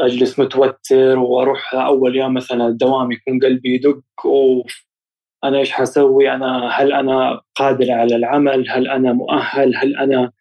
أجلس 0.00 0.38
متوتر 0.38 1.18
وأروح 1.18 1.74
أول 1.74 2.16
يوم 2.16 2.34
مثلا 2.34 2.66
الدوام 2.68 3.12
يكون 3.12 3.40
قلبي 3.40 3.74
يدق 3.74 4.02
اوف 4.24 4.86
أنا 5.44 5.58
إيش 5.58 5.72
حسوي؟ 5.72 6.30
أنا 6.30 6.68
هل 6.68 6.92
أنا 6.92 7.40
قادر 7.54 7.92
على 7.92 8.16
العمل؟ 8.16 8.70
هل 8.70 8.88
أنا 8.88 9.12
مؤهل؟ 9.12 9.76
هل 9.76 9.96
أنا 9.96 10.32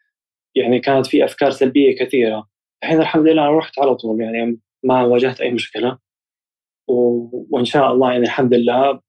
يعني 0.56 0.80
كانت 0.80 1.08
في 1.08 1.26
أفكار 1.26 1.52
سلبية 1.52 1.96
كثيرة. 1.96 2.48
الحين 2.84 3.02
الحمد 3.02 3.28
لله 3.28 3.58
رحت 3.58 3.80
على 3.80 3.96
طول 3.96 4.22
يعني 4.22 4.60
ما 4.84 5.04
واجهت 5.04 5.42
أي 5.42 5.52
مشكلة. 5.52 5.98
و... 6.88 7.30
وإن 7.56 7.66
شاء 7.66 7.92
الله 7.92 8.12
يعني 8.12 8.24
الحمد 8.24 8.54
لله 8.54 9.00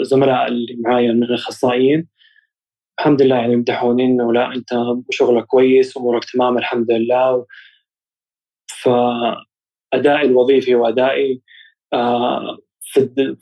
الزملاء 0.00 0.48
اللي 0.48 0.76
معايا 0.84 1.12
من 1.12 1.22
الأخصائيين 1.22 2.08
الحمد 3.00 3.22
لله 3.22 3.36
يعني 3.36 3.52
يمدحوني 3.52 4.04
إنه 4.04 4.32
لا 4.32 4.54
أنت 4.54 4.68
شغلك 5.10 5.46
كويس 5.46 5.96
أمورك 5.96 6.24
تمام 6.24 6.58
الحمد 6.58 6.90
لله. 6.90 7.46
فادائي 9.92 10.26
الوظيفي 10.26 10.74
وأدائي 10.74 11.42
آه، 11.92 12.58
في 12.80 13.36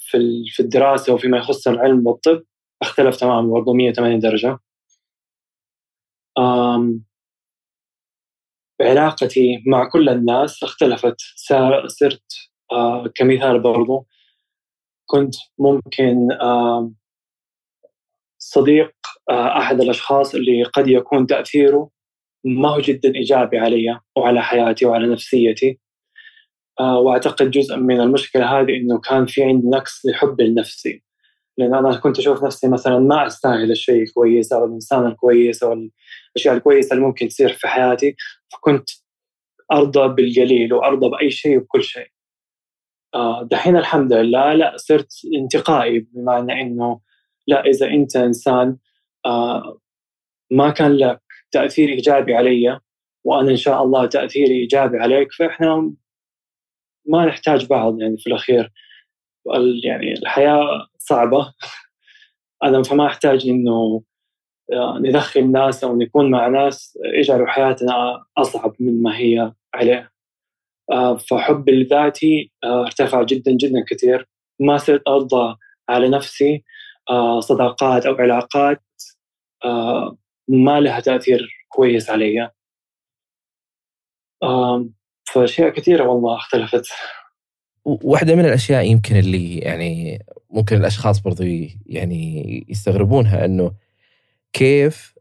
في 0.50 0.60
الدراسة 0.60 1.14
وفيما 1.14 1.38
يخص 1.38 1.68
العلم 1.68 2.06
والطب 2.06 2.42
أختلف 2.82 3.16
تماما 3.16 3.52
برضه 3.52 3.72
180 3.72 4.18
درجة. 4.20 4.58
علاقتي 8.80 9.62
مع 9.66 9.88
كل 9.88 10.08
الناس 10.08 10.62
اختلفت. 10.62 11.16
صرت 11.86 12.22
آه، 12.72 13.06
كمثال 13.14 13.60
برضو. 13.60 14.06
كنت 15.06 15.34
ممكن 15.58 16.28
صديق 18.38 18.94
آه، 19.30 19.58
أحد 19.58 19.80
الأشخاص 19.80 20.34
اللي 20.34 20.62
قد 20.62 20.88
يكون 20.88 21.26
تأثيره 21.26 21.90
ما 22.44 22.68
هو 22.68 22.80
جدا 22.80 23.14
إيجابي 23.14 23.58
علي 23.58 24.00
وعلى 24.16 24.42
حياتي 24.42 24.86
وعلى 24.86 25.06
نفسيتي. 25.12 25.78
آه، 26.80 26.98
وأعتقد 26.98 27.50
جزء 27.50 27.76
من 27.76 28.00
المشكلة 28.00 28.60
هذه 28.60 28.76
إنه 28.76 28.98
كان 29.00 29.26
في 29.26 29.44
عندي 29.44 29.68
نقص 29.68 30.06
لحب 30.06 30.40
لنفسي. 30.40 31.02
لأن 31.58 31.74
أنا 31.74 31.96
كنت 31.96 32.18
أشوف 32.18 32.44
نفسي 32.44 32.68
مثلا 32.68 32.98
ما 32.98 33.26
أستاهل 33.26 33.70
الشيء 33.70 34.02
الكويس 34.02 34.52
أو 34.52 34.64
الإنسان 34.64 35.06
الكويس 35.06 35.62
أو 35.62 35.72
الأشياء 35.72 36.54
الكويسة 36.56 36.94
اللي 36.94 37.06
ممكن 37.06 37.28
تصير 37.28 37.52
في 37.52 37.68
حياتي 37.68 38.16
فكنت 38.52 38.90
أرضى 39.72 40.08
بالقليل 40.08 40.74
وأرضى 40.74 41.08
بأي 41.08 41.30
شيء 41.30 41.58
وبكل 41.58 41.82
شيء. 41.82 42.08
آه، 43.14 43.42
دحين 43.50 43.76
الحمد 43.76 44.12
لله 44.12 44.52
لا 44.52 44.76
صرت 44.76 45.12
انتقائي 45.42 46.00
بمعنى 46.00 46.62
إنه 46.62 47.00
لا 47.46 47.64
إذا 47.66 47.86
أنت 47.86 48.16
إنسان 48.16 48.76
آه، 49.26 49.78
ما 50.50 50.70
كان 50.70 50.92
لك 50.96 51.20
تأثير 51.50 51.88
إيجابي 51.88 52.34
علي 52.34 52.80
وأنا 53.24 53.50
إن 53.50 53.56
شاء 53.56 53.82
الله 53.82 54.06
تأثيري 54.06 54.54
إيجابي 54.60 54.98
عليك 54.98 55.32
فإحنا 55.32 55.92
ما 57.08 57.26
نحتاج 57.26 57.66
بعض 57.66 58.00
يعني 58.00 58.16
في 58.18 58.26
الأخير. 58.26 58.72
يعني 59.84 60.12
الحياة 60.12 60.86
صعبة. 60.98 61.54
أنا 62.64 62.82
فما 62.82 63.06
أحتاج 63.06 63.48
إنه 63.48 64.02
آه، 64.72 64.98
ندخل 64.98 65.52
ناس 65.52 65.84
أو 65.84 65.96
نكون 65.96 66.30
مع 66.30 66.48
ناس 66.48 66.98
يجعلوا 67.14 67.46
حياتنا 67.46 68.24
أصعب 68.38 68.74
مما 68.80 69.18
هي 69.18 69.52
عليه. 69.74 70.10
آه، 70.92 71.16
فحبي 71.16 71.72
لذاتي 71.72 72.52
آه، 72.64 72.80
ارتفع 72.84 73.22
جدا 73.22 73.52
جدا 73.52 73.84
كثير. 73.88 74.28
ما 74.60 74.76
صرت 74.76 75.02
أرضى 75.08 75.56
على 75.88 76.08
نفسي 76.08 76.64
صداقات 77.40 78.06
أو 78.06 78.14
علاقات 78.14 78.82
ما 80.48 80.80
لها 80.80 81.00
تأثير 81.00 81.48
كويس 81.68 82.10
علي. 82.10 82.50
فأشياء 85.32 85.70
كثيرة 85.70 86.04
والله 86.04 86.36
اختلفت. 86.36 86.86
واحدة 87.84 88.34
من 88.34 88.44
الأشياء 88.44 88.84
يمكن 88.84 89.16
اللي 89.16 89.58
يعني 89.58 90.22
ممكن 90.50 90.76
الأشخاص 90.76 91.20
برضو 91.20 91.42
يعني 91.86 92.66
يستغربونها 92.68 93.44
إنه 93.44 93.72
كيف 94.52 95.14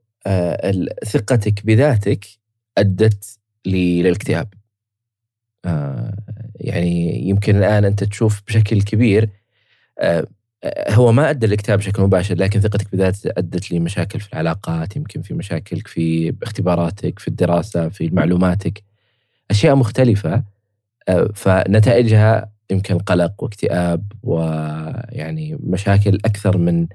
ثقتك 1.06 1.66
بذاتك 1.66 2.26
أدت 2.78 3.40
للاكتئاب. 3.66 4.54
آه، 5.66 6.14
يعني 6.56 7.28
يمكن 7.30 7.56
الآن 7.56 7.86
أنت 7.86 8.04
تشوف 8.04 8.42
بشكل 8.48 8.82
كبير 8.82 9.30
آه، 10.00 10.28
هو 10.90 11.12
ما 11.12 11.30
أدى 11.30 11.46
الاكتئاب 11.46 11.80
بشكل 11.80 12.04
مباشر 12.04 12.36
لكن 12.36 12.60
ثقتك 12.60 12.92
بذات 12.92 13.26
أدت 13.26 13.72
لمشاكل 13.72 14.20
في 14.20 14.34
العلاقات 14.34 14.96
يمكن 14.96 15.22
في 15.22 15.34
مشاكل 15.34 15.82
في 15.82 16.36
اختباراتك 16.44 17.20
في 17.20 17.28
الدراسة 17.28 17.90
في 17.90 18.10
معلوماتك. 18.10 18.84
أشياء 19.52 19.76
مختلفة 19.76 20.44
آه، 21.10 21.30
فنتائجها 21.36 22.52
يمكن 22.72 22.98
قلق 22.98 23.44
واكتئاب 23.44 24.12
ويعني 24.24 25.58
مشاكل 25.64 26.18
أكثر 26.26 26.58
من 26.58 26.88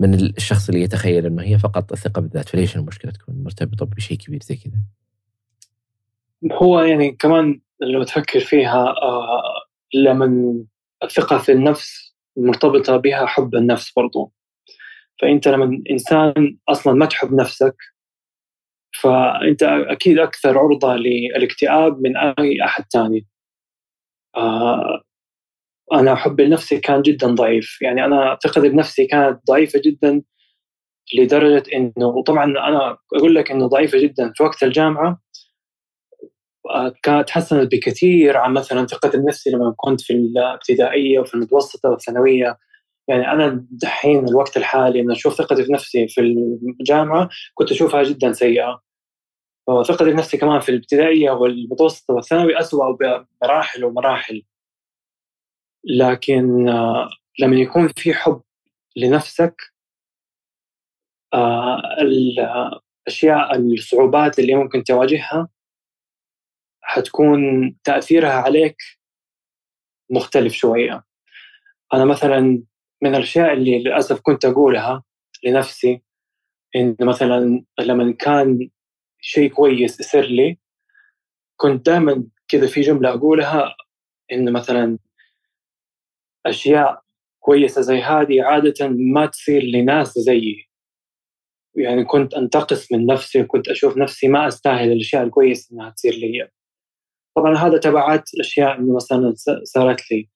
من 0.00 0.14
الشخص 0.14 0.68
اللي 0.68 0.82
يتخيل 0.82 1.26
إنه 1.26 1.42
هي 1.42 1.58
فقط 1.58 1.92
الثقة 1.92 2.20
بالذات 2.20 2.48
فليش 2.48 2.76
المشكلة 2.76 3.12
تكون 3.12 3.42
مرتبطة 3.44 3.86
بشيء 3.86 4.16
كبير 4.16 4.42
زي 4.42 4.56
كذا؟ 4.56 4.78
هو 6.52 6.80
يعني 6.80 7.12
كمان 7.12 7.60
لو 7.80 8.02
تفكر 8.02 8.40
فيها 8.40 8.84
آه، 9.02 9.42
لما 9.94 10.54
الثقة 11.02 11.38
في 11.38 11.52
النفس 11.52 12.14
مرتبطة 12.36 12.96
بها 12.96 13.26
حب 13.26 13.54
النفس 13.54 13.92
برضو 13.96 14.32
فأنت 15.22 15.48
لما 15.48 15.82
إنسان 15.90 16.58
أصلا 16.68 16.92
ما 16.92 17.06
تحب 17.06 17.32
نفسك 17.32 17.76
فأنت 19.00 19.62
أكيد 19.62 20.18
أكثر 20.18 20.58
عرضة 20.58 20.96
للاكتئاب 20.96 22.00
من 22.00 22.16
أي 22.16 22.64
أحد 22.64 22.84
ثاني. 22.92 23.26
آه، 24.36 25.02
أنا 25.92 26.14
حبي 26.14 26.44
لنفسي 26.44 26.78
كان 26.78 27.02
جدا 27.02 27.26
ضعيف. 27.26 27.78
يعني 27.82 28.04
أنا 28.04 28.38
ثقتي 28.44 28.68
بنفسي 28.68 29.06
كانت 29.06 29.40
ضعيفة 29.48 29.82
جدا 29.84 30.22
لدرجة 31.14 31.62
إنه 31.74 32.06
وطبعا 32.06 32.44
أنا 32.44 32.98
أقول 33.16 33.34
لك 33.34 33.50
إنه 33.50 33.66
ضعيفة 33.66 33.98
جدا 33.98 34.32
في 34.36 34.42
وقت 34.42 34.62
الجامعة. 34.62 35.20
كانت 37.02 37.28
تحسنت 37.28 37.72
بكثير 37.72 38.36
عن 38.36 38.52
مثلا 38.54 38.86
ثقتي 38.86 39.18
بنفسي 39.18 39.50
لما 39.50 39.74
كنت 39.76 40.00
في 40.00 40.12
الابتدائية 40.12 41.18
وفي 41.20 41.34
المتوسطة 41.34 41.90
والثانويه 41.90 42.58
يعني 43.08 43.32
أنا 43.32 43.66
دحين 43.70 44.28
الوقت 44.28 44.56
الحالي 44.56 45.02
لما 45.02 45.12
أشوف 45.12 45.34
ثقتي 45.34 45.64
في 45.64 45.72
نفسي 45.72 46.08
في 46.08 46.20
الجامعة 46.80 47.28
كنت 47.54 47.70
أشوفها 47.70 48.02
جدا 48.02 48.32
سيئة. 48.32 48.82
وثقتي 49.66 50.04
في 50.04 50.16
نفسي 50.16 50.36
كمان 50.36 50.60
في 50.60 50.68
الابتدائية 50.68 51.30
والمتوسطة 51.30 52.14
والثانوي 52.14 52.60
اسوء 52.60 52.96
بمراحل 52.96 53.84
ومراحل. 53.84 54.42
لكن 55.84 56.68
آه، 56.68 57.10
لما 57.38 57.56
يكون 57.56 57.88
في 57.88 58.14
حب 58.14 58.42
لنفسك 58.96 59.54
آه، 61.34 61.82
الاشياء 62.00 63.56
الصعوبات 63.56 64.38
اللي 64.38 64.54
ممكن 64.54 64.84
تواجهها 64.84 65.48
حتكون 66.82 67.40
تأثيرها 67.84 68.32
عليك 68.32 68.76
مختلف 70.10 70.52
شوية. 70.52 71.04
أنا 71.94 72.04
مثلا 72.04 72.62
من 73.02 73.14
الأشياء 73.14 73.52
اللي 73.52 73.78
للأسف 73.78 74.20
كنت 74.20 74.44
أقولها 74.44 75.02
لنفسي 75.44 76.02
إنه 76.76 76.96
مثلا 77.00 77.64
لما 77.80 78.12
كان 78.12 78.70
شيء 79.20 79.50
كويس 79.50 80.00
يصير 80.00 80.26
لي. 80.26 80.58
كنت 81.56 81.86
دائما 81.86 82.24
كذا 82.48 82.66
في 82.66 82.80
جملة 82.80 83.14
أقولها 83.14 83.74
إنه 84.32 84.50
مثلا 84.50 84.98
أشياء 86.46 87.02
كويسة 87.40 87.80
زي 87.80 88.00
هذه 88.02 88.42
عادة 88.42 88.88
ما 88.88 89.26
تصير 89.26 89.62
لناس 89.62 90.18
زيي. 90.18 90.68
يعني 91.76 92.04
كنت 92.04 92.34
أنتقص 92.34 92.92
من 92.92 93.06
نفسي 93.06 93.42
وكنت 93.42 93.68
أشوف 93.68 93.96
نفسي 93.96 94.28
ما 94.28 94.48
أستاهل 94.48 94.92
الأشياء 94.92 95.22
الكويسة 95.22 95.74
إنها 95.74 95.90
تصير 95.90 96.14
لي. 96.14 96.48
طبعا 97.36 97.56
هذا 97.56 97.78
تبعات 97.78 98.34
الأشياء 98.34 98.78
إنه 98.78 98.96
مثلا 98.96 99.34
صارت 99.64 100.10
لي 100.10 100.28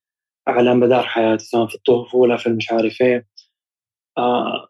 على 0.48 0.74
مدار 0.74 1.02
حياتي 1.02 1.44
سواء 1.44 1.66
في 1.68 1.74
الطفولة 1.74 2.36
في 2.36 2.46
المش 2.46 2.72
عارف 2.72 3.00
إيه. 3.00 3.26
آه 4.18 4.68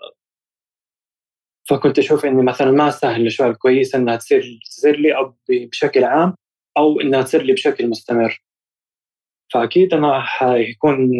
فكنت 1.70 1.98
أشوف 1.98 2.24
إني 2.26 2.42
مثلا 2.42 2.70
ما 2.70 2.88
أستاهل 2.88 3.20
الأشياء 3.20 3.50
الكويسة 3.50 3.98
إنها 3.98 4.16
تصير 4.16 4.58
تصير 4.64 4.96
لي 4.96 5.16
أو 5.16 5.34
بشكل 5.50 6.04
عام 6.04 6.34
أو 6.78 7.00
إنها 7.00 7.22
تصير 7.22 7.42
لي 7.42 7.52
بشكل 7.52 7.88
مستمر. 7.88 8.42
فأكيد 9.54 9.94
أنا 9.94 10.20
حيكون 10.20 11.10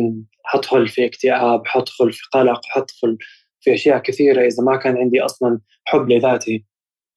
حدخل 0.45 0.89
في 0.89 1.07
اكتئاب 1.07 1.67
حدخل 1.67 2.13
في 2.13 2.23
قلق 2.33 2.61
حدخل 2.67 3.19
في 3.61 3.75
أشياء 3.75 3.99
كثيرة 3.99 4.47
إذا 4.47 4.65
ما 4.65 4.77
كان 4.77 4.97
عندي 4.99 5.21
أصلا 5.21 5.61
حب 5.85 6.11
لذاتي. 6.11 6.65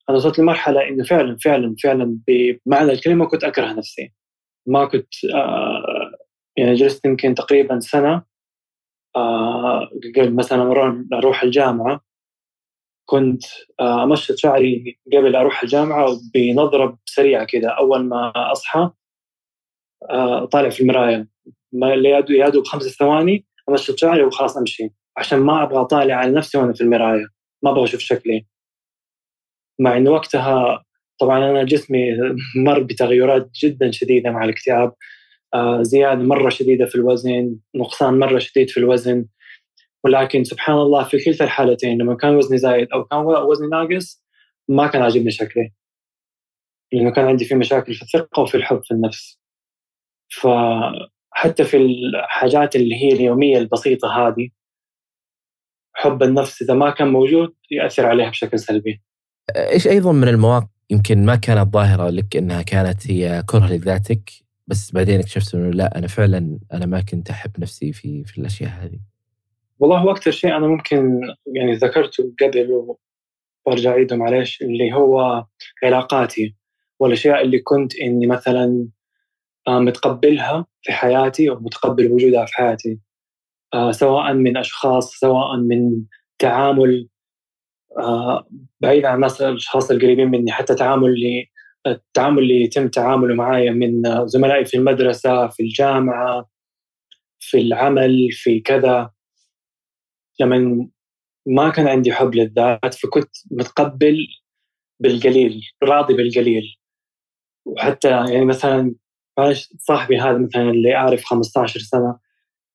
أنا 0.08 0.16
وصلت 0.16 0.38
لمرحلة 0.38 0.88
إنه 0.88 1.04
فعلا 1.04 1.36
فعلا 1.44 1.76
فعلا 1.82 2.18
بمعنى 2.26 2.92
الكلمة 2.92 3.26
كنت 3.26 3.44
أكره 3.44 3.72
نفسي. 3.72 4.12
ما 4.66 4.84
كنت 4.84 5.24
آه 5.34 6.12
يعني 6.56 6.74
جلست 6.74 7.04
يمكن 7.04 7.34
تقريبا 7.34 7.80
سنة 7.80 8.22
آه 9.16 9.90
قبل 10.16 10.34
مثلا 10.34 10.62
أروح 11.12 11.42
الجامعة. 11.42 12.13
كنت 13.06 13.42
آه 13.80 14.04
أمشط 14.04 14.34
شعري 14.36 14.98
قبل 15.12 15.36
أروح 15.36 15.62
الجامعة 15.62 16.08
بنظرة 16.34 16.98
سريعة 17.04 17.44
كذا 17.44 17.68
أول 17.68 18.04
ما 18.04 18.32
أصحى 18.52 18.90
آه 20.10 20.44
طالع 20.44 20.68
في 20.68 20.80
المراية. 20.80 21.28
يا 22.30 22.48
دوب 22.48 22.64
خمس 22.66 22.82
ثواني 22.82 23.46
أمشط 23.68 23.96
شعري 23.98 24.22
وخلاص 24.22 24.56
أمشي. 24.56 24.90
عشان 25.16 25.38
ما 25.38 25.62
أبغى 25.62 25.80
أطالع 25.80 26.14
على 26.14 26.32
نفسي 26.32 26.58
وأنا 26.58 26.72
في 26.72 26.80
المراية. 26.80 27.26
ما 27.62 27.70
أبغى 27.70 27.84
أشوف 27.84 28.00
شكلي. 28.00 28.46
مع 29.80 29.96
انه 29.96 30.10
وقتها 30.10 30.84
طبعا 31.20 31.50
أنا 31.50 31.64
جسمي 31.64 32.06
مر 32.56 32.82
بتغيرات 32.82 33.50
جدا 33.62 33.90
شديدة 33.90 34.30
مع 34.30 34.44
الاكتئاب. 34.44 34.92
آه 35.54 35.82
زيادة 35.82 36.22
مرة 36.22 36.48
شديدة 36.48 36.86
في 36.86 36.94
الوزن 36.94 37.56
نقصان 37.74 38.18
مرة 38.18 38.38
شديد 38.38 38.70
في 38.70 38.76
الوزن. 38.80 39.26
ولكن 40.04 40.44
سبحان 40.44 40.76
الله 40.76 41.04
في 41.04 41.24
كلتا 41.24 41.44
الحالتين 41.44 41.98
لما 41.98 42.16
كان 42.16 42.36
وزني 42.36 42.58
زايد 42.58 42.88
أو 42.92 43.04
كان 43.04 43.18
وزني 43.20 43.68
ناقص 43.68 44.24
ما 44.68 44.86
كان 44.86 45.02
عاجبني 45.02 45.30
شكلي 45.30 45.72
لأنه 46.92 47.10
كان 47.10 47.24
عندي 47.24 47.44
في 47.44 47.54
مشاكل 47.54 47.94
في 47.94 48.02
الثقة 48.02 48.42
وفي 48.42 48.56
الحب 48.56 48.80
في 48.84 48.94
النفس 48.94 49.40
فحتى 50.30 51.64
في 51.64 51.76
الحاجات 51.76 52.76
اللي 52.76 52.94
هي 52.94 53.12
اليومية 53.12 53.58
البسيطة 53.58 54.08
هذه 54.08 54.48
حب 55.94 56.22
النفس 56.22 56.62
إذا 56.62 56.74
ما 56.74 56.90
كان 56.90 57.08
موجود 57.08 57.54
يأثر 57.70 58.06
عليها 58.06 58.30
بشكل 58.30 58.58
سلبي. 58.58 59.02
إيش 59.56 59.86
أيضا 59.86 60.12
من 60.12 60.28
المواقف 60.28 60.68
يمكن 60.90 61.26
ما 61.26 61.36
كانت 61.36 61.74
ظاهرة 61.74 62.10
لك 62.10 62.36
إنها 62.36 62.62
كانت 62.62 63.10
هي 63.10 63.42
كره 63.46 63.66
لذاتك 63.66 64.30
بس 64.66 64.92
بعدين 64.92 65.18
اكتشفت 65.18 65.54
إنه 65.54 65.70
لا 65.70 65.98
أنا 65.98 66.06
فعلا 66.06 66.58
أنا 66.72 66.86
ما 66.86 67.00
كنت 67.00 67.30
أحب 67.30 67.50
نفسي 67.58 67.92
في 67.92 68.24
في 68.24 68.38
الأشياء 68.38 68.70
هذه. 68.70 69.13
والله 69.78 69.98
هو 69.98 70.10
أكثر 70.10 70.30
شيء 70.30 70.56
أنا 70.56 70.66
ممكن 70.66 71.20
يعني 71.46 71.72
ذكرته 71.72 72.32
قبل 72.42 72.86
وأرجع 73.66 73.90
أعيده 73.90 74.16
معلش 74.16 74.62
اللي 74.62 74.92
هو 74.92 75.44
علاقاتي. 75.84 76.54
والأشياء 77.00 77.42
اللي 77.42 77.58
كنت 77.58 77.96
إني 78.00 78.26
مثلا 78.26 78.88
آه، 79.68 79.78
متقبلها 79.78 80.66
في 80.82 80.92
حياتي 80.92 81.50
ومتقبل 81.50 82.12
وجودها 82.12 82.44
في 82.46 82.54
حياتي. 82.54 82.98
آه، 83.74 83.92
سواء 83.92 84.34
من 84.34 84.56
أشخاص 84.56 85.14
سواء 85.18 85.56
من 85.56 86.04
تعامل 86.38 87.08
آه، 87.98 88.48
بعيد 88.80 89.04
عن 89.04 89.20
مثلا 89.20 89.48
الأشخاص 89.48 89.90
القريبين 89.90 90.28
مني 90.30 90.52
حتى 90.52 90.74
تعامل 90.74 91.08
اللي 91.08 91.46
التعامل 91.86 92.42
اللي 92.42 92.64
يتم 92.64 92.88
تعامله 92.88 93.34
معايا 93.34 93.70
من 93.72 94.02
زملائي 94.26 94.64
في 94.64 94.76
المدرسة 94.76 95.48
في 95.48 95.62
الجامعة 95.62 96.48
في 97.40 97.58
العمل 97.58 98.28
في 98.32 98.60
كذا. 98.60 99.10
لما 100.40 100.88
ما 101.46 101.70
كان 101.70 101.88
عندي 101.88 102.12
حب 102.12 102.34
للذات 102.34 102.94
فكنت 102.94 103.30
متقبل 103.50 104.26
بالقليل 105.00 105.60
راضي 105.82 106.14
بالقليل. 106.14 106.76
وحتى 107.66 108.10
يعني 108.10 108.44
مثلا 108.44 108.94
صاحبي 109.78 110.18
هذا 110.18 110.38
مثلا 110.38 110.70
اللي 110.70 110.96
أعرف 110.96 111.24
15 111.24 111.80
سنة 111.80 112.18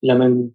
لما 0.03 0.49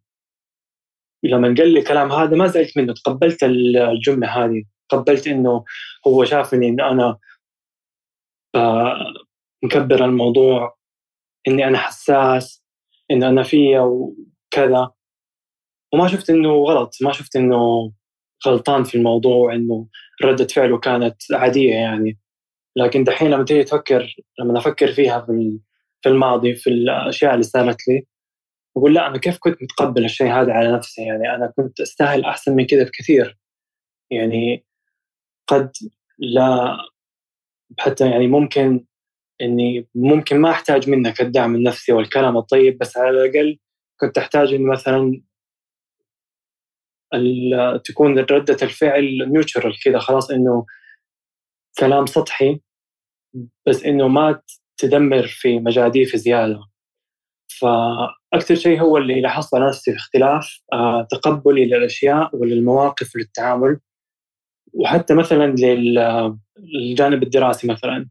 لما 1.22 1.54
قال 1.58 1.72
لي 1.72 1.78
الكلام 1.80 2.12
هذا 2.12 2.36
ما 2.36 2.46
زعلت 2.46 2.78
منه 2.78 2.94
تقبلت 2.94 3.44
الجملة 3.44 4.28
هذه. 4.28 4.64
تقبلت 4.88 5.26
إنه 5.26 5.64
هو 6.06 6.24
شافني 6.24 6.68
إن 6.68 6.80
أنا 6.80 7.18
مكبر 9.62 10.04
الموضوع 10.04 10.76
إني 11.48 11.66
أنا 11.68 11.78
حساس 11.78 12.64
انه 13.10 13.28
أنا 13.28 13.42
فيا 13.42 13.80
وكذا. 13.80 14.90
وما 15.94 16.08
شفت 16.08 16.30
إنه 16.30 16.52
غلط 16.52 16.96
ما 17.02 17.12
شفت 17.12 17.36
إنه 17.36 17.92
غلطان 18.46 18.84
في 18.84 18.94
الموضوع 18.94 19.54
انه 19.54 19.88
ردة 20.24 20.46
فعله 20.46 20.78
كانت 20.78 21.16
عادية 21.32 21.74
يعني. 21.74 22.18
لكن 22.76 23.04
دحين 23.04 23.30
لما 23.30 23.44
تيجي 23.44 23.64
تفكر 23.64 24.16
لما 24.38 24.58
أفكر 24.58 24.92
فيها 24.92 25.26
في 26.02 26.08
الماضي 26.08 26.54
في 26.54 26.70
الأشياء 26.70 27.32
اللي 27.32 27.42
صارت 27.42 27.88
لي 27.88 28.06
أقول 28.76 28.94
لا 28.94 29.06
أنا 29.06 29.18
كيف 29.18 29.38
كنت 29.38 29.62
متقبل 29.62 30.04
الشيء 30.04 30.32
هذا 30.32 30.52
على 30.52 30.72
نفسي؟ 30.72 31.02
يعني 31.02 31.34
أنا 31.34 31.52
كنت 31.56 31.80
أستاهل 31.80 32.24
أحسن 32.24 32.56
من 32.56 32.66
كذا 32.66 32.84
بكثير. 32.84 33.38
يعني 34.10 34.64
قد 35.46 35.72
لا 36.18 36.76
حتى 37.78 38.10
يعني 38.10 38.26
ممكن 38.26 38.84
إني 39.40 39.88
ممكن 39.94 40.40
ما 40.40 40.50
أحتاج 40.50 40.90
منك 40.90 41.20
الدعم 41.20 41.54
النفسي 41.54 41.92
والكلام 41.92 42.36
الطيب 42.36 42.78
بس 42.78 42.96
على 42.96 43.10
الأقل 43.10 43.58
كنت 44.00 44.18
أحتاج 44.18 44.54
إني 44.54 44.64
مثلا 44.64 45.22
تكون 47.84 48.18
ردة 48.18 48.56
الفعل 48.62 49.28
نيوترال 49.32 49.80
كذا 49.84 49.98
خلاص 49.98 50.30
إنه 50.30 50.66
كلام 51.78 52.06
سطحي 52.06 52.60
بس 53.66 53.84
إنه 53.84 54.08
ما 54.08 54.40
تدمر 54.76 55.26
في 55.26 55.58
مجاديف 55.58 56.16
زيادة. 56.16 56.60
فاكثر 57.60 58.54
شيء 58.54 58.80
هو 58.80 58.98
اللي 58.98 59.20
لاحظت 59.20 59.54
نفسي 59.54 59.92
في 59.92 59.96
اختلاف 59.96 60.60
آه، 60.72 61.06
تقبلي 61.10 61.64
للأشياء 61.64 62.36
وللمواقف 62.36 63.16
وللتعامل 63.16 63.80
وحتى 64.72 65.14
مثلا 65.14 65.54
للجانب 66.58 67.22
الدراسي 67.22 67.66
مثلا. 67.66 68.08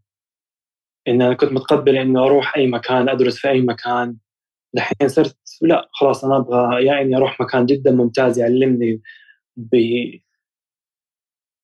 إن 1.07 1.21
أنا 1.21 1.33
كنت 1.33 1.51
متقبل 1.51 1.97
إنه 1.97 2.25
أروح 2.25 2.55
أي 2.55 2.67
مكان 2.67 3.09
أدرس 3.09 3.37
في 3.37 3.49
أي 3.49 3.61
مكان. 3.61 4.17
دحين 4.73 5.07
صرت 5.07 5.37
لا 5.61 5.89
خلاص 5.93 6.25
أنا 6.25 6.37
أبغى 6.37 6.85
يا 6.85 7.01
اني 7.01 7.17
أروح 7.17 7.41
مكان 7.41 7.65
جدا 7.65 7.91
ممتاز 7.91 8.39
يعلمني 8.39 9.01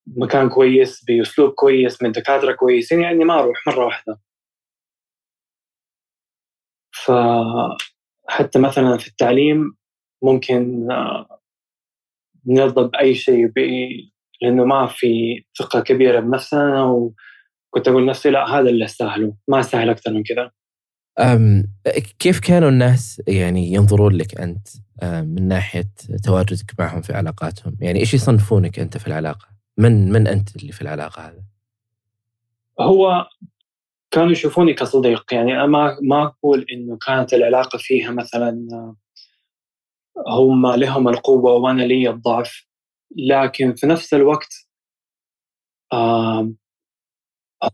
بمكان 0.07 0.49
كويس 0.49 1.03
بأسلوب 1.05 1.51
كويس 1.53 2.03
من 2.03 2.11
دكاترة 2.11 2.51
كويسين 2.53 3.01
يعني 3.01 3.25
ما 3.25 3.39
أروح 3.39 3.67
مرة 3.67 3.85
واحدة. 3.85 4.19
فحتى 6.91 8.59
مثلا 8.59 8.97
في 8.97 9.07
التعليم 9.07 9.75
ممكن 10.23 10.91
آه، 10.91 11.39
نرضى 12.47 12.87
بأي 12.89 13.15
شيء 13.15 13.51
لأنه 14.41 14.65
ما 14.65 14.87
في 14.87 15.43
ثقة 15.59 15.79
كبيرة 15.81 16.19
بنفسنا 16.19 16.83
وكنت 16.83 17.87
أقول 17.87 18.05
نفسي 18.05 18.29
لا 18.29 18.45
هذا 18.45 18.69
اللي 18.69 18.85
أستاهله 18.85 19.35
ما 19.47 19.59
أستاهل 19.59 19.89
أكثر 19.89 20.11
من 20.13 20.23
كذا. 20.23 20.51
كيف 22.19 22.39
كانوا 22.39 22.69
الناس 22.69 23.21
يعني 23.27 23.73
ينظرون 23.73 24.13
لك 24.13 24.41
أنت 24.41 24.67
من 25.03 25.47
ناحية 25.47 25.91
تواجدك 26.23 26.79
معهم 26.79 27.01
في 27.01 27.13
علاقاتهم؟ 27.13 27.77
يعني 27.81 27.99
إيش 27.99 28.13
يصنفونك 28.13 28.79
أنت 28.79 28.97
في 28.97 29.07
العلاقة؟ 29.07 29.47
من 29.77 30.11
من 30.11 30.27
أنت 30.27 30.55
اللي 30.55 30.71
في 30.71 30.81
العلاقة 30.81 31.27
هذا؟ 31.27 31.43
هو 32.79 33.27
كانوا 34.11 34.31
يشوفوني 34.31 34.73
كصديق. 34.73 35.33
يعني 35.33 35.67
ما 35.67 35.97
ما 36.01 36.23
أقول 36.23 36.65
إنه 36.73 36.97
كانت 36.97 37.33
العلاقة 37.33 37.77
فيها 37.77 38.11
مثلا 38.11 38.67
هم 40.27 40.67
لهم 40.67 41.07
القوة 41.07 41.53
وأنا 41.53 41.81
لي 41.81 42.09
الضعف. 42.09 42.65
لكن 43.17 43.75
في 43.75 43.87
نفس 43.87 44.13
الوقت 44.13 44.67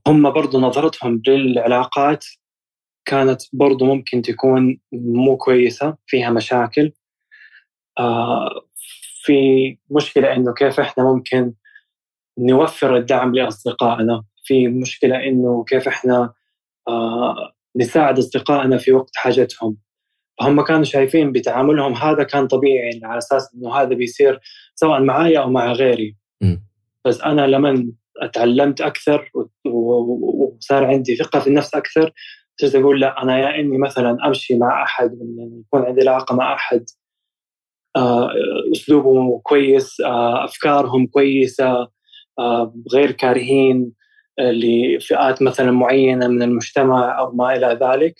هم 0.08 0.32
برضو 0.32 0.60
نظرتهم 0.60 1.22
للعلاقات 1.28 2.26
كانت 3.06 3.42
برضو 3.54 3.86
ممكن 3.86 4.22
تكون 4.22 4.80
مو 4.94 5.38
كويسة 5.38 5.98
فيها 6.08 6.30
مشاكل. 6.30 6.92
في 9.24 9.78
مشكلة 9.92 10.34
إنه 10.34 10.54
كيف 10.54 10.80
إحنا 10.80 11.04
ممكن 11.04 11.54
نوفر 12.38 12.98
الدعم 12.98 13.36
لأصدقائنا؟ 13.36 14.24
في 14.44 14.68
مشكلة 14.68 15.24
إنه 15.24 15.64
كيف 15.64 15.88
إحنا 15.88 16.34
آه 16.88 17.52
نساعد 17.76 18.18
أصدقائنا 18.18 18.78
في 18.78 18.92
وقت 18.92 19.16
حاجتهم؟ 19.16 19.78
فهم 20.40 20.62
كانوا 20.62 20.84
شايفين 20.84 21.32
بتعاملهم 21.32 21.94
هذا 21.94 22.24
كان 22.24 22.48
طبيعي 22.48 23.00
على 23.04 23.18
أساس 23.18 23.56
إنه 23.56 23.76
هذا 23.76 23.96
بيصير 23.96 24.40
سواء 24.76 25.02
معي 25.02 25.38
أو 25.38 25.50
مع 25.50 25.72
غيري. 25.72 26.16
م. 26.42 26.58
بس 27.06 27.22
أنا 27.22 27.48
لما 27.48 27.92
أتعلمت 28.18 28.82
أكثر 28.82 29.32
وصار 29.66 30.86
عندي 30.86 31.16
ثقة 31.16 31.40
في 31.40 31.48
النفس 31.48 31.76
أكثر 31.76 32.12
صرت 32.62 32.76
أقول 32.76 33.02
لا 33.02 33.24
أنا 33.24 33.40
يا 33.40 33.60
إني 33.60 33.78
مثلا 33.78 34.28
أمشي 34.28 34.58
مع 34.58 34.84
أحد 34.84 35.18
يكون 35.60 35.86
عندي 35.86 36.10
علاقة 36.10 36.36
مع 36.36 36.54
أحد 36.54 36.86
آه، 37.96 38.30
أسلوبهم 38.72 39.40
كويس 39.44 40.02
آه، 40.02 40.46
أفكارهم 40.46 41.08
كويسة 41.08 41.88
آه، 42.40 42.74
غير 42.94 43.12
كارهين 43.12 43.92
لفئات 44.40 45.42
مثلا 45.42 45.72
معينة 45.72 46.28
من 46.28 46.42
المجتمع 46.42 47.20
أو 47.20 47.32
ما 47.32 47.56
إلى 47.56 47.80
ذلك. 47.82 48.16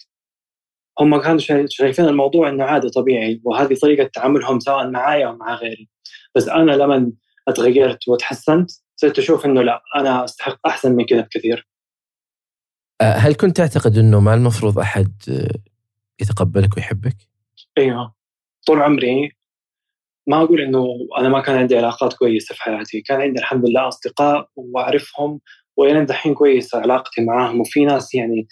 هم 1.00 1.22
كانوا 1.22 1.40
شايفين 1.70 2.06
الموضوع 2.06 2.50
إنه 2.50 2.64
عادي 2.64 2.90
طبيعي 2.90 3.42
وهذه 3.44 3.76
طريقة 3.82 4.10
تعاملهم 4.14 4.60
سواء 4.60 4.90
معي 4.92 5.26
أو 5.26 5.36
مع 5.36 5.56
غيري. 5.56 5.90
بس 6.36 6.50
أنا 6.50 6.72
لما 6.72 7.12
أتغيرت 7.48 8.08
وتحسنت 8.08 8.72
صرت 8.96 9.20
أشوف 9.20 9.46
إنه 9.46 9.62
لا 9.62 9.82
أنا 9.96 10.24
أستحق 10.24 10.68
أحسن 10.68 10.96
من 10.96 11.06
كذا 11.06 11.22
بكثير. 11.22 11.68
هل 13.02 13.36
كنت 13.36 13.58
تعتقد 13.58 13.98
إنه 13.98 14.20
ما 14.20 14.34
المفروض 14.34 14.80
أحد 14.80 15.12
يتقبلك 16.22 16.78
ويحبك؟ 16.78 17.18
أيوه 17.78 18.14
طول 18.68 18.82
عمري 18.82 19.32
ما 20.28 20.44
أقول 20.44 20.62
إنه 20.62 20.86
أنا 21.18 21.30
ما 21.30 21.42
كان 21.42 21.56
عندي 21.56 21.78
علاقات 21.78 22.14
كويسة 22.14 22.56
في 22.56 22.62
حياتي، 22.62 23.02
كان 23.02 23.22
عندي 23.22 23.40
الحمد 23.40 23.70
لله 23.70 23.88
أصدقاء 23.88 24.50
وأعرفهم 24.56 25.40
وإلى 25.78 26.06
دحين 26.06 26.34
كويسة 26.34 26.80
علاقتي 26.80 27.22
معاهم. 27.22 27.62
وفي 27.62 27.86
ناس 27.86 28.16
يعني 28.16 28.48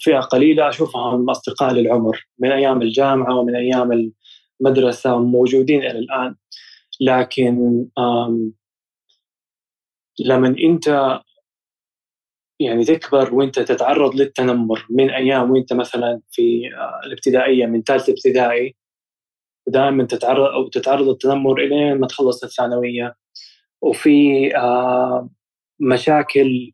فئة 0.00 0.20
قليلة 0.20 0.68
أشوفهم 0.68 1.30
أصدقاء 1.30 1.72
للعمر 1.72 2.26
من 2.38 2.52
أيام 2.52 2.82
الجامعة 2.82 3.34
ومن 3.38 3.56
أيام 3.56 4.12
المدرسة 4.60 5.18
موجودين 5.18 5.80
إلى 5.80 5.98
الآن. 5.98 6.34
لكن 7.00 7.86
لما 10.24 10.48
أنت 10.48 11.20
يعني 12.60 12.84
تكبر 12.84 13.34
وانت 13.34 13.60
تتعرض 13.60 14.14
للتنمر 14.14 14.86
من 14.90 15.10
أيام 15.10 15.50
وانت 15.50 15.72
مثلا 15.72 16.20
في 16.30 16.74
آه، 16.74 17.00
الابتدائية 17.06 17.66
من 17.66 17.82
ثالث 17.82 18.08
ابتدائي. 18.08 18.76
ودائما 19.66 20.04
تتعرض 20.04 20.52
أو 20.52 20.68
تتعرض 20.68 21.08
للتنمر 21.08 21.60
إلين 21.60 22.00
ما 22.00 22.06
تخلص 22.06 22.44
الثانوية. 22.44 23.16
وفي 23.82 24.56
آه، 24.56 25.30
مشاكل 25.80 26.72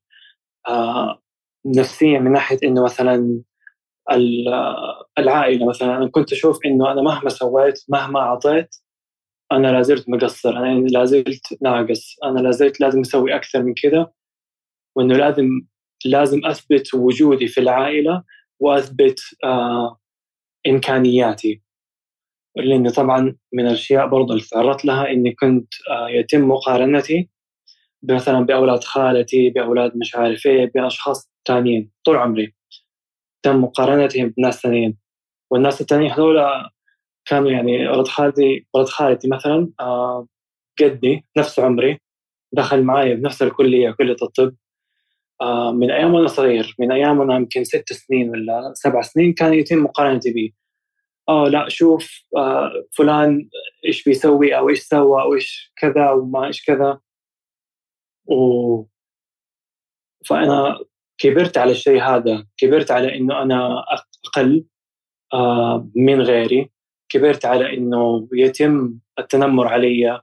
آه، 0.68 1.22
نفسية 1.66 2.18
من 2.18 2.32
ناحية 2.32 2.59
إنه 2.64 2.84
مثلا 2.84 3.43
العائلة 5.18 5.68
مثلا. 5.68 5.97
أنا 5.97 6.09
كنت 6.11 6.32
أشوف 6.32 6.59
إنه 6.66 6.93
أنا 6.93 7.03
مهما 7.03 7.30
سويت 7.30 7.84
مهما 7.89 8.20
أعطيت 8.20 8.76
أنا 9.53 9.68
لازلت 9.68 10.09
مقصر 10.09 10.57
أنا 10.57 10.89
لازلت 10.89 11.62
ناقص 11.62 12.16
أنا 12.24 12.41
لازلت 12.41 12.80
لازم 12.80 13.01
أسوي 13.01 13.37
أكثر 13.37 13.62
من 13.62 13.74
كذا 13.74 14.12
وإنه 14.97 15.16
لازم 15.16 15.49
لازم 16.05 16.47
أثبت 16.47 16.94
وجودي 16.94 17.47
في 17.49 17.61
العائلة 17.61 18.22
وأثبت 18.61 19.20
آه 19.44 19.99
إمكانياتي. 20.68 21.62
لاني 22.57 22.90
طبعا 22.90 23.36
من 23.53 23.66
الأشياء 23.66 24.07
برضو 24.09 24.32
اللي 24.32 24.44
تعرضت 24.51 24.84
لها 24.84 25.11
إني 25.11 25.32
كنت 25.34 25.74
آه 25.90 26.09
يتم 26.11 26.49
مقارنتي 26.49 27.28
مثلا 28.03 28.40
بأولاد 28.40 28.84
خالتي 28.84 29.51
بأولاد 29.51 29.97
مش 29.97 30.14
عارف 30.16 30.47
إيه 30.47 30.70
بأشخاص 30.74 31.30
ثانيين 31.49 31.90
طول 32.05 32.16
عمري. 32.16 32.55
تم 33.42 33.57
مقارنتهم 33.62 34.34
بناس 34.36 34.61
ثانيين 34.62 34.99
والناس 35.51 35.80
الثانيين 35.80 36.11
هذول 36.12 36.44
كانوا 37.26 37.51
يعني 37.51 37.88
ولد 37.88 38.09
خالتي 38.09 38.66
ولد 38.74 38.86
خالتي 38.88 39.28
مثلا 39.28 39.70
آه 39.80 40.26
قدي 40.80 41.24
نفس 41.38 41.59
عمري 41.61 41.99
دخل 42.53 42.82
معي 42.82 43.14
بنفس 43.14 43.42
الكلية 43.42 43.90
كلية 43.90 44.16
الطب. 44.22 44.57
من 45.72 45.91
أيام 45.91 46.14
وأنا 46.14 46.28
صغير 46.28 46.74
من 46.78 46.93
أيام 46.93 47.18
وأنا 47.18 47.37
يمكن 47.37 47.64
ست 47.64 47.93
سنين 47.93 48.30
ولا 48.30 48.72
سبع 48.74 49.03
سنين 49.03 49.32
كان 49.32 49.55
يتم 49.55 49.78
مقارنتي 49.84 50.32
به 50.32 50.53
آه 51.28 51.49
لا 51.49 51.68
شوف 51.68 52.22
آه 52.37 52.70
فلان 52.99 53.49
إيش 53.87 54.05
بيسوي 54.05 54.57
أو 54.57 54.68
إيش 54.68 54.80
سوى 54.80 55.22
أو 55.22 55.34
إيش 55.34 55.72
كذا 55.76 56.11
وما 56.11 56.47
إيش 56.47 56.64
كذا. 56.64 57.01
و 58.26 58.84
فأنا 60.26 60.78
كبرت 61.18 61.59
على 61.59 61.70
الشيء 61.70 62.03
هذا 62.03 62.47
كبرت 62.57 62.91
على 62.91 63.16
إنه 63.16 63.43
أنا 63.43 63.84
أقل 64.24 64.64
آه 65.34 65.91
من 65.97 66.20
غيري. 66.20 66.70
كبرت 67.09 67.45
على 67.45 67.76
إنه 67.76 68.28
يتم 68.32 68.99
التنمر 69.18 69.68
علي 69.68 70.20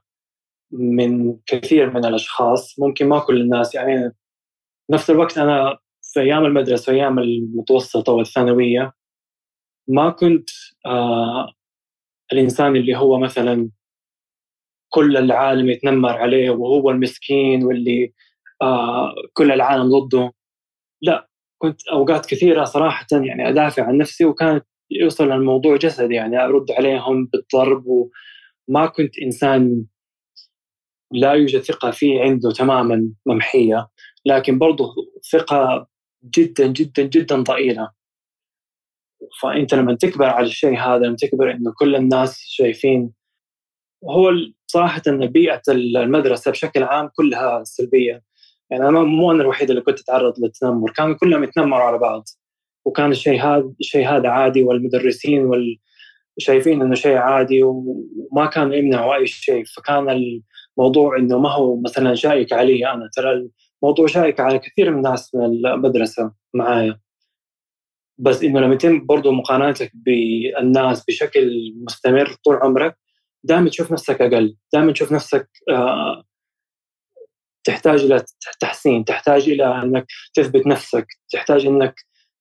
من 0.72 1.36
كثير 1.46 1.90
من 1.90 2.04
الأشخاص 2.04 2.78
ممكن 2.80 3.08
ما 3.08 3.18
كل 3.18 3.40
الناس 3.40 3.74
يعني 3.74 4.12
نفس 4.90 5.10
الوقت 5.10 5.38
أنا 5.38 5.78
في 6.02 6.20
أيام 6.20 6.44
المدرسة 6.44 6.92
أيام 6.92 7.18
المتوسطة 7.18 8.12
والثانوية 8.12 8.92
ما 9.88 10.10
كنت 10.10 10.50
آه 10.86 11.52
الإنسان 12.32 12.76
اللي 12.76 12.96
هو 12.96 13.18
مثلا 13.18 13.70
كل 14.88 15.16
العالم 15.16 15.68
يتنمر 15.70 16.12
عليه 16.12 16.50
وهو 16.50 16.90
المسكين 16.90 17.64
واللي 17.64 18.12
آه 18.62 19.14
كل 19.32 19.52
العالم 19.52 19.98
ضده. 19.98 20.32
لا 21.02 21.28
كنت 21.58 21.88
أوقات 21.88 22.26
كثيرة 22.26 22.64
صراحة 22.64 23.06
يعني 23.12 23.48
أدافع 23.48 23.84
عن 23.86 23.98
نفسي 23.98 24.24
وكانت 24.24 24.66
يوصل 24.90 25.32
الموضوع 25.32 25.76
جسد 25.76 26.10
يعني 26.10 26.44
أرد 26.44 26.70
عليهم 26.70 27.26
بالضرب 27.26 27.84
وما 27.86 28.86
كنت 28.86 29.18
إنسان 29.18 29.84
لا 31.12 31.32
يوجد 31.32 31.60
ثقة 31.60 31.90
فيه 31.90 32.20
عنده 32.20 32.50
تماما 32.50 33.08
ممحية 33.26 33.88
لكن 34.26 34.58
برضه 34.58 34.94
ثقة 35.32 35.86
جدا 36.24 36.66
جدا 36.66 37.02
جدا 37.02 37.36
ضئيلة. 37.36 37.90
فأنت 39.42 39.74
لما 39.74 39.94
تكبر 39.94 40.24
على 40.24 40.46
الشيء 40.46 40.78
هذا 40.78 41.06
لما 41.06 41.16
تكبر 41.16 41.50
إنه 41.50 41.72
كل 41.78 41.96
الناس 41.96 42.38
شايفين 42.48 43.12
هو 44.04 44.30
صراحة 44.66 45.02
بيئة 45.06 45.62
المدرسة 45.68 46.50
بشكل 46.50 46.82
عام 46.82 47.08
كلها 47.16 47.64
سلبية. 47.64 48.22
يعني 48.70 48.88
أنا 48.88 49.00
مو 49.00 49.32
أنا 49.32 49.42
الوحيد 49.42 49.70
اللي 49.70 49.82
كنت 49.82 50.00
أتعرض 50.00 50.34
للتنمر 50.40 50.90
كانوا 50.90 51.14
كلهم 51.14 51.44
يتنمروا 51.44 51.84
على 51.84 51.98
بعض. 51.98 52.24
وكان 52.84 53.10
الشيء 53.10 53.40
هذا 53.40 53.72
الشيء 53.80 54.08
هذا 54.08 54.28
عادي 54.28 54.62
والمدرسين 54.62 55.44
وال 55.44 55.78
شايفين 56.38 56.82
إنه 56.82 56.94
شيء 56.94 57.16
عادي 57.16 57.62
وما 57.62 58.46
كانوا 58.46 58.74
يمنعوا 58.74 59.14
أي 59.16 59.26
شيء. 59.26 59.64
فكان 59.64 60.08
الموضوع 60.78 61.16
إنه 61.18 61.38
ما 61.38 61.50
هو 61.52 61.80
مثلا 61.80 62.14
شائك 62.14 62.52
علي 62.52 62.92
أنا 62.92 63.10
ترى 63.16 63.50
الموضوع 63.82 64.06
شائك 64.06 64.40
على 64.40 64.58
كثير 64.58 64.90
من 64.90 64.96
الناس 64.96 65.34
من 65.34 65.44
المدرسة 65.44 66.32
معايا. 66.54 67.00
بس 68.18 68.42
إنه 68.42 68.60
لما 68.60 68.74
يتم 68.74 69.06
برضه 69.06 69.32
مقارنتك 69.32 69.92
بالناس 69.94 71.04
بشكل 71.08 71.74
مستمر 71.86 72.36
طول 72.44 72.56
عمرك 72.56 72.98
دائما 73.44 73.70
تشوف 73.70 73.92
نفسك 73.92 74.22
أقل 74.22 74.56
دائما 74.72 74.92
تشوف 74.92 75.12
نفسك 75.12 75.48
آه 75.70 76.24
تحتاج 77.64 78.00
إلى 78.04 78.24
تحسين 78.60 79.04
تحتاج 79.04 79.48
إلى 79.48 79.82
إنك 79.82 80.06
تثبت 80.34 80.66
نفسك 80.66 81.06
تحتاج 81.32 81.66
إنك 81.66 81.94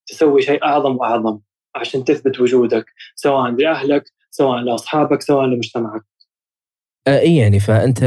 تسوي 0.08 0.42
شيء 0.42 0.64
أعظم 0.64 0.98
وأعظم 0.98 1.40
عشان 1.76 2.04
تثبت 2.04 2.40
وجودك 2.40 2.86
سواء 3.16 3.52
لأهلك 3.52 4.04
سواء 4.32 4.60
لأصحابك 4.60 5.22
سواء 5.22 5.46
لمجتمعك. 5.46 6.02
إي 7.08 7.36
يعني 7.36 7.60
فأنت 7.60 8.02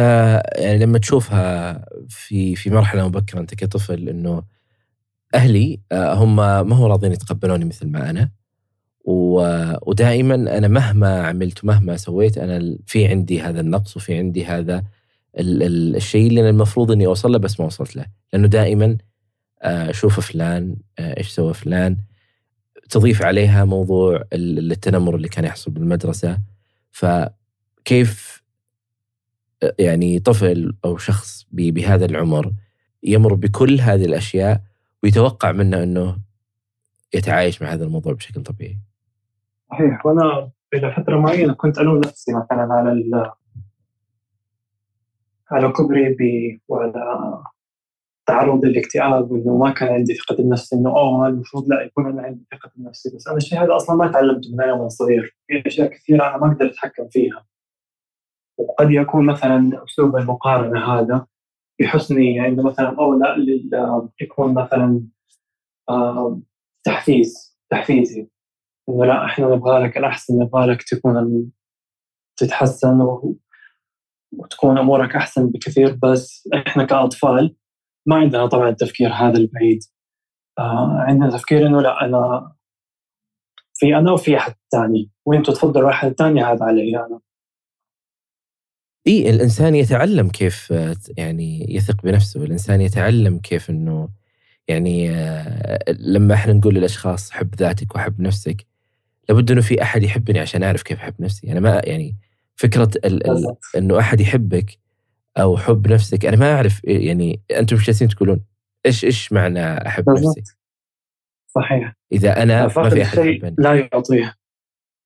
يعني 0.56 0.78
لما 0.78 0.98
تشوفها 0.98 1.84
في 2.08 2.56
في 2.56 2.70
مرحلة 2.70 3.08
مبكرة 3.08 3.40
أنت 3.40 3.54
كطفل 3.54 4.08
إنه 4.08 4.42
أهلي 5.34 5.80
آه، 5.92 6.14
هم 6.14 6.36
ما 6.36 6.76
هو 6.76 6.86
راضيين 6.86 7.12
يتقبلوني 7.12 7.64
مثل 7.64 7.86
ما 7.88 8.10
أنا. 8.10 8.30
ودائما 9.04 10.34
أنا 10.34 10.68
مهما 10.68 11.26
عملت 11.26 11.64
ومهما 11.64 11.96
سويت 11.96 12.38
أنا 12.38 12.78
في 12.86 13.06
عندي 13.06 13.40
هذا 13.40 13.60
النقص 13.60 13.96
وفي 13.96 14.18
عندي 14.18 14.44
هذا 14.44 14.84
الشيء 15.38 16.28
اللي 16.28 16.50
المفروض 16.50 16.90
إني 16.90 17.06
أوصل 17.06 17.32
له 17.32 17.38
بس 17.38 17.60
ما 17.60 17.66
وصلت 17.66 17.96
له. 17.96 18.06
لأنه 18.32 18.48
دائما 18.48 18.98
آه، 19.62 19.92
شوف 19.92 20.20
فلان 20.20 20.76
إيش 20.98 21.28
سوى 21.28 21.54
فلان 21.54 21.96
تضيف 22.90 23.22
عليها 23.22 23.64
موضوع 23.64 24.24
التنمر 24.32 25.16
اللي 25.16 25.28
كان 25.28 25.44
يحصل 25.44 25.70
بالمدرسة. 25.70 26.38
فكيف 26.90 28.42
يعني 29.78 30.18
طفل 30.18 30.76
أو 30.84 30.96
شخص 30.96 31.46
بهذا 31.52 32.04
العمر 32.04 32.52
يمر 33.02 33.34
بكل 33.34 33.80
هذه 33.80 34.04
الأشياء 34.04 34.60
ويتوقع 35.02 35.52
منه 35.52 35.82
إنه 35.82 36.18
يتعايش 37.14 37.62
مع 37.62 37.72
هذا 37.72 37.84
الموضوع 37.84 38.12
بشكل 38.12 38.42
طبيعي. 38.42 38.78
صحيح. 39.70 40.06
وأنا 40.06 40.50
إلى 40.74 40.92
فترة 40.92 41.18
معينة 41.18 41.52
كنت 41.52 41.78
ألوم 41.78 41.98
نفسي 41.98 42.32
مثلا 42.32 42.68
على 42.74 43.32
على 45.50 45.72
كبري 45.72 46.60
وعلى 46.68 46.92
تعرض 48.26 48.64
للاكتئاب 48.64 49.30
وإنه 49.30 49.56
ما 49.56 49.70
كان 49.70 49.88
عندي 49.88 50.14
ثقة 50.14 50.36
بالنفس 50.36 50.72
إنه 50.72 50.90
أوه 50.90 51.28
المفروض 51.28 51.68
لا 51.68 51.82
يكون 51.82 52.06
أنا 52.06 52.22
عندي 52.22 52.46
ثقة 52.52 52.70
بالنفس 52.76 53.14
بس 53.14 53.28
أنا 53.28 53.36
الشيء 53.36 53.62
هذا 53.62 53.76
أصلا 53.76 53.96
ما 53.96 54.12
تعلمته 54.12 54.52
من 54.52 54.60
أنا 54.60 54.88
صغير. 54.88 55.36
في 55.46 55.62
أشياء 55.66 55.88
كثيرة 55.88 56.28
أنا 56.28 56.36
ما 56.36 56.52
أقدر 56.52 56.66
أتحكم 56.66 57.08
فيها. 57.08 57.44
وقد 58.58 58.90
يكون 58.90 59.26
مثلا 59.26 59.84
أسلوب 59.84 60.16
المقارنة 60.16 60.92
هذا 60.92 61.26
يحسني 61.80 62.34
يعني 62.34 62.62
مثلا 62.62 62.96
أو 62.98 63.14
لا 63.14 63.36
يكون 64.20 64.54
مثلا 64.54 65.02
تحفيز 66.84 67.58
تحفيزي. 67.70 68.28
إنه 68.88 69.04
لا 69.04 69.24
إحنا 69.24 69.46
نبغى 69.46 69.84
لك 69.84 69.98
الأحسن 69.98 70.38
نبغى 70.38 70.66
لك 70.66 70.82
تكون 70.82 71.50
تتحسن 72.36 73.00
وتكون 74.32 74.78
أمورك 74.78 75.16
أحسن 75.16 75.50
بكثير 75.50 75.98
بس 76.02 76.48
إحنا 76.54 76.84
كأطفال 76.84 77.56
ما 78.06 78.16
عندنا 78.16 78.46
طبعا 78.46 78.68
التفكير 78.68 79.12
هذا 79.12 79.36
البعيد. 79.38 79.78
آه 80.58 80.96
عندنا 80.98 81.30
تفكير 81.30 81.66
إنه 81.66 81.82
لا 81.82 82.04
أنا 82.04 82.52
في 83.74 83.96
أنا 83.96 84.12
وفي 84.12 84.36
أحد 84.36 84.54
ثاني 84.72 85.10
وأنتم 85.26 85.52
تفضلوا 85.52 85.90
أحد 85.90 86.12
ثاني 86.12 86.42
هذا 86.44 86.64
علي 86.64 86.96
أنا. 87.06 87.20
إي 89.06 89.30
الإنسان 89.30 89.74
يتعلم 89.74 90.28
كيف 90.28 90.74
يعني 91.16 91.74
يثق 91.74 92.02
بنفسه، 92.02 92.44
الإنسان 92.44 92.80
يتعلم 92.80 93.38
كيف 93.38 93.70
إنه 93.70 94.08
يعني 94.68 95.10
آه، 95.10 95.84
لما 95.88 96.34
إحنا 96.34 96.52
نقول 96.52 96.74
للأشخاص 96.74 97.30
حب 97.30 97.54
ذاتك 97.54 97.94
وحب 97.96 98.20
نفسك 98.20 98.66
لابد 99.28 99.50
إنه 99.50 99.60
في 99.60 99.82
أحد 99.82 100.02
يحبني 100.02 100.38
عشان 100.38 100.62
أعرف 100.62 100.82
كيف 100.82 100.98
أحب 100.98 101.14
نفسي، 101.20 101.52
أنا 101.52 101.60
ما 101.60 101.82
يعني 101.84 102.16
فكرة 102.56 102.90
ال 103.04 103.30
ال 103.30 103.56
إنه 103.76 103.98
أحد 103.98 104.20
يحبك 104.20 104.78
أو 105.38 105.56
حب 105.56 105.88
نفسك 105.88 106.26
أنا 106.26 106.36
ما 106.36 106.54
أعرف 106.54 106.80
يعني 106.84 107.40
أنتم 107.50 107.76
مش 107.76 107.86
جالسين 107.86 108.08
تقولون؟ 108.08 108.40
إيش 108.86 109.04
إيش 109.04 109.32
معنى 109.32 109.86
أحب 109.86 110.04
بالضبط. 110.04 110.38
نفسي؟ 110.38 110.56
صحيح. 111.54 111.94
إذا 112.12 112.42
أنا 112.42 112.62
ما 112.62 112.68
في 112.68 112.80
أحد 112.80 112.96
يحبني. 112.96 113.54
لا 113.58 113.74
يعطيه 113.74 114.34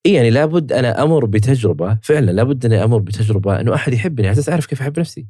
اي 0.07 0.13
يعني 0.13 0.31
لابد 0.31 0.73
أنا 0.73 1.03
أمر 1.03 1.25
بتجربة 1.25 1.99
فعلا 2.03 2.31
لابد 2.31 2.67
اني 2.67 2.85
أمر 2.85 2.99
بتجربة 2.99 3.61
إنه 3.61 3.75
أحد 3.75 3.93
يحبني 3.93 4.27
على 4.27 4.33
أساس 4.35 4.49
أعرف 4.49 4.67
كيف 4.67 4.81
أحب 4.81 5.01
نفسي. 5.01 5.27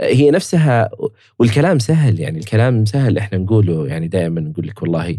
هي 0.00 0.30
نفسها 0.30 0.90
والكلام 1.38 1.78
سهل 1.78 2.20
يعني 2.20 2.38
الكلام 2.38 2.84
سهل 2.84 3.18
إحنا 3.18 3.38
نقوله 3.38 3.86
يعني 3.86 4.08
دائما 4.08 4.40
نقول 4.40 4.66
لك 4.68 4.82
والله 4.82 5.18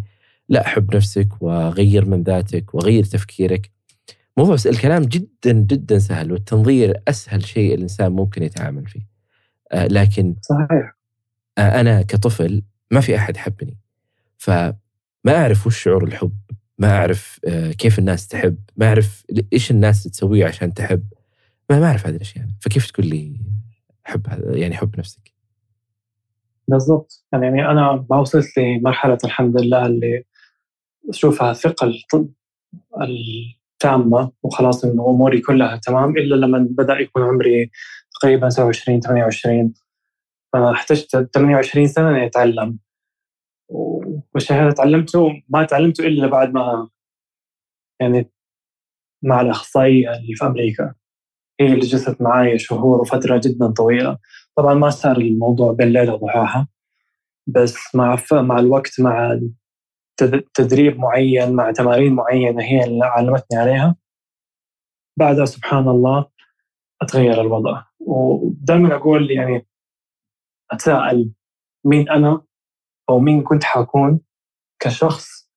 لا 0.49 0.67
حب 0.67 0.95
نفسك 0.95 1.27
وغير 1.41 2.05
من 2.05 2.23
ذاتك 2.23 2.75
وغير 2.75 3.03
تفكيرك. 3.03 3.71
موضوع 4.37 4.55
الكلام 4.65 5.03
جدا 5.03 5.51
جدا 5.51 5.99
سهل 5.99 6.31
والتنظير 6.31 7.01
أسهل 7.07 7.45
شيء 7.45 7.75
الإنسان 7.75 8.11
ممكن 8.11 8.43
يتعامل 8.43 8.87
فيه. 8.87 9.01
آه 9.71 9.87
لكن 9.87 10.35
صحيح 10.41 10.95
آه 11.57 11.81
أنا 11.81 12.01
كطفل 12.01 12.63
ما 12.91 13.01
في 13.01 13.15
أحد 13.15 13.37
حبني. 13.37 13.77
فما 14.37 14.73
أعرف 15.27 15.67
وش 15.67 15.83
شعور 15.83 16.03
الحب 16.03 16.37
ما 16.79 16.97
أعرف 16.97 17.39
آه، 17.47 17.71
كيف 17.71 17.99
الناس 17.99 18.27
تحب 18.27 18.57
ما 18.77 18.87
أعرف 18.87 19.25
إيش 19.53 19.71
الناس 19.71 20.03
تسويه 20.03 20.45
عشان 20.45 20.73
تحب 20.73 21.03
ما 21.69 21.79
ما 21.79 21.85
أعرف 21.85 22.07
هذه 22.07 22.15
الأشياء. 22.15 22.45
فكيف 22.61 22.91
تقول 22.91 23.07
لي 23.07 23.39
حب 24.03 24.27
يعني 24.51 24.77
حب 24.77 24.99
نفسك؟ 24.99 25.33
بالضبط. 26.67 27.25
يعني 27.33 27.65
أنا 27.65 28.05
ما 28.09 28.17
وصلت 28.17 28.57
لمرحلة 28.57 29.17
الحمد 29.23 29.61
لله 29.61 29.85
اللي 29.85 30.23
أشوفها 31.09 31.51
الثقه 31.51 31.93
التامة 33.01 34.31
وخلاص 34.43 34.85
انه 34.85 35.09
أموري 35.09 35.41
كلها 35.41 35.77
تمام 35.77 36.17
إلا 36.17 36.35
لما 36.35 36.67
بدأ 36.71 36.99
يكون 36.99 37.23
عمري 37.23 37.71
تقريبا 38.21 38.49
27 38.49 38.99
28 38.99 39.73
فانا 40.53 40.71
احتجت 40.71 41.29
28 41.33 41.87
سنة 41.87 42.25
أتعلم. 42.25 42.77
والشيء 44.33 44.57
هذا 44.57 44.71
تعلمته 44.71 45.41
ما 45.49 45.63
تعلمته 45.63 46.07
إلا 46.07 46.27
بعد 46.27 46.53
ما 46.53 46.89
يعني 48.01 48.31
مع 49.23 49.41
الاخصائيه 49.41 50.11
اللي 50.11 50.35
في 50.35 50.45
أمريكا. 50.45 50.93
هي 51.59 51.65
اللي 51.67 51.79
جلست 51.79 52.21
معي 52.21 52.59
شهور 52.59 53.01
وفترة 53.01 53.41
جدا 53.43 53.67
طويلة. 53.67 54.17
طبعا 54.55 54.73
ما 54.73 54.89
صار 54.89 55.17
الموضوع 55.17 55.73
بين 55.73 55.87
ليلة 55.87 56.13
وضحاها 56.13 56.67
بس 57.47 57.95
مع 57.95 58.17
مع 58.31 58.59
الوقت 58.59 58.99
مع 59.01 59.39
تدريب 60.53 60.99
معين 60.99 61.55
مع 61.55 61.71
تمارين 61.71 62.13
معينة 62.13 62.63
هي 62.63 62.83
اللي 62.83 63.05
علمتني 63.05 63.59
عليها. 63.59 63.95
بعدها 65.17 65.45
سبحان 65.45 65.87
الله 65.89 66.25
أتغير 67.01 67.41
الوضع. 67.41 67.83
ودائما 67.99 68.95
أقول 68.95 69.31
يعني 69.31 69.67
أتساءل 70.71 71.31
مين 71.85 72.09
أنا؟ 72.09 72.41
أو 73.09 73.19
مين 73.19 73.43
كنت 73.43 73.63
حكون 73.63 74.19
كشخص. 74.79 75.49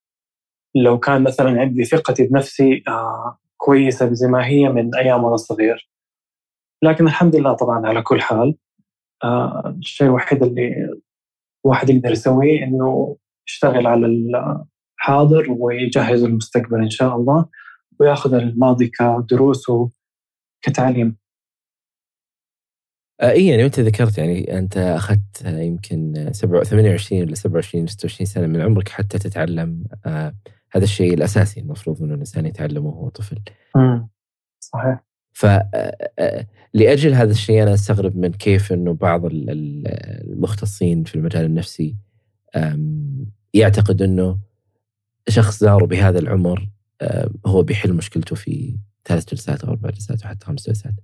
لو 0.75 0.99
كان 0.99 1.23
مثلا 1.23 1.61
عندي 1.61 1.85
ثقتي 1.85 2.27
بنفسي 2.27 2.83
آه 2.89 3.39
كويسة 3.57 4.13
زي 4.13 4.29
ما 4.29 4.47
هي 4.47 4.69
من 4.69 4.95
أيام 4.95 5.25
وأنا 5.25 5.37
صغير. 5.37 5.91
لكن 6.83 7.07
الحمد 7.07 7.37
لله 7.37 7.53
طبعا 7.53 7.87
على 7.87 8.03
كل 8.03 8.21
حال 8.21 8.57
آه 9.25 9.75
الشيء 9.79 10.07
الوحيد 10.07 10.43
اللي 10.43 10.89
الواحد 11.65 11.91
يقدر 11.91 12.11
يسويه 12.11 12.65
إنه 12.65 13.17
يشتغل 13.49 13.87
على 13.87 14.07
الحاضر 14.07 15.47
ويجهز 15.51 16.25
المستقبل 16.25 16.83
إن 16.83 16.91
شاء 16.91 17.17
الله 17.17 17.47
ويأخذ 18.01 18.35
الماضي 18.35 18.91
كدروس 18.99 19.67
وكتعليم 19.69 21.17
اي 23.23 23.47
يعني 23.47 23.63
وانت 23.63 23.81
ذكرت 23.81 24.19
يعني 24.19 24.59
أنت 24.59 24.77
أخذت 24.77 25.45
يمكن 25.45 26.31
28 26.33 27.23
ولا 27.23 27.35
27 27.35 27.87
26 27.87 28.27
سنة 28.27 28.47
من 28.47 28.61
عمرك 28.61 28.89
حتى 28.89 29.19
تتعلم 29.19 29.85
آه 30.07 30.35
هذا 30.73 30.85
الشيء 30.85 31.15
الأساسي 31.15 31.61
المفروض 31.61 32.03
إنه 32.03 32.15
الإنسان 32.15 32.47
يتعلمه 32.47 32.89
وهو 32.89 33.09
طفل. 33.09 33.39
امم 33.77 34.09
صحيح. 34.61 35.05
ف 35.33 35.47
آه، 35.47 36.47
لأجل 36.75 37.15
هذا 37.15 37.31
الشيء 37.31 37.63
أنا 37.63 37.75
أستغرب 37.75 38.17
من 38.17 38.33
كيف 38.33 38.73
إنه 38.73 38.95
بعض 38.95 39.23
المختصين 39.25 41.05
في 41.05 41.15
المجال 41.15 41.45
النفسي 41.45 41.97
يعتقد 43.55 44.03
إنه 44.03 44.39
شخص 45.29 45.61
زاره 45.61 45.87
بهذا 45.87 46.19
العمر 46.19 46.69
هو 47.47 47.63
بيحل 47.63 47.93
مشكلته 47.93 48.37
في 48.37 48.77
ثلاث 49.05 49.31
جلسات 49.31 49.65
أو 49.65 49.71
أربع 49.71 49.91
جلسات 49.91 50.23
أو 50.23 50.29
حتى 50.29 50.47
خمس 50.47 50.67
جلسات. 50.67 50.95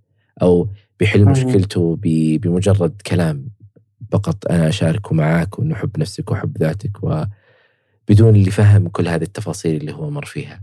أو 0.42 0.68
بيحل 1.00 1.24
مشكلته 1.24 1.98
بمجرد 2.02 3.02
كلام 3.06 3.48
فقط. 4.12 4.46
أنا 4.50 4.68
اشاركه 4.68 5.14
معك 5.14 5.58
وأنه 5.58 5.74
حب 5.74 5.98
نفسك 5.98 6.30
وحب 6.30 6.58
ذاتك 6.58 6.96
وبدون 7.02 8.36
اللي 8.36 8.50
فهم 8.50 8.88
كل 8.88 9.08
هذه 9.08 9.22
التفاصيل 9.22 9.76
اللي 9.76 9.92
هو 9.92 10.10
مر 10.10 10.24
فيها. 10.24 10.62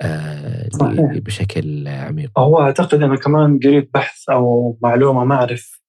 آه 0.00 0.68
صحيح. 0.68 1.18
بشكل 1.18 1.88
عميق. 1.88 2.38
هو 2.38 2.60
أعتقد 2.60 3.02
أنا 3.02 3.16
كمان 3.16 3.58
قريت 3.64 3.90
بحث 3.94 4.28
أو 4.30 4.78
معلومة 4.82 5.24
ما 5.24 5.34
أعرف 5.34 5.82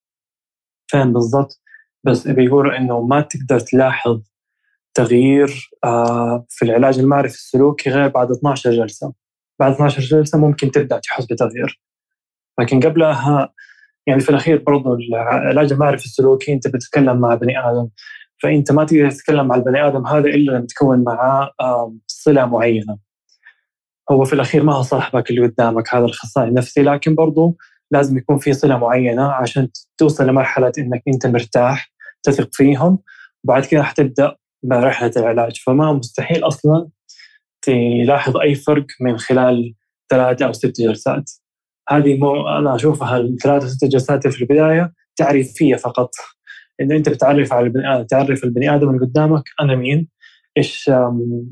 فين 0.88 1.14
بالضبط 1.14 1.62
بس 2.04 2.28
بيقولوا 2.28 2.78
إنه 2.78 3.02
ما 3.02 3.22
تقدر 3.22 3.60
تلاحظ 3.60 4.22
تغيير 4.94 5.70
آه 5.84 6.46
في 6.50 6.66
العلاج 6.66 7.00
المعرفي 7.00 7.36
السلوكي 7.36 7.90
غير 7.90 8.08
بعد 8.08 8.32
12 8.32 8.72
جلسة. 8.72 9.14
بعد 9.60 9.72
12 9.74 10.02
جلسة 10.02 10.38
ممكن 10.38 10.72
تبدأ 10.72 11.00
تحس 11.00 11.26
بتغيير. 11.26 11.82
لكن 12.60 12.80
قبلها 12.80 13.54
يعني 14.08 14.22
في 14.22 14.30
الأخير 14.30 14.64
برضو 14.68 14.94
العلاج 14.96 15.74
المعرفي 15.74 16.06
السلوكي 16.06 16.54
أنت 16.54 16.68
بتتكلم 16.68 17.18
مع 17.22 17.36
بني 17.36 17.60
آدم. 17.60 17.90
فأنت 18.44 18.72
ما 18.72 18.84
تقدر 18.84 19.12
تتكلم 19.12 19.48
مع 19.48 19.56
البني 19.56 19.88
آدم 19.88 20.08
هذا 20.08 20.28
إلا 20.28 20.52
لما 20.52 20.66
تكون 20.66 21.04
معاه 21.04 21.52
صلة 22.08 22.46
معينة. 22.46 22.98
هو 24.12 24.26
في 24.26 24.34
الأخير 24.34 24.64
ما 24.64 24.76
هو 24.76 24.82
صاحبك 24.82 25.30
اللي 25.30 25.48
قدامك 25.48 25.96
هذا 25.96 26.06
الأخصائي 26.06 26.50
النفسي 26.50 26.84
لكن 26.84 27.16
برضو 27.16 27.58
لازم 27.92 28.18
يكون 28.18 28.38
في 28.38 28.54
صلة 28.54 28.78
معينة 28.78 29.32
عشان 29.32 29.70
توصل 29.98 30.28
لمرحلة 30.28 30.72
إنك 30.78 31.04
أنت 31.08 31.28
مرتاح 31.28 31.92
تثق 32.24 32.50
فيهم 32.52 33.00
وبعد 33.44 33.66
كده 33.66 33.84
حتبدأ 33.84 34.36
برحله 34.64 35.12
العلاج. 35.18 35.62
فما 35.66 35.94
مستحيل 35.94 36.44
أصلا 36.44 36.90
تلاحظ 37.62 38.38
أي 38.38 38.56
فرق 38.56 38.86
من 39.02 39.18
خلال 39.18 39.74
ثلاثة 40.10 40.46
أو 40.46 40.54
ست 40.54 40.82
جلسات. 40.82 41.32
هذه 41.90 42.18
مو 42.18 42.48
أنا 42.48 42.76
أشوفها 42.76 43.18
الثلاث 43.18 43.64
ست 43.64 43.86
جلسات 43.86 44.28
في 44.28 44.42
البداية 44.42 44.94
تعريفية 45.16 45.76
فقط. 45.76 46.10
انه 46.82 46.96
أنت 46.96 47.10
بتعرف 47.10 47.54
على 47.54 47.66
البني 47.66 48.06
تعرف 48.06 48.44
البني 48.44 48.76
آدم 48.76 48.90
اللي 48.90 49.06
قدامك 49.06 49.44
أنا 49.62 49.76
مين 49.76 50.08
إيش 50.58 50.92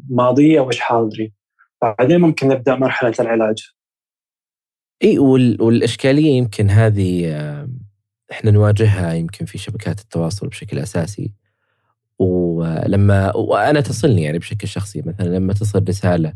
ماضيه 0.09 0.59
وإيش 0.59 0.79
حاضري. 0.79 1.33
بعدين 1.81 2.21
ممكن 2.21 2.47
نبدأ 2.47 2.75
مرحلة 2.75 3.13
العلاج. 3.19 3.71
إي 5.03 5.19
والإشكالية 5.19 6.37
يمكن 6.37 6.69
هذه 6.69 7.35
إحنا 8.31 8.51
نواجهها 8.51 9.13
يمكن 9.13 9.45
في 9.45 9.57
شبكات 9.57 9.99
التواصل 9.99 10.47
بشكل 10.47 10.79
أساسي. 10.79 11.33
ولما 12.19 13.35
وأنا 13.35 13.81
تصلني 13.81 14.23
يعني 14.23 14.39
بشكل 14.39 14.67
شخصي 14.67 15.01
مثلا 15.05 15.25
لما 15.25 15.53
تصل 15.53 15.85
رسالة 15.89 16.33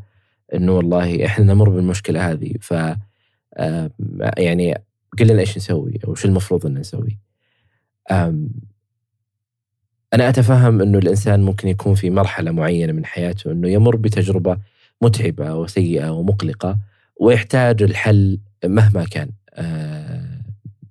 إنه 0.53 0.71
والله 0.71 1.25
إحنا 1.25 1.45
نمر 1.45 1.69
بالمشكلة 1.69 2.31
هذه 2.31 2.53
ف 2.61 2.73
يعني 4.37 4.73
قل 5.19 5.27
لنا 5.27 5.39
إيش 5.39 5.57
نسوي 5.57 5.99
أو 6.07 6.15
شو 6.15 6.27
المفروض 6.27 6.65
ان 6.65 6.73
نسوي. 6.73 7.19
أنا 10.13 10.29
أتفهم 10.29 10.81
إنه 10.81 10.97
الإنسان 10.97 11.43
ممكن 11.43 11.67
يكون 11.67 11.95
في 11.95 12.09
مرحلة 12.09 12.51
معينة 12.51 12.93
من 12.93 13.05
حياته 13.05 13.51
إنه 13.51 13.69
يمر 13.69 13.95
بتجربة 13.95 14.57
متعبة 15.01 15.55
وسيئة 15.55 16.09
ومقلقة 16.09 16.77
ويحتاج 17.19 17.83
الحل 17.83 18.39
مهما 18.65 19.05
كان. 19.05 19.29
آه، 19.53 20.41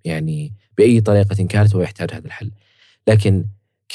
يعني 0.05 0.53
بأي 0.79 1.01
طريقة 1.01 1.47
كانت 1.47 1.75
هو 1.75 1.83
يحتاج 1.83 2.11
هذا 2.13 2.27
الحل. 2.27 2.51
لكن 3.09 3.45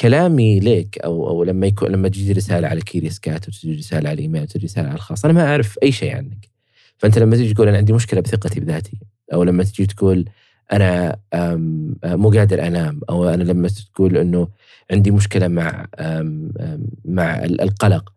كلامي 0.01 0.59
لك 0.59 0.97
أو 0.99 1.30
أو 1.30 1.43
لما 1.43 1.67
يكون 1.67 1.91
لما 1.91 2.09
تجي 2.09 2.34
رسالة 2.34 2.67
على 2.67 2.82
كيريس 2.82 3.20
كات 3.20 3.47
وتجي 3.47 3.76
رسالة 3.76 4.09
على 4.09 4.22
إيميل 4.22 4.41
وتجي 4.41 4.65
رسالة 4.65 4.88
على 4.88 4.95
الخاص 4.95 5.26
أنا 5.26 5.34
ما 5.34 5.45
أعرف 5.45 5.80
أي 5.84 5.91
شيء 5.91 6.15
عنك. 6.15 6.49
فأنت 7.00 7.20
لما 7.20 7.36
تجي 7.36 7.54
تقول 7.54 7.68
أنا 7.68 7.78
عندي 7.78 7.93
مشكلة 7.93 8.22
بثقتي 8.22 8.60
بذاتي 8.60 9.00
أو 9.34 9.43
لما 9.43 9.64
تجي 9.64 9.86
تقول 9.86 10.26
أنا 10.72 11.20
مو 12.06 12.30
قادر 12.30 12.68
أنام 12.68 13.02
أو 13.10 13.30
أنا 13.30 13.43
لما 13.43 13.68
تقول 13.68 14.18
إنه 14.18 14.47
عندي 14.91 15.12
مشكلة 15.12 15.47
مع 15.47 15.88
مع 17.06 17.43
القلق 17.43 18.14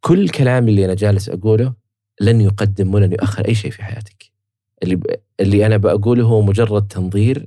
كل 0.00 0.20
الكلام 0.20 0.68
اللي 0.68 0.84
أنا 0.84 0.94
جالس 0.94 1.28
أقوله 1.28 1.74
لن 2.20 2.40
يقدم 2.40 2.94
ولن 2.94 3.12
يؤخر 3.12 3.48
أي 3.48 3.54
شيء 3.54 3.70
في 3.70 3.82
حياتك. 3.82 4.30
اللي 4.82 5.00
اللي 5.40 5.66
أنا 5.66 5.76
بقوله 5.76 6.24
هو 6.24 6.42
مجرد 6.42 6.88
تنظير 6.88 7.46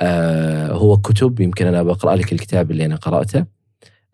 آه 0.00 0.72
هو 0.72 0.96
كتب 0.96 1.40
يمكن 1.40 1.66
أنا 1.66 1.82
بقرأ 1.82 2.16
لك 2.16 2.32
الكتاب 2.32 2.70
اللي 2.70 2.84
أنا 2.84 2.96
قرأته 2.96 3.46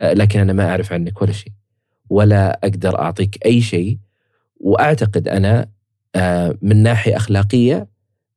آه 0.01 0.13
لكن 0.13 0.41
أنا 0.41 0.53
ما 0.53 0.69
أعرف 0.71 0.93
عنك 0.93 1.23
ولا 1.23 1.33
شيء 1.33 1.53
ولا 2.11 2.61
أقدر 2.65 2.99
أعطيك 2.99 3.47
أي 3.47 3.61
شيء 3.61 3.99
وأعتقد 4.61 5.29
أنا 5.29 5.69
آه 6.15 6.59
من 6.63 6.83
ناحية 6.83 7.17
أخلاقية 7.17 7.89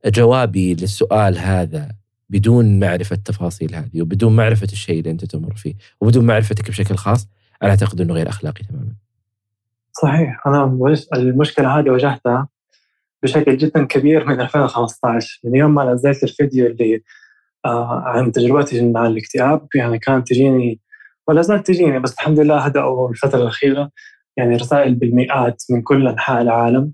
جوابي 0.05 0.73
للسؤال 0.73 1.37
هذا 1.37 1.91
بدون 2.29 2.79
معرفة 2.79 3.13
التفاصيل 3.15 3.75
هذه 3.75 4.01
وبدون 4.01 4.35
معرفة 4.35 4.67
الشيء 4.71 4.99
اللي 4.99 5.11
أنت 5.11 5.25
تمر 5.25 5.55
فيه 5.55 5.73
وبدون 6.01 6.25
معرفتك 6.25 6.69
بشكل 6.69 6.95
خاص 6.95 7.27
أنا 7.63 7.71
أعتقد 7.71 8.01
إنه 8.01 8.13
غير 8.13 8.29
أخلاقي 8.29 8.63
تماما. 8.63 8.93
صحيح. 10.01 10.47
أنا 10.47 10.79
المشكلة 11.15 11.79
هذه 11.79 11.89
واجهتها 11.89 12.47
بشكل 13.23 13.57
جدا 13.57 13.85
كبير 13.85 14.25
من 14.25 14.41
2015 14.41 15.39
من 15.43 15.55
يوم 15.55 15.75
ما 15.75 15.93
نزلت 15.93 16.23
الفيديو 16.23 16.65
اللي 16.65 17.03
آه 17.65 18.03
عن 18.05 18.31
تجربتي 18.31 18.91
مع 18.91 19.07
الاكتئاب 19.07 19.67
يعني 19.75 19.99
كانت 19.99 20.27
تجيني 20.27 20.79
ولا 21.27 21.41
زالت 21.41 21.67
تجيني 21.67 21.99
بس 21.99 22.13
الحمد 22.13 22.39
لله 22.39 22.59
هدأوا 22.59 23.09
الفترة 23.09 23.41
الأخيرة. 23.41 23.89
يعني 24.37 24.55
رسائل 24.55 24.95
بالمئات 24.95 25.63
من 25.69 25.81
كل 25.81 26.07
أنحاء 26.07 26.41
العالم. 26.41 26.93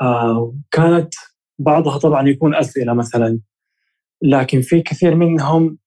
آه 0.00 0.54
كانت 0.70 1.14
بعضها 1.58 1.98
طبعا 1.98 2.28
يكون 2.28 2.54
أسئلة 2.54 2.94
مثلا 2.94 3.40
لكن 4.22 4.60
في 4.60 4.82
كثير 4.82 5.14
منهم 5.14 5.78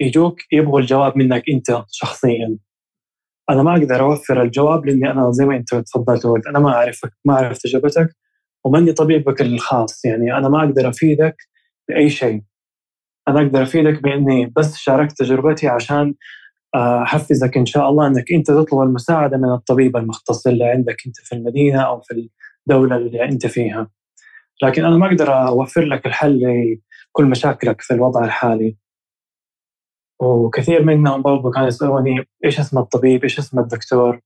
يجوك 0.00 0.36
يبغوا 0.52 0.80
الجواب 0.80 1.16
منك 1.18 1.42
أنت 1.50 1.84
شخصيا. 1.90 2.58
أنا 3.50 3.62
ما 3.62 3.72
أقدر 3.72 4.00
أوفر 4.00 4.42
الجواب 4.42 4.86
لأني 4.86 5.10
أنا 5.10 5.30
زي 5.32 5.44
ما 5.44 5.56
أنت 5.56 5.74
تفضلت 5.74 6.46
أنا 6.48 6.58
ما 6.58 6.74
أعرفك 6.74 7.12
ما 7.24 7.34
أعرف 7.34 7.58
تجربتك 7.58 8.16
وماني 8.64 8.92
طبيبك 8.92 9.40
الخاص 9.42 10.04
يعني 10.04 10.36
أنا 10.38 10.48
ما 10.48 10.58
أقدر 10.64 10.88
أفيدك 10.88 11.36
بأي 11.88 12.10
شيء. 12.10 12.42
أنا 13.28 13.40
أقدر 13.40 13.62
أفيدك 13.62 14.02
بأني 14.02 14.52
بس 14.56 14.76
شاركت 14.76 15.18
تجربتي 15.18 15.68
عشان 15.68 16.14
أحفزك 16.76 17.56
إن 17.56 17.66
شاء 17.66 17.90
الله 17.90 18.06
أنك 18.06 18.32
أنت 18.32 18.46
تطلب 18.46 18.80
المساعدة 18.80 19.36
من 19.36 19.52
الطبيب 19.52 19.96
المختص 19.96 20.46
اللي 20.46 20.64
عندك 20.64 20.96
أنت 21.06 21.16
في 21.16 21.34
المدينة 21.34 21.82
أو 21.82 22.00
في 22.00 22.30
الدولة 22.68 22.96
اللي 22.96 23.24
أنت 23.24 23.46
فيها. 23.46 23.90
لكن 24.62 24.84
أنا 24.84 24.96
ما 24.96 25.06
أقدر 25.06 25.32
أوفر 25.48 25.84
لك 25.84 26.06
الحل 26.06 26.40
لكل 26.40 27.24
مشاكلك 27.24 27.80
في 27.80 27.94
الوضع 27.94 28.24
الحالي. 28.24 28.76
وكثير 30.20 30.84
منهم 30.84 31.22
برضو 31.22 31.50
كانوا 31.50 31.68
يسألوني 31.68 32.28
إيش 32.44 32.60
اسم 32.60 32.78
الطبيب؟ 32.78 33.22
إيش 33.22 33.38
اسم 33.38 33.58
الدكتور؟ 33.58 34.20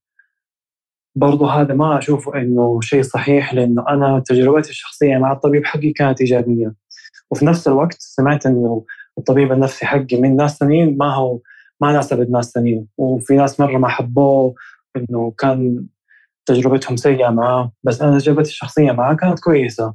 برضو 1.16 1.46
هذا 1.46 1.74
ما 1.74 1.98
أشوفه 1.98 2.36
إنه 2.36 2.80
شيء 2.80 3.02
صحيح 3.02 3.54
لأنه 3.54 3.84
أنا 3.88 4.22
تجربتي 4.26 4.70
الشخصية 4.70 5.18
مع 5.18 5.32
الطبيب 5.32 5.64
حقي 5.64 5.92
كانت 5.92 6.20
إيجابية. 6.20 6.74
وفي 7.30 7.46
نفس 7.46 7.68
الوقت 7.68 7.96
سمعت 7.98 8.46
إنه 8.46 8.84
الطبيب 9.18 9.52
النفسي 9.52 9.86
حقي 9.86 10.20
من 10.20 10.36
ناس 10.36 10.58
ثانيين 10.58 10.96
ما 10.98 11.14
هو 11.14 11.38
ما 11.80 11.92
ناسب 11.92 12.30
ناس 12.30 12.50
ثانيين. 12.52 12.86
وفي 12.98 13.36
ناس 13.36 13.60
مرة 13.60 13.78
ما 13.78 13.88
حبوه 13.88 14.54
إنه 14.96 15.34
كان 15.38 15.86
تجربتهم 16.46 16.96
سيئة 16.96 17.30
معاه. 17.30 17.72
بس 17.84 18.02
أنا 18.02 18.18
تجربتي 18.18 18.50
الشخصية 18.50 18.92
معاه 18.92 19.14
كانت 19.14 19.40
كويسة. 19.40 19.94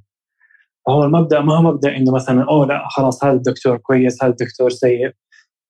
هو 0.90 1.04
المبدأ 1.04 1.42
ما 1.42 1.58
هو 1.58 1.62
مبدأ 1.62 1.98
إنه 1.98 2.12
مثلا 2.12 2.44
أوه 2.50 2.66
لا 2.68 2.88
خلاص 2.90 3.24
هذا 3.24 3.34
الدكتور 3.34 3.78
كويس 3.78 4.24
هذا 4.24 4.32
الدكتور 4.32 4.70
سيء. 4.70 5.12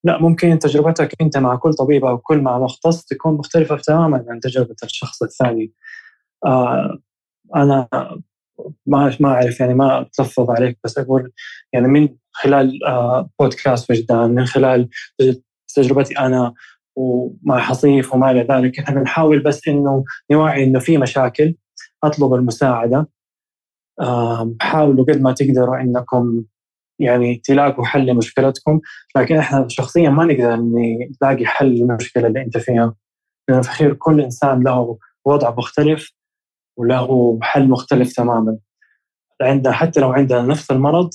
لا 0.03 0.21
ممكن 0.21 0.59
تجربتك 0.59 1.13
أنت 1.21 1.37
مع 1.37 1.55
كل 1.55 1.73
طبيب 1.73 2.05
أو 2.05 2.17
كل 2.17 2.41
مع 2.41 2.59
مختص 2.59 3.05
تكون 3.05 3.33
مختلفة 3.33 3.77
تماما 3.77 4.25
عن 4.29 4.39
تجربة 4.39 4.75
الشخص 4.83 5.23
الثاني. 5.23 5.73
آه 6.45 6.99
أنا 7.55 7.87
ما 8.85 9.17
ما 9.19 9.29
أعرف 9.29 9.59
يعني 9.59 9.73
ما 9.73 10.01
أتلفظ 10.01 10.49
عليك 10.51 10.79
بس 10.83 10.97
أقول 10.97 11.31
يعني 11.73 11.87
من 11.87 12.09
خلال 12.31 12.85
آه 12.87 13.29
بودكاست 13.39 13.91
وجدان 13.91 14.31
من 14.35 14.45
خلال 14.45 14.89
تجربتي 15.75 16.19
أنا 16.19 16.53
ومع 16.95 17.59
حصيف 17.59 18.13
وما 18.13 18.31
إلى 18.31 18.41
ذلك 18.41 18.79
إحنا 18.79 18.99
بنحاول 18.99 19.39
بس 19.43 19.67
إنه 19.67 20.03
نوعي 20.31 20.63
إنه 20.63 20.79
في 20.79 20.97
مشاكل 20.97 21.55
أطلب 22.03 22.33
المساعدة. 22.33 23.09
حاولوا 24.61 25.05
قد 25.05 25.21
ما 25.21 25.31
تقدروا 25.31 25.81
إنكم 25.81 26.43
يعني 26.99 27.35
تلاقوا 27.35 27.85
حل 27.85 28.05
لمشكلتكم 28.05 28.79
لكن 29.17 29.35
إحنا 29.35 29.65
شخصيا 29.69 30.09
ما 30.09 30.25
نقدر 30.25 30.55
نلاقي 31.21 31.45
حل 31.45 31.65
للمشكلة 31.65 32.27
اللي 32.27 32.41
أنت 32.41 32.57
فيها. 32.57 32.95
لأنه 33.49 33.61
في 33.61 33.67
الأخير 33.67 33.93
كل 33.93 34.21
إنسان 34.21 34.63
له 34.63 34.97
وضع 35.25 35.55
مختلف 35.57 36.11
وله 36.77 37.39
حل 37.41 37.69
مختلف 37.69 38.13
تماما. 38.13 38.57
عندنا 39.41 39.73
حتى 39.73 39.99
لو 39.99 40.11
عندنا 40.11 40.41
نفس 40.41 40.71
المرض 40.71 41.09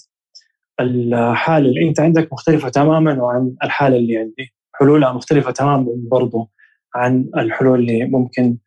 الحالة 0.81 1.69
اللي 1.69 1.89
أنت 1.89 2.01
عندك 2.01 2.33
مختلفة 2.33 2.69
تماما 2.69 3.23
وعن 3.23 3.55
الحالة 3.65 3.97
اللي 3.97 4.17
عندي. 4.17 4.55
حلولها 4.75 5.13
مختلفة 5.13 5.51
تماما 5.51 5.87
برضو 6.11 6.51
عن 6.95 7.31
الحلول 7.37 7.81
اللي 7.81 8.05
ممكن 8.05 8.59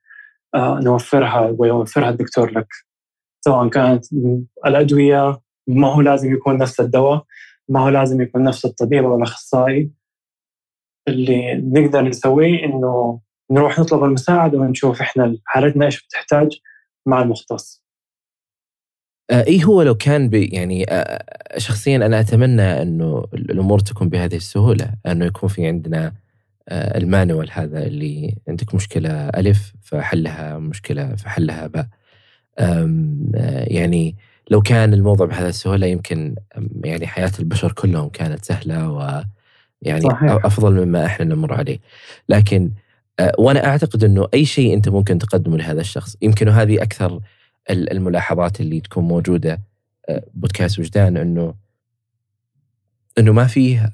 آه، 0.56 0.80
نوفرها 0.84 1.56
ويوفرها 1.58 2.10
الدكتور 2.10 2.52
لك. 2.52 2.68
سواء 3.46 3.70
كانت 3.70 4.06
الأدوية 4.66 5.40
ما 5.68 5.88
هو 5.94 6.02
لازم 6.02 6.34
يكون 6.34 6.58
نفس 6.58 6.80
الدواء 6.80 7.24
ما 7.70 7.80
هو 7.80 7.90
لازم 7.90 8.22
يكون 8.22 8.44
نفس 8.44 8.66
الطبيب 8.66 9.06
أو 9.06 9.18
الأخصائي. 9.18 9.92
اللي 11.08 11.56
نقدر 11.56 12.02
نسويه 12.02 12.66
إنه 12.66 13.20
نروح 13.52 13.80
نطلب 13.80 14.04
المساعدة 14.04 14.60
ونشوف 14.60 15.02
إحنا 15.02 15.38
حالتنا 15.46 15.86
إيش 15.86 16.06
بتحتاج 16.06 16.60
مع 17.06 17.22
المختص. 17.22 17.83
آه 19.32 19.44
إيه 19.44 19.64
هو 19.64 19.82
لو 19.82 19.96
كان 19.96 20.30
بي 20.30 20.46
يعني 20.46 20.86
آه 20.90 21.24
شخصيا 21.58 21.96
أنا 21.96 22.20
أتمنى 22.20 22.82
أنه 22.82 23.26
الأمور 23.34 23.80
تكون 23.80 24.10
بهذه 24.10 24.36
السهولة 24.36 24.90
أنه 25.08 25.26
يكون 25.26 25.50
في 25.50 25.68
عندنا 25.68 26.14
آه 26.70 26.98
المانوال 26.98 27.50
هذا 27.52 27.86
اللي 27.88 28.36
عندك 28.48 28.76
مشكلة 28.76 29.30
ألف 29.30 29.74
فحلها 29.82 30.58
مشكلة 30.60 31.16
فحلها 31.16 31.68
باء. 31.68 31.88
آه 32.60 32.90
يعني 33.68 34.16
لو 34.52 34.62
كان 34.62 34.94
الموضوع 34.94 35.26
بهذا 35.26 35.50
السهولة 35.50 35.88
يمكن 35.88 36.36
يعني 36.84 37.08
حياة 37.08 37.32
البشر 37.40 37.72
كلهم 37.72 38.10
كانت 38.10 38.46
سهلة 38.46 38.90
ويعني 38.90 40.02
صحيح. 40.02 40.32
أفضل 40.46 40.86
مما 40.86 41.06
إحنا 41.06 41.26
نمر 41.26 41.54
عليه 41.54 41.80
لكن 42.30 42.72
آه، 43.20 43.34
وأنا 43.38 43.66
أعتقد 43.66 44.04
إنه 44.04 44.28
أي 44.34 44.46
شيء 44.46 44.74
أنت 44.74 44.90
ممكن 44.90 45.18
تقدمه 45.18 45.58
لهذا 45.58 45.82
الشخص 45.82 46.18
يمكن 46.22 46.50
هذه 46.50 46.82
أكثر 46.82 47.20
الملاحظات 47.70 48.62
اللي 48.62 48.80
تكون 48.80 49.04
موجودة. 49.04 49.62
آه، 50.10 50.24
بودكاست 50.34 50.80
وجدان 50.80 51.18
انه 51.18 51.56
إنه 53.20 53.32
ما 53.32 53.48
فيه 53.48 53.92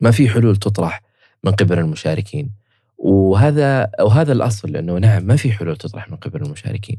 ما 0.00 0.10
في 0.10 0.28
حلول 0.28 0.56
تطرح 0.56 1.02
من 1.44 1.52
قبل 1.52 1.78
المشاركين. 1.78 2.50
وهذا 2.98 3.90
وهذا 4.00 4.32
الأصل 4.32 4.76
إنه 4.76 4.98
نعم 4.98 5.22
ما 5.22 5.36
في 5.36 5.52
حلول 5.52 5.76
تطرح 5.76 6.10
من 6.10 6.16
قبل 6.16 6.42
المشاركين. 6.42 6.98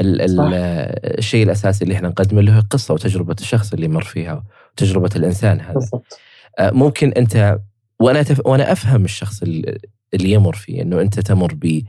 الشيء 0.00 1.44
الأساسي 1.44 1.84
اللي 1.84 1.94
إحنا 1.94 2.08
نقدمه 2.08 2.40
له 2.42 2.60
قصه 2.60 2.94
وتجربة 2.94 3.36
الشخص 3.40 3.72
اللي 3.72 3.88
مر 3.88 4.04
فيها 4.04 4.44
وتجربة 4.72 5.10
الإنسان 5.16 5.60
هذا. 5.60 5.72
بالضبط. 5.72 6.18
آه، 6.58 6.70
ممكن 6.70 7.12
انت 7.12 7.58
وأنا 8.00 8.22
تف... 8.22 8.46
وأنا 8.46 8.72
أفهم 8.72 9.04
الشخص 9.04 9.42
اللي 9.42 10.30
يمر 10.30 10.54
فيه 10.54 10.82
إنه 10.82 11.00
أنت 11.00 11.20
تمر 11.20 11.54
ب 11.54 11.82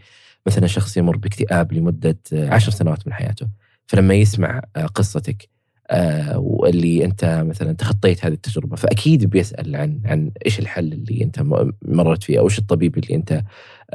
مثلا 0.47 0.67
شخص 0.67 0.97
يمر 0.97 1.17
باكتئاب 1.17 1.73
لمدة 1.73 2.17
عشر 2.34 2.72
سنوات 2.72 3.07
من 3.07 3.13
حياته. 3.13 3.47
فلما 3.88 4.13
يسمع 4.13 4.61
آه، 4.76 4.85
قصتك 4.85 5.49
آه، 5.89 6.38
واللي 6.38 7.05
أنت 7.05 7.43
مثلا 7.47 7.73
تخطيت 7.73 8.26
هذه 8.26 8.34
التجربة 8.34 8.76
فأكيد 8.76 9.26
بيسأل 9.26 9.76
عن 9.76 10.01
عن 10.05 10.31
إيش 10.45 10.59
الحل 10.59 10.93
اللي 10.93 11.23
أنت 11.23 11.41
مررت 11.81 12.23
فيه 12.23 12.39
أو 12.39 12.45
إيش 12.45 12.59
الطبيب 12.59 12.97
اللي 12.97 13.15
أنت 13.15 13.43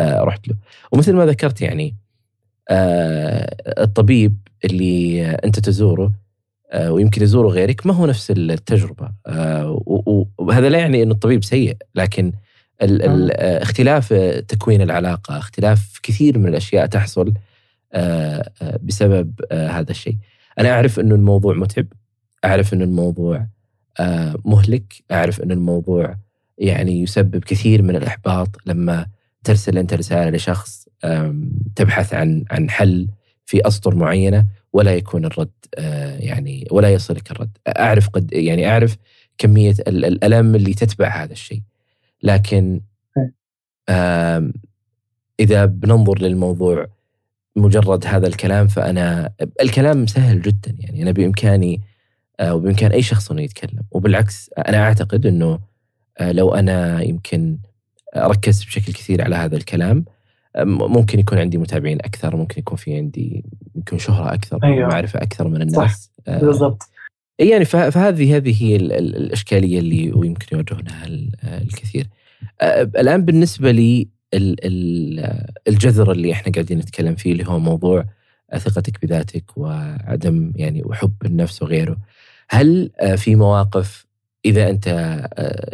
رحت 0.01 0.49
له. 0.49 0.55
ومثل 0.93 1.13
ما 1.13 1.27
ذكرت 1.27 1.61
يعني 1.61 1.95
آه، 2.71 3.57
الطبيب 3.83 4.37
اللي 4.65 5.25
أنت 5.25 5.61
تزوره 5.61 6.13
آه، 6.73 6.93
ويمكن 6.93 7.23
يزوره 7.23 7.49
غيرك 7.49 7.87
ما 7.87 7.95
هو 7.95 8.07
نفس 8.07 8.31
التجربة. 8.31 9.13
آه، 9.27 9.83
وهذا 10.39 10.69
لا 10.69 10.79
يعني 10.79 11.03
انه 11.03 11.13
الطبيب 11.13 11.45
سيء 11.45 11.77
لكن 11.95 12.33
ال 12.83 13.03
ال 13.03 13.31
آه. 13.33 13.63
اختلاف 13.63 14.13
تكوين 14.49 14.83
العلاقة 14.83 15.39
اختلاف 15.39 16.01
كثير 16.03 16.39
من 16.39 16.49
الأشياء 16.49 16.87
تحصل 16.87 17.35
بسبب 18.83 19.35
هذا 19.53 19.91
الشيء. 19.91 20.17
أنا 20.59 20.71
أعرف 20.71 21.01
إنه 21.01 21.15
الموضوع 21.15 21.55
متعب 21.55 21.87
أعرف 22.45 22.75
إنه 22.75 22.85
الموضوع 22.85 23.47
مهلك 24.45 24.95
أعرف 25.13 25.41
إنه 25.41 25.55
الموضوع 25.55 26.17
يعني 26.59 27.03
يسبب 27.03 27.45
كثير 27.45 27.83
من 27.83 27.97
الإحباط 27.97 28.49
لما 28.67 29.07
ترسل 29.45 29.79
أنت 29.79 29.95
رسالة 29.95 30.31
لشخص 30.31 30.89
تبحث 31.77 32.15
عن 32.15 32.45
عن 32.51 32.71
حل 32.71 33.09
في 33.45 33.67
أسطر 33.67 33.95
معينة 33.95 34.47
ولا 34.73 34.95
يكون 34.95 35.25
الرد 35.25 35.51
آه، 35.75 36.17
يعني 36.19 36.69
ولا 36.71 36.91
يصلك 36.91 37.31
الرد. 37.31 37.59
أعرف 37.69 38.09
قد 38.09 38.33
يعني 38.33 38.71
أعرف 38.71 38.97
كمية 39.39 39.75
الألم 39.89 40.55
اللي 40.55 40.75
تتبع 40.75 41.23
هذا 41.23 41.33
الشيء. 41.33 41.61
لكن 42.23 42.81
إذا 45.41 45.65
بننظر 45.65 46.19
للموضوع 46.19 46.87
مجرد 47.57 48.07
هذا 48.07 48.27
الكلام 48.27 48.67
فأنا 48.67 49.33
الكلام 49.61 50.07
سهل 50.07 50.43
جدا 50.43 50.77
يعني 50.79 51.03
أنا 51.03 51.11
بإمكاني 51.11 51.81
آه، 52.41 52.55
وبإمكان 52.55 52.93
أي 52.93 53.03
شخص 53.03 53.31
أنه 53.31 53.43
يتكلم 53.43 53.83
وبالعكس 53.91 54.51
أنا 54.59 54.83
أعتقد 54.83 55.27
أنه 55.27 55.59
آه، 56.19 56.33
لو 56.33 56.55
أنا 56.55 57.03
يمكن 57.03 57.59
ركزت 58.17 58.67
بشكل 58.67 58.93
كثير 58.93 59.23
على 59.25 59.37
هذا 59.37 59.57
الكلام 59.57 60.05
ممكن 60.65 61.19
يكون 61.19 61.39
عندي 61.39 61.59
متابعين 61.59 61.99
أكثر 62.01 62.37
ممكن 62.37 62.59
يكون 62.59 62.77
في 62.77 62.97
عندي 62.97 63.45
يمكن 63.77 63.99
شهرة 63.99 64.35
أكثر 64.35 64.59
أيوة. 64.65 64.89
معرفة 64.89 65.23
أكثر 65.23 65.49
من 65.49 65.63
الناس 65.63 65.75
صح. 65.75 66.11
آه، 66.29 66.41
بالضبط 66.41 66.90
يعني 67.41 67.65
فهذه 67.65 68.37
هذه 68.37 68.63
هي 68.65 68.77
الإشكالية 68.77 69.79
اللي 69.79 70.13
ويمكن 70.13 70.47
يواجهونها 70.53 71.07
الكثير. 71.45 72.09
آه، 72.61 72.83
الآن 72.83 73.25
بالنسبة 73.25 73.71
لي 73.71 74.09
الجذر 75.69 76.13
اللي 76.13 76.33
إحنا 76.33 76.53
قاعدين 76.53 76.79
نتكلم 76.79 77.15
فيه 77.15 77.33
اللي 77.33 77.47
هو 77.47 77.59
موضوع 77.59 78.05
ثقتك 78.59 79.03
بذاتك 79.03 79.59
وعدم 79.59 80.53
يعني 80.57 80.83
وحب 80.85 81.15
النفس 81.25 81.63
وغيره 81.63 81.97
هل 82.51 82.91
آه، 83.01 83.15
في 83.15 83.37
مواقف 83.37 84.07
إذا 84.45 84.71
أنت 84.71 84.87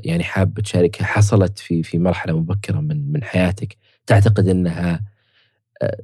يعني 0.05 0.25
حاب 0.25 0.61
تشاركها 0.61 1.05
حصلت 1.05 1.59
في 1.59 1.83
في 1.83 1.99
مرحلة 1.99 2.39
مبكرة 2.39 2.81
من 2.81 3.13
من 3.13 3.25
حياتك 3.25 3.77
تعتقد 4.07 4.49
إنها 4.49 5.01
آه، 5.83 6.01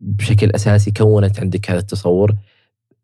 بشكل 0.00 0.50
أساسي 0.50 0.90
كونت 0.90 1.40
عندك 1.40 1.70
هذا 1.70 1.78
التصور؟ 1.78 2.34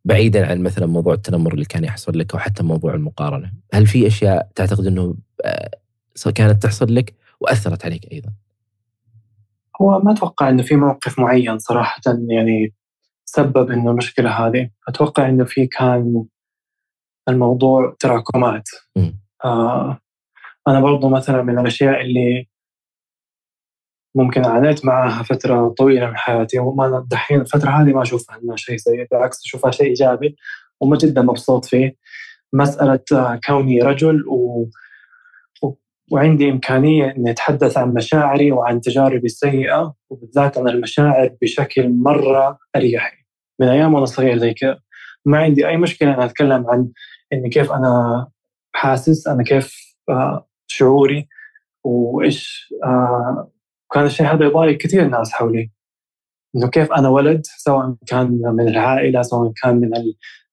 بعيدا 0.05 0.51
عن 0.51 0.62
مثلا 0.62 0.86
موضوع 0.86 1.14
التنمر 1.14 1.55
اللي 1.55 1.64
كان 1.64 1.85
يحصل 1.85 2.18
لك 2.18 2.32
أو 2.32 2.39
حتى 2.39 2.62
موضوع 2.62 2.94
المقارنة، 2.94 3.52
هل 3.74 3.86
في 3.86 4.06
أشياء 4.06 4.48
تعتقد 4.55 4.86
إنه 4.86 5.14
آه، 5.44 5.70
كانت 6.35 6.62
تحصل 6.62 6.94
لك 6.94 7.14
وأثرت 7.40 7.85
عليك 7.85 8.12
أيضا؟ 8.12 8.32
هو 9.82 10.01
ما 10.01 10.12
أتوقع 10.12 10.48
إنه 10.48 10.62
في 10.62 10.76
موقف 10.76 11.18
معين 11.18 11.59
صراحة 11.59 12.01
يعني 12.28 12.72
سبب 13.24 13.70
إنه 13.70 13.90
المشكلة 13.90 14.31
هذه، 14.31 14.70
أتوقع 14.89 15.28
إنه 15.28 15.44
في 15.44 15.66
كان 15.66 16.24
الموضوع 17.28 17.97
تراكمات. 18.01 18.68
آه 19.44 19.98
أنا 20.68 20.81
برضو 20.81 21.09
مثلا 21.09 21.43
من 21.43 21.59
الأشياء 21.59 22.01
اللي 22.01 22.48
ممكن 24.14 24.44
عانيت 24.44 24.84
معها 24.84 25.22
فترة 25.22 25.68
طويلة 25.68 26.06
من 26.06 26.16
حياتي 26.16 26.58
وما 26.58 27.06
دحين 27.10 27.40
الفترة 27.40 27.70
هذه 27.70 27.92
ما 27.92 28.02
أشوفها 28.02 28.38
أنها 28.38 28.56
شيء 28.56 28.76
سيء 28.76 29.06
بالعكس 29.10 29.44
أشوفها 29.44 29.70
شيء 29.70 29.86
إيجابي 29.86 30.36
وما 30.80 30.96
جدا 30.96 31.22
مبسوط 31.22 31.64
فيه. 31.64 31.96
مسألة 32.52 33.00
كوني 33.46 33.78
رجل 33.82 34.24
و... 34.28 34.68
و... 35.62 35.74
وعندي 36.10 36.50
إمكانية 36.50 37.14
إني 37.16 37.30
أتحدث 37.30 37.78
عن 37.78 37.94
مشاعري 37.94 38.52
وعن 38.52 38.80
تجاربي 38.80 39.26
السيئة 39.26 39.94
وبالذات 40.10 40.58
عن 40.58 40.68
المشاعر 40.68 41.36
بشكل 41.42 41.88
مرة 41.92 42.58
أريحي 42.76 43.16
من 43.60 43.68
أيام 43.68 43.94
وأنا 43.94 44.04
صغير 44.04 44.38
زي 44.38 44.54
كذا 44.54 44.78
ما 45.24 45.38
عندي 45.38 45.68
أي 45.68 45.76
مشكلة 45.76 46.14
أن 46.14 46.20
أتكلم 46.20 46.66
عن 46.70 46.88
إني 47.32 47.48
كيف 47.48 47.72
أنا 47.72 48.26
حاسس 48.72 49.26
أنا 49.28 49.42
كيف 49.42 49.96
آه، 50.08 50.48
شعوري 50.66 51.28
وإيش 51.84 52.74
آه، 52.84 53.50
وكان 53.90 54.05
الشيء 54.05 54.27
هذا 54.27 54.44
يضايق 54.44 54.78
كثير 54.78 55.09
ناس 55.09 55.32
حولي. 55.32 55.70
إنه 56.56 56.69
كيف 56.69 56.93
أنا 56.93 57.09
ولد 57.09 57.43
سواء 57.56 57.94
كان 58.06 58.40
من 58.44 58.69
العائلة 58.69 59.23
سواء 59.23 59.52
كان 59.62 59.77
من 59.77 59.90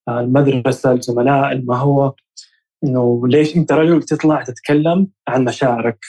المدرسة 0.10 0.91
الزملاء 0.91 1.62
ما 1.62 1.78
هو. 1.78 2.16
إنه 2.84 3.28
ليش 3.28 3.56
أنت 3.58 3.72
رجل 3.72 4.03
تطلع 4.03 4.44
تتكلم 4.44 5.08
عن 5.28 5.45
مشاعرك؟ 5.45 5.99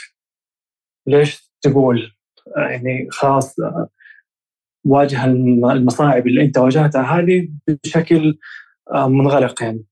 ليش 1.07 1.53
تقول؟ 1.62 2.12
يعني 2.57 3.09
خلاص 3.11 3.57
واجه 4.86 5.24
المصاعب 5.24 6.27
اللي 6.27 6.43
أنت 6.43 6.59
واجهتها 6.59 7.03
هذه 7.03 7.49
بشكل 7.85 8.39
منغلق 8.94 9.62
يعني. 9.62 9.85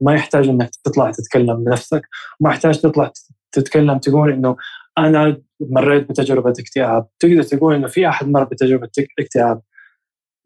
ما 0.00 0.14
يحتاج 0.14 0.48
إنك 0.48 0.70
تطلع 0.84 1.10
تتكلم 1.10 1.64
بنفسك. 1.64 2.02
ما 2.40 2.50
يحتاج 2.50 2.80
تطلع 2.80 3.12
تتكلم 3.52 3.98
تقول 3.98 4.32
إنه 4.32 4.56
أنا 4.98 5.42
مريت 5.60 6.08
بتجربة 6.10 6.50
اكتئاب 6.50 7.06
تقدر 7.18 7.42
تقول 7.42 7.74
إنه 7.74 7.88
في 7.88 8.08
أحد 8.08 8.28
مر 8.28 8.44
بتجربة 8.44 8.90
اكتئاب 9.18 9.62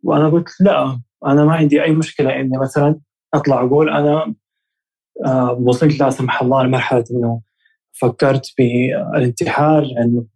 وأنا 0.03 0.29
قلت 0.29 0.61
لا 0.61 1.01
أنا 1.27 1.45
ما 1.45 1.55
عندي 1.55 1.83
أي 1.83 1.93
مشكلة 1.93 2.41
إني 2.41 2.59
مثلا 2.59 3.01
أطلع 3.35 3.65
أقول 3.65 3.91
أنا 3.91 4.35
آه، 5.27 5.53
وصلت 5.53 6.01
لا 6.01 6.11
سمح 6.11 6.43
الله 6.43 6.63
لمرحلة 6.63 7.05
إنه 7.11 7.41
فكرت 7.93 8.55
بالانتحار 8.59 9.83
لأنه 9.83 10.27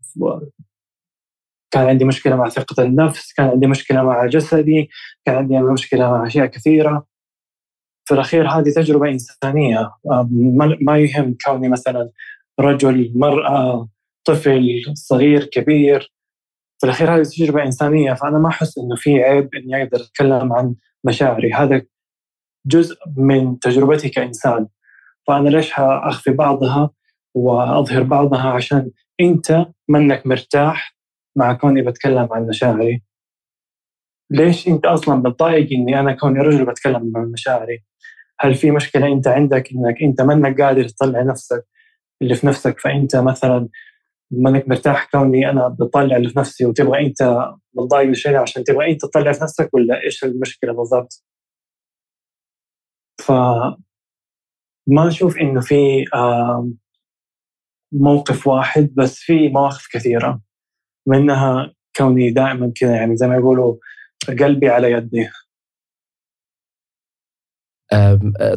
كان 1.71 1.87
عندي 1.87 2.05
مشكلة 2.05 2.37
مع 2.37 2.49
ثقة 2.49 2.83
النفس، 2.83 3.33
كان 3.33 3.49
عندي 3.49 3.67
مشكلة 3.67 4.03
مع 4.03 4.27
جسدي، 4.27 4.89
كان 5.25 5.35
عندي 5.37 5.59
مشكلة 5.59 6.11
مع 6.11 6.27
أشياء 6.27 6.47
كثيرة. 6.47 7.07
في 8.05 8.15
الأخير 8.15 8.49
هذه 8.49 8.71
تجربة 8.71 9.09
إنسانية 9.09 9.79
آه، 10.11 10.29
ما 10.81 10.99
يهم 10.99 11.37
كوني 11.47 11.69
مثلا 11.69 12.11
رجل 12.61 13.13
مرأة 13.15 13.89
طفل 14.25 14.83
صغير 14.95 15.45
كبير. 15.45 16.13
في 16.79 16.87
الأخير 16.87 17.15
هذه 17.17 17.23
تجربة 17.23 17.63
إنسانية 17.63 18.15
فأنا 18.15 18.39
ما 18.39 18.49
أحس 18.49 18.79
إنه 18.79 18.97
في 18.97 19.23
عيب 19.23 19.49
إني 19.55 19.83
أقدر 19.83 20.01
أتكلم 20.01 20.53
عن 20.53 20.75
مشاعري. 21.05 21.53
هذا 21.53 21.83
جزء 22.67 22.97
من 23.17 23.59
تجربتي 23.59 24.09
كإنسان. 24.09 24.67
فأنا 25.27 25.49
ليش 25.49 25.73
اخفي 25.79 26.31
بعضها 26.31 26.91
وأظهر 27.35 28.03
بعضها؟ 28.03 28.51
عشان 28.51 28.91
أنت 29.21 29.67
منك 29.89 30.27
مرتاح 30.27 30.97
مع 31.37 31.53
كوني 31.53 31.83
بتكلم 31.83 32.29
عن 32.33 32.47
مشاعري. 32.47 33.03
ليش 34.31 34.69
أنت 34.69 34.87
أصلا 34.87 35.15
متضايق 35.17 35.69
إني 35.73 36.01
أنا 36.01 36.13
كوني 36.13 36.41
رجل 36.41 36.65
بتكلم 36.65 37.13
عن 37.17 37.33
مشاعري؟ 37.33 37.85
هل 38.41 38.55
في 38.55 38.71
مشكلة 38.71 39.07
أنت 39.07 39.29
عندك 39.29 39.73
إنك 39.73 40.03
أنت 40.03 40.21
منك 40.21 40.61
قادر 40.61 40.89
تطلع 40.89 41.23
نفسك 41.23 41.67
اللي 42.23 42.35
في 42.35 42.47
نفسك؟ 42.47 42.81
فأنت 42.81 43.17
مثلا 43.17 43.69
مانك 44.31 44.69
مرتاح 44.69 45.11
كوني 45.11 45.51
أنا 45.51 45.69
بطلع 45.69 46.17
اللي 46.17 46.29
في 46.29 46.39
نفسي 46.39 46.67
وتبغى 46.67 47.07
أنت 47.07 47.49
متضايق 47.75 48.07
من 48.07 48.13
الشيء 48.13 48.37
عشان 48.37 48.65
تبغى 48.65 48.93
أنت 48.93 49.03
تطلع 49.03 49.33
في 49.33 49.43
نفسك 49.43 49.75
ولا 49.75 50.05
إيش 50.05 50.25
المشكلة 50.25 50.73
بالضبط؟ 50.73 51.25
ف 53.21 53.33
ما 54.87 55.09
أشوف 55.09 55.39
إنه 55.39 55.61
في 55.61 56.05
موقف 57.93 58.47
واحد 58.47 58.95
بس 58.95 59.19
في 59.19 59.49
مواقف 59.49 59.89
كثيرة 59.93 60.41
منها 61.07 61.75
كوني 61.97 62.31
دائما 62.31 62.73
كذا 62.77 62.97
يعني 62.97 63.17
زي 63.17 63.27
ما 63.27 63.37
يقولوا 63.37 63.77
قلبي 64.29 64.69
على 64.69 64.93
يدي 64.93 65.29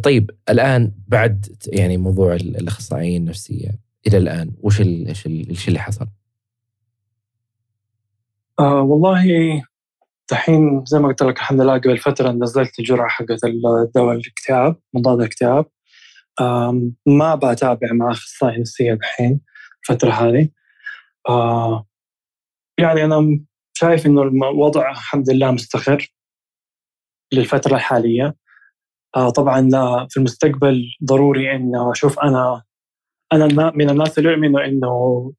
طيب 0.04 0.32
الآن 0.50 0.92
بعد 1.08 1.46
يعني 1.68 1.98
موضوع 1.98 2.36
الأخصائيين 2.36 3.22
النفسية 3.22 3.83
إلى 4.08 4.18
الآن؟ 4.18 4.52
وش 4.62 4.82
إيش 4.82 5.28
إيش 5.28 5.68
اللي 5.68 5.80
حصل؟ 5.80 6.08
آه 8.60 8.82
والله 8.82 9.24
دحين 10.32 10.86
زي 10.86 11.00
ما 11.00 11.08
قلت 11.08 11.24
لك 11.24 11.38
الحمد 11.38 11.62
لله 11.62 11.78
قبل 11.78 11.98
فترة 11.98 12.32
نزلت 12.32 12.80
الجرعة 12.80 13.10
حقت 13.10 13.44
الدواء 13.44 14.16
الاكتئاب 14.16 14.76
مضاد 14.94 15.20
الاكتئاب. 15.20 15.66
ما 17.06 17.36
بتابع 17.36 17.88
مع 17.94 18.12
أخصائي 18.12 18.60
نفسية 18.60 18.94
الحين 18.94 19.42
الفترة 19.84 20.12
هذه. 20.12 20.50
آه 21.30 21.86
يعني 22.78 23.06
أنا 23.06 23.40
شايف 23.74 24.06
إنه 24.06 24.22
الوضع 24.22 24.92
الحمد 24.92 25.30
لله 25.30 25.52
مستقر 25.52 26.08
للفترة 27.34 27.76
الحالية. 27.76 28.36
آه 29.16 29.30
طبعا 29.30 29.70
في 30.10 30.18
المستقبل 30.18 30.86
ضروري 31.04 31.56
انه 31.56 31.92
أشوف 31.92 32.20
أنا 32.20 32.64
أنا 33.34 33.72
من 33.76 33.90
الناس 33.90 34.18
اللي 34.18 34.30
يؤمنوا 34.30 34.66
إنه 34.66 35.34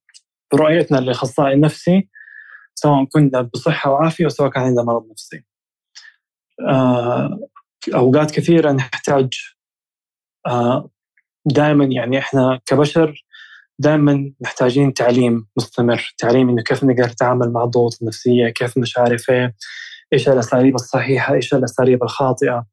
رؤيتنا 0.55 0.99
للاخصائي 0.99 1.55
النفسي 1.55 2.09
سواء 2.75 3.05
كنا 3.05 3.41
بصحة 3.41 3.91
وعافية 3.91 4.27
وسواء 4.27 4.51
كان 4.51 4.63
عندنا 4.63 4.83
مرض 4.83 5.11
نفسي. 5.11 5.45
آه 6.69 7.39
أوقات 7.95 8.31
كثيرة 8.31 8.73
نحتاج 8.73 9.29
آه، 10.47 10.91
دائما 11.47 11.85
يعني 11.85 12.19
إحنا 12.19 12.61
كبشر 12.67 13.25
دائما 13.79 14.33
محتاجين 14.41 14.95
تعليم 14.95 15.47
مستمر 15.57 16.15
تعليم 16.19 16.49
إنه 16.49 16.63
كيف 16.63 16.85
نقدر 16.85 17.07
نتعامل 17.07 17.53
مع 17.53 17.65
الضغوط 17.65 17.99
النفسية 18.03 18.49
كيف 18.49 18.79
مش 18.79 18.99
عارف 18.99 19.31
إيه 19.31 19.55
إيش 20.13 20.29
الأساليب 20.29 20.75
الصحيحة 20.75 21.35
إيش 21.35 21.55
الأساليب 21.55 22.03
الخاطئة 22.03 22.67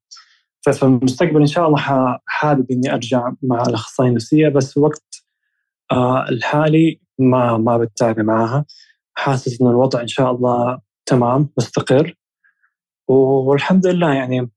ففي 0.66 0.84
المستقبل 0.84 1.40
إن 1.40 1.48
شاء 1.48 1.68
الله 1.68 1.80
حابب 2.26 2.72
إني 2.72 2.94
أرجع 2.94 3.32
مع 3.44 3.62
الأخصائية 3.62 4.10
النفسية 4.10 4.50
بس 4.50 4.78
وقت 4.78 5.04
آه 5.92 6.30
الحالي 6.30 7.02
ما 7.20 7.58
ما 7.58 7.78
بتابع 7.78 8.24
معاها 8.24 8.66
حاسس 9.14 9.62
ان 9.62 9.68
الوضع 9.68 10.02
إن 10.02 10.08
شاء 10.08 10.32
الله 10.32 10.80
تمام 11.06 11.50
مستقر 11.58 12.16
والحمد 13.08 13.88
لله 13.88 14.14
يعني 14.14 14.52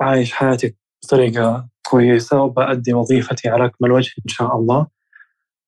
عايش 0.00 0.32
حياتي 0.32 0.76
بطريقة 1.04 1.68
كويسة 1.90 2.42
وبأدي 2.42 2.94
وظيفتي 2.94 3.48
على 3.48 3.64
أكمل 3.64 3.92
وجه 3.92 4.12
إن 4.18 4.28
شاء 4.28 4.56
الله 4.56 4.86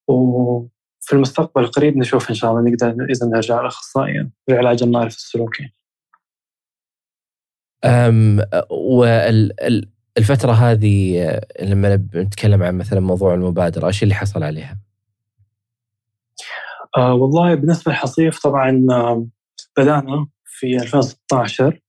وفي 0.09 1.13
المستقبل 1.13 1.65
القريب 1.65 1.97
نشوف 1.97 2.31
إن 2.31 2.35
شاء 2.35 2.51
الله 2.51 2.71
نقدر 2.71 3.05
إذا 3.05 3.27
نرجع 3.27 3.61
لأخصائي 3.63 4.31
لعلاج 4.49 4.83
المعرفه 4.83 5.17
السلوكي. 5.17 5.73
أم 7.85 8.41
والفترة 8.71 10.53
هذه 10.53 11.41
لما 11.61 11.97
نتكلم 12.15 12.63
عن 12.63 12.79
مثلا 12.79 13.01
موضوع 13.01 13.35
المبادرة 13.35 13.87
إيش 13.87 14.03
اللي 14.03 14.15
حصل 14.15 14.43
عليها؟ 14.43 14.90
آه 16.97 17.15
والله 17.15 17.55
بالنسبة 17.55 17.93
للحصيف 17.93 18.39
طبعا 18.39 18.87
بدأنا 19.77 20.27
في 20.45 20.77
2016 20.77 21.81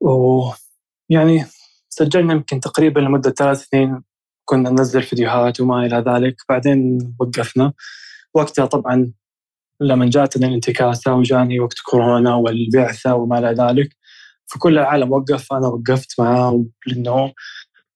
ويعني 0.00 1.44
سجلنا 1.88 2.32
يمكن 2.32 2.60
تقريبا 2.60 3.00
لمدة 3.00 3.30
ثلاث 3.30 3.62
سنين 3.62 4.02
كنا 4.44 4.70
ننزل 4.70 5.02
فيديوهات 5.02 5.60
وما 5.60 5.86
إلى 5.86 6.04
ذلك. 6.08 6.36
بعدين 6.48 6.98
وقفنا. 7.20 7.72
وقتها 8.34 8.66
طبعا 8.66 9.12
لما 9.80 10.06
جاتنا 10.10 10.46
الانتكاسة 10.46 11.14
وجاني 11.14 11.60
وقت 11.60 11.78
كورونا 11.86 12.34
والبعثة 12.34 13.14
وما 13.14 13.38
إلى 13.38 13.48
ذلك 13.64 13.96
فكل 14.46 14.78
العالم 14.78 15.12
وقف. 15.12 15.52
أنا 15.52 15.68
وقفت 15.68 16.20
معاه 16.20 16.64
لأنه 16.86 17.32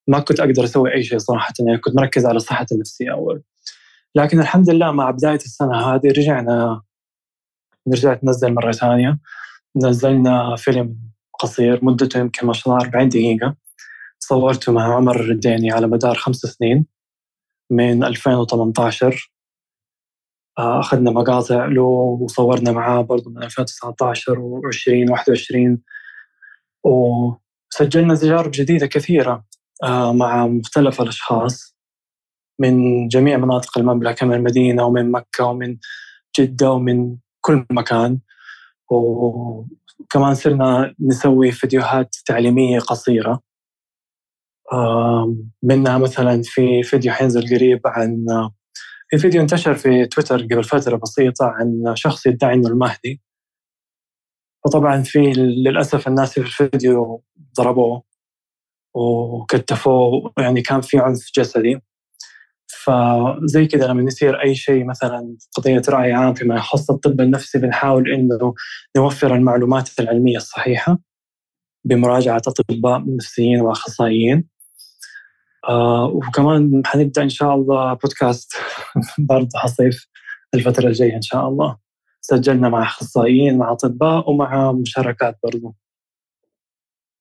ما 0.09 0.19
كنت 0.21 0.41
أقدر 0.41 0.65
أسوي 0.65 0.95
أي 0.95 1.03
شيء 1.03 1.19
صراحة. 1.19 1.53
يعني 1.61 1.79
كنت 1.79 1.97
مركز 1.97 2.27
على 2.27 2.39
صحتي 2.39 2.75
النفسية 2.75 3.13
أول. 3.13 3.43
لكن 4.15 4.41
الحمد 4.41 4.71
لله 4.71 4.93
مع 4.93 5.11
بداية 5.11 5.37
السنة 5.37 5.77
هذه 5.77 6.09
رجعنا 6.09 6.83
رجعت 7.93 8.25
ننزل 8.25 8.55
مرة 8.55 8.73
ثانية. 8.73 9.19
نزلنا 9.77 10.57
فيلم 10.57 10.97
قصير 11.39 11.85
مدته 11.85 12.21
يمكن 12.21 12.47
ما 12.47 12.53
شاء 12.53 12.75
الله 12.75 12.87
40 12.87 13.09
دقيقة. 13.09 13.57
صورته 14.19 14.73
مع 14.73 14.95
عمر 14.97 15.21
الرديني 15.21 15.73
على 15.73 15.87
مدار 15.87 16.15
خمس 16.15 16.37
سنين 16.37 16.87
من 17.71 18.05
2018 18.05 19.33
آه، 20.59 20.81
أخذنا 20.81 21.11
مقاطع 21.11 21.67
له 21.67 21.83
وصورنا 21.83 22.73
معاه 22.73 23.01
برضه 23.03 23.31
من 23.31 23.43
2019 23.43 24.35
و20 24.35 25.11
21 25.11 25.83
وسجلنا 26.85 28.15
تجارب 28.15 28.51
جديدة 28.51 28.87
كثيرة 28.87 29.45
آه، 29.85 30.13
مع 30.13 30.47
مختلف 30.47 31.01
الأشخاص. 31.01 31.78
من 32.59 33.09
جميع 33.09 33.37
مناطق 33.37 33.79
المملكة 33.79 34.27
من 34.27 34.35
المدينة 34.35 34.85
ومن 34.85 35.11
مكة 35.11 35.45
ومن 35.45 35.77
جدة 36.39 36.73
ومن 36.73 37.17
كل 37.41 37.67
مكان. 37.71 38.19
وكمان 38.91 40.35
صرنا 40.35 40.95
نسوي 41.01 41.53
فيديوهات 41.53 42.17
تعليمية 42.27 42.79
قصيرة. 42.81 43.41
منها 45.63 45.99
مثلا 45.99 46.43
في 46.45 46.83
فيديو 46.83 47.13
حينزل 47.13 47.57
قريب 47.57 47.81
عن 47.87 48.27
في 49.11 49.19
فيديو 49.19 49.43
انتشر 49.43 49.75
في 49.75 50.07
تويتر 50.07 50.43
قبل 50.43 50.65
فترة 50.65 50.97
بسيطة 50.97 51.47
عن 51.47 51.93
شخص 51.97 52.27
يدعي 52.27 52.55
إنه 52.55 52.69
المهدي. 52.69 53.21
فطبعا 54.65 55.03
في 55.03 55.19
للأسف 55.37 56.09
الناس 56.09 56.33
في 56.33 56.41
الفيديو 56.41 57.23
ضربوه 57.57 58.03
وكتفوه 58.95 60.33
يعني 60.39 60.63
كان 60.63 60.81
في 60.81 60.99
عنف 60.99 61.31
جسدي. 61.37 61.81
فزي 62.69 63.67
كذا 63.67 63.87
لما 63.87 64.03
يصير 64.03 64.43
أي 64.43 64.55
شيء 64.55 64.85
مثلا 64.85 65.37
قضية 65.57 65.83
رأي 65.89 66.13
عام 66.13 66.35
فيما 66.35 66.57
يخص 66.57 66.91
الطب 66.91 67.21
النفسي 67.21 67.59
بنحاول 67.59 68.13
إنه 68.13 68.55
نوفر 68.97 69.35
المعلومات 69.35 70.01
العلمية 70.01 70.37
الصحيحة 70.37 70.99
بمراجعة 71.85 72.43
أطباء 72.49 73.05
نفسيين 73.17 73.61
وأخصائيين. 73.61 74.49
آه 75.69 76.05
وكمان 76.05 76.83
حنبدأ 76.87 77.23
إن 77.23 77.29
شاء 77.29 77.55
الله 77.55 77.95
بودكاست 77.95 78.53
برضه 79.31 79.59
حصيف 79.59 80.07
الفترة 80.55 80.87
الجاية 80.87 81.17
إن 81.17 81.23
شاء 81.23 81.49
الله. 81.49 81.77
سجلنا 82.21 82.69
مع 82.69 82.83
أخصائيين 82.83 83.59
مع 83.59 83.73
أطباء 83.73 84.31
ومع 84.31 84.73
مشاركات 84.73 85.39
برضه. 85.45 85.75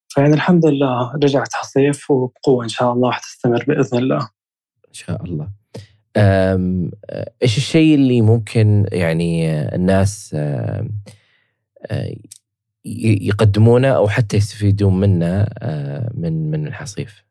فيعني 0.10 0.34
الحمد 0.34 0.66
لله 0.66 1.14
رجعت 1.24 1.54
حصيف 1.54 2.12
وبقوة 2.12 2.64
إن 2.64 2.70
شاء 2.70 2.94
الله 2.94 3.12
حتستمر 3.12 3.64
بإذن 3.68 3.98
الله. 3.98 4.37
شاء 4.98 5.24
الله 5.24 5.50
إيش 7.44 7.58
الشيء 7.58 7.96
اللي 7.96 8.22
ممكن 8.22 8.86
يعني 8.92 9.52
الناس 9.76 10.36
آه، 10.40 10.88
يقدمونه 12.86 13.88
أو 13.88 14.08
حتى 14.08 14.38
يستفيدون 14.38 15.00
منه 15.00 15.48
آه، 15.60 16.12
من 16.14 16.52
من 16.52 16.68
الحصيف؟ 16.68 17.24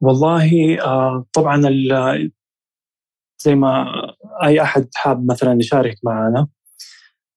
والله 0.00 0.78
آه، 0.80 1.26
طبعا 1.32 1.62
زي 3.38 3.54
ما 3.54 3.86
أي 4.44 4.62
أحد 4.62 4.88
حاب 4.94 5.30
مثلا 5.30 5.58
يشارك 5.60 5.98
معنا 6.02 6.48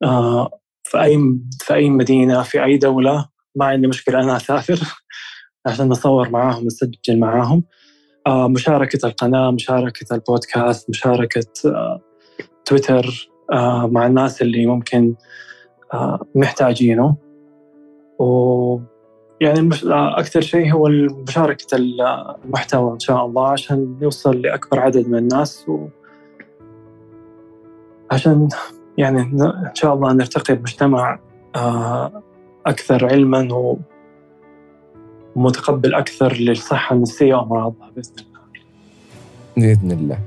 آه، 0.03 0.59
في 0.83 1.01
أي 1.01 1.17
في 1.61 1.73
أي 1.73 1.89
مدينة 1.89 2.43
في 2.43 2.63
أي 2.63 2.77
دولة 2.77 3.29
ما 3.55 3.65
عندي 3.65 3.87
مشكلة 3.87 4.19
أنا 4.19 4.35
أسافر 4.35 4.79
عشان 5.67 5.89
نصور 5.89 6.29
معاهم 6.29 6.65
نسجل 6.65 7.19
معاهم 7.19 7.63
مشاركة 8.27 9.07
القناة 9.07 9.51
مشاركة 9.51 10.15
البودكاست 10.15 10.89
مشاركة 10.89 11.45
تويتر 12.65 13.29
مع 13.85 14.05
الناس 14.07 14.41
اللي 14.41 14.65
ممكن 14.65 15.15
محتاجينه. 16.35 17.15
و 18.19 18.79
يعني 19.41 19.69
أكثر 19.91 20.41
شيء 20.41 20.73
هو 20.73 20.87
مشاركة 21.27 21.77
المحتوى 21.77 22.93
إن 22.93 22.99
شاء 22.99 23.25
الله 23.25 23.47
عشان 23.47 23.97
يوصل 24.01 24.41
لأكبر 24.41 24.79
عدد 24.79 25.07
من 25.07 25.17
الناس. 25.17 25.69
و 25.69 25.87
عشان 28.11 28.47
يعني 28.97 29.21
إن 29.21 29.75
شاء 29.75 29.93
الله 29.93 30.13
نرتقي 30.13 30.55
بمجتمع 30.55 31.19
آه، 31.55 32.23
أكثر 32.65 33.05
علما 33.05 33.53
ومتقبل 35.35 35.93
أكثر 35.93 36.33
للصحة 36.33 36.95
النفسيه 36.95 37.35
وأمراضها 37.35 37.91
بإذن 37.95 38.13
الله. 38.19 38.41
بإذن 39.57 39.91
الله. 39.91 40.19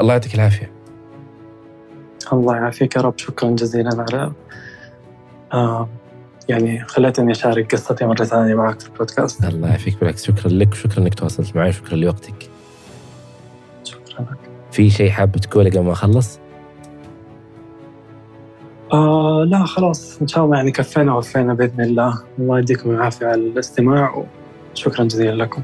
الله 0.00 0.12
يعطيك 0.12 0.34
العافية. 0.34 0.72
الله 2.32 2.56
يعافيك 2.56 2.96
يا 2.96 3.00
رب 3.00 3.18
شكرا 3.18 3.50
جزيلا 3.50 3.90
على 3.98 4.32
آه 5.52 5.88
يعني 6.48 6.84
خليتني 6.84 7.32
أشارك 7.32 7.74
قصتي 7.74 8.04
مرة 8.06 8.24
ثانية 8.24 8.54
معك 8.54 8.80
في 8.80 8.88
البودكاست 8.88 9.44
الله 9.44 9.68
يعافيك 9.68 10.00
بالعكس 10.00 10.24
شكرا 10.24 10.48
لك 10.50 10.72
وشكرا 10.72 10.98
إنك 10.98 11.14
تواصلت 11.14 11.56
معي 11.56 11.72
شكرا 11.72 11.96
لوقتك 11.96 12.50
شكرا 13.84 14.20
لك 14.20 14.38
في 14.72 14.90
شيء 14.90 15.10
حاب 15.10 15.36
تقوله 15.36 15.70
قبل 15.70 15.80
ما 15.80 15.92
أخلص؟ 15.92 16.38
آه 18.92 19.44
لا 19.48 19.64
خلاص 19.64 20.18
إن 20.22 20.28
شاء 20.28 20.44
الله 20.44 20.56
يعني 20.56 20.70
كفينا 20.70 21.14
ووفينا 21.14 21.54
بإذن 21.54 21.80
الله. 21.80 22.22
الله 22.38 22.58
يديكم 22.58 22.90
العافية 22.90 23.26
على 23.26 23.40
الاستماع 23.40 24.24
وشكرا 24.74 25.04
جزيلا 25.04 25.42
لكم. 25.42 25.62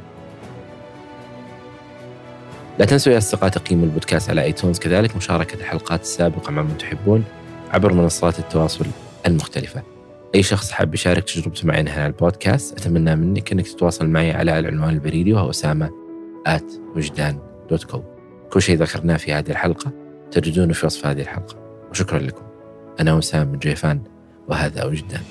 لا 2.78 2.84
تنسوا 2.84 3.12
يا 3.12 3.18
أصدقاء 3.18 3.50
تقييم 3.50 3.84
البودكاست 3.84 4.30
على 4.30 4.42
آيتونز. 4.42 4.78
كذلك 4.78 5.16
مشاركة 5.16 5.54
الحلقات 5.54 6.00
السابقة 6.00 6.50
مع 6.50 6.62
من 6.62 6.78
تحبون 6.78 7.24
عبر 7.72 7.92
منصات 7.92 8.38
التواصل 8.38 8.86
المختلفة. 9.26 9.82
أي 10.34 10.42
شخص 10.42 10.70
حاب 10.70 10.94
يشارك 10.94 11.24
تجربته 11.24 11.66
معي 11.66 11.80
هنا 11.80 11.90
على 11.92 12.06
البودكاست 12.06 12.78
أتمنى 12.78 13.16
منك 13.16 13.52
أنك 13.52 13.66
تتواصل 13.68 14.08
معي 14.08 14.32
على 14.32 14.58
العنوان 14.58 14.94
البريدي 14.94 15.32
وهو 15.32 15.50
أسامة 15.50 15.90
at 16.46 16.72
وجدان 16.96 17.38
dot 17.70 17.84
com 17.84 18.04
كل 18.52 18.62
شيء 18.62 18.76
ذكرناه 18.76 19.16
في 19.16 19.32
هذه 19.32 19.50
الحلقة 19.50 19.92
تجدونه 20.30 20.72
في 20.72 20.86
وصف 20.86 21.06
هذه 21.06 21.20
الحلقة. 21.20 21.56
وشكرا 21.90 22.18
لكم. 22.18 22.45
أنا 23.00 23.14
وسام 23.14 23.56
جيفان 23.56 24.00
وهذا 24.48 24.84
وجدان 24.84 25.22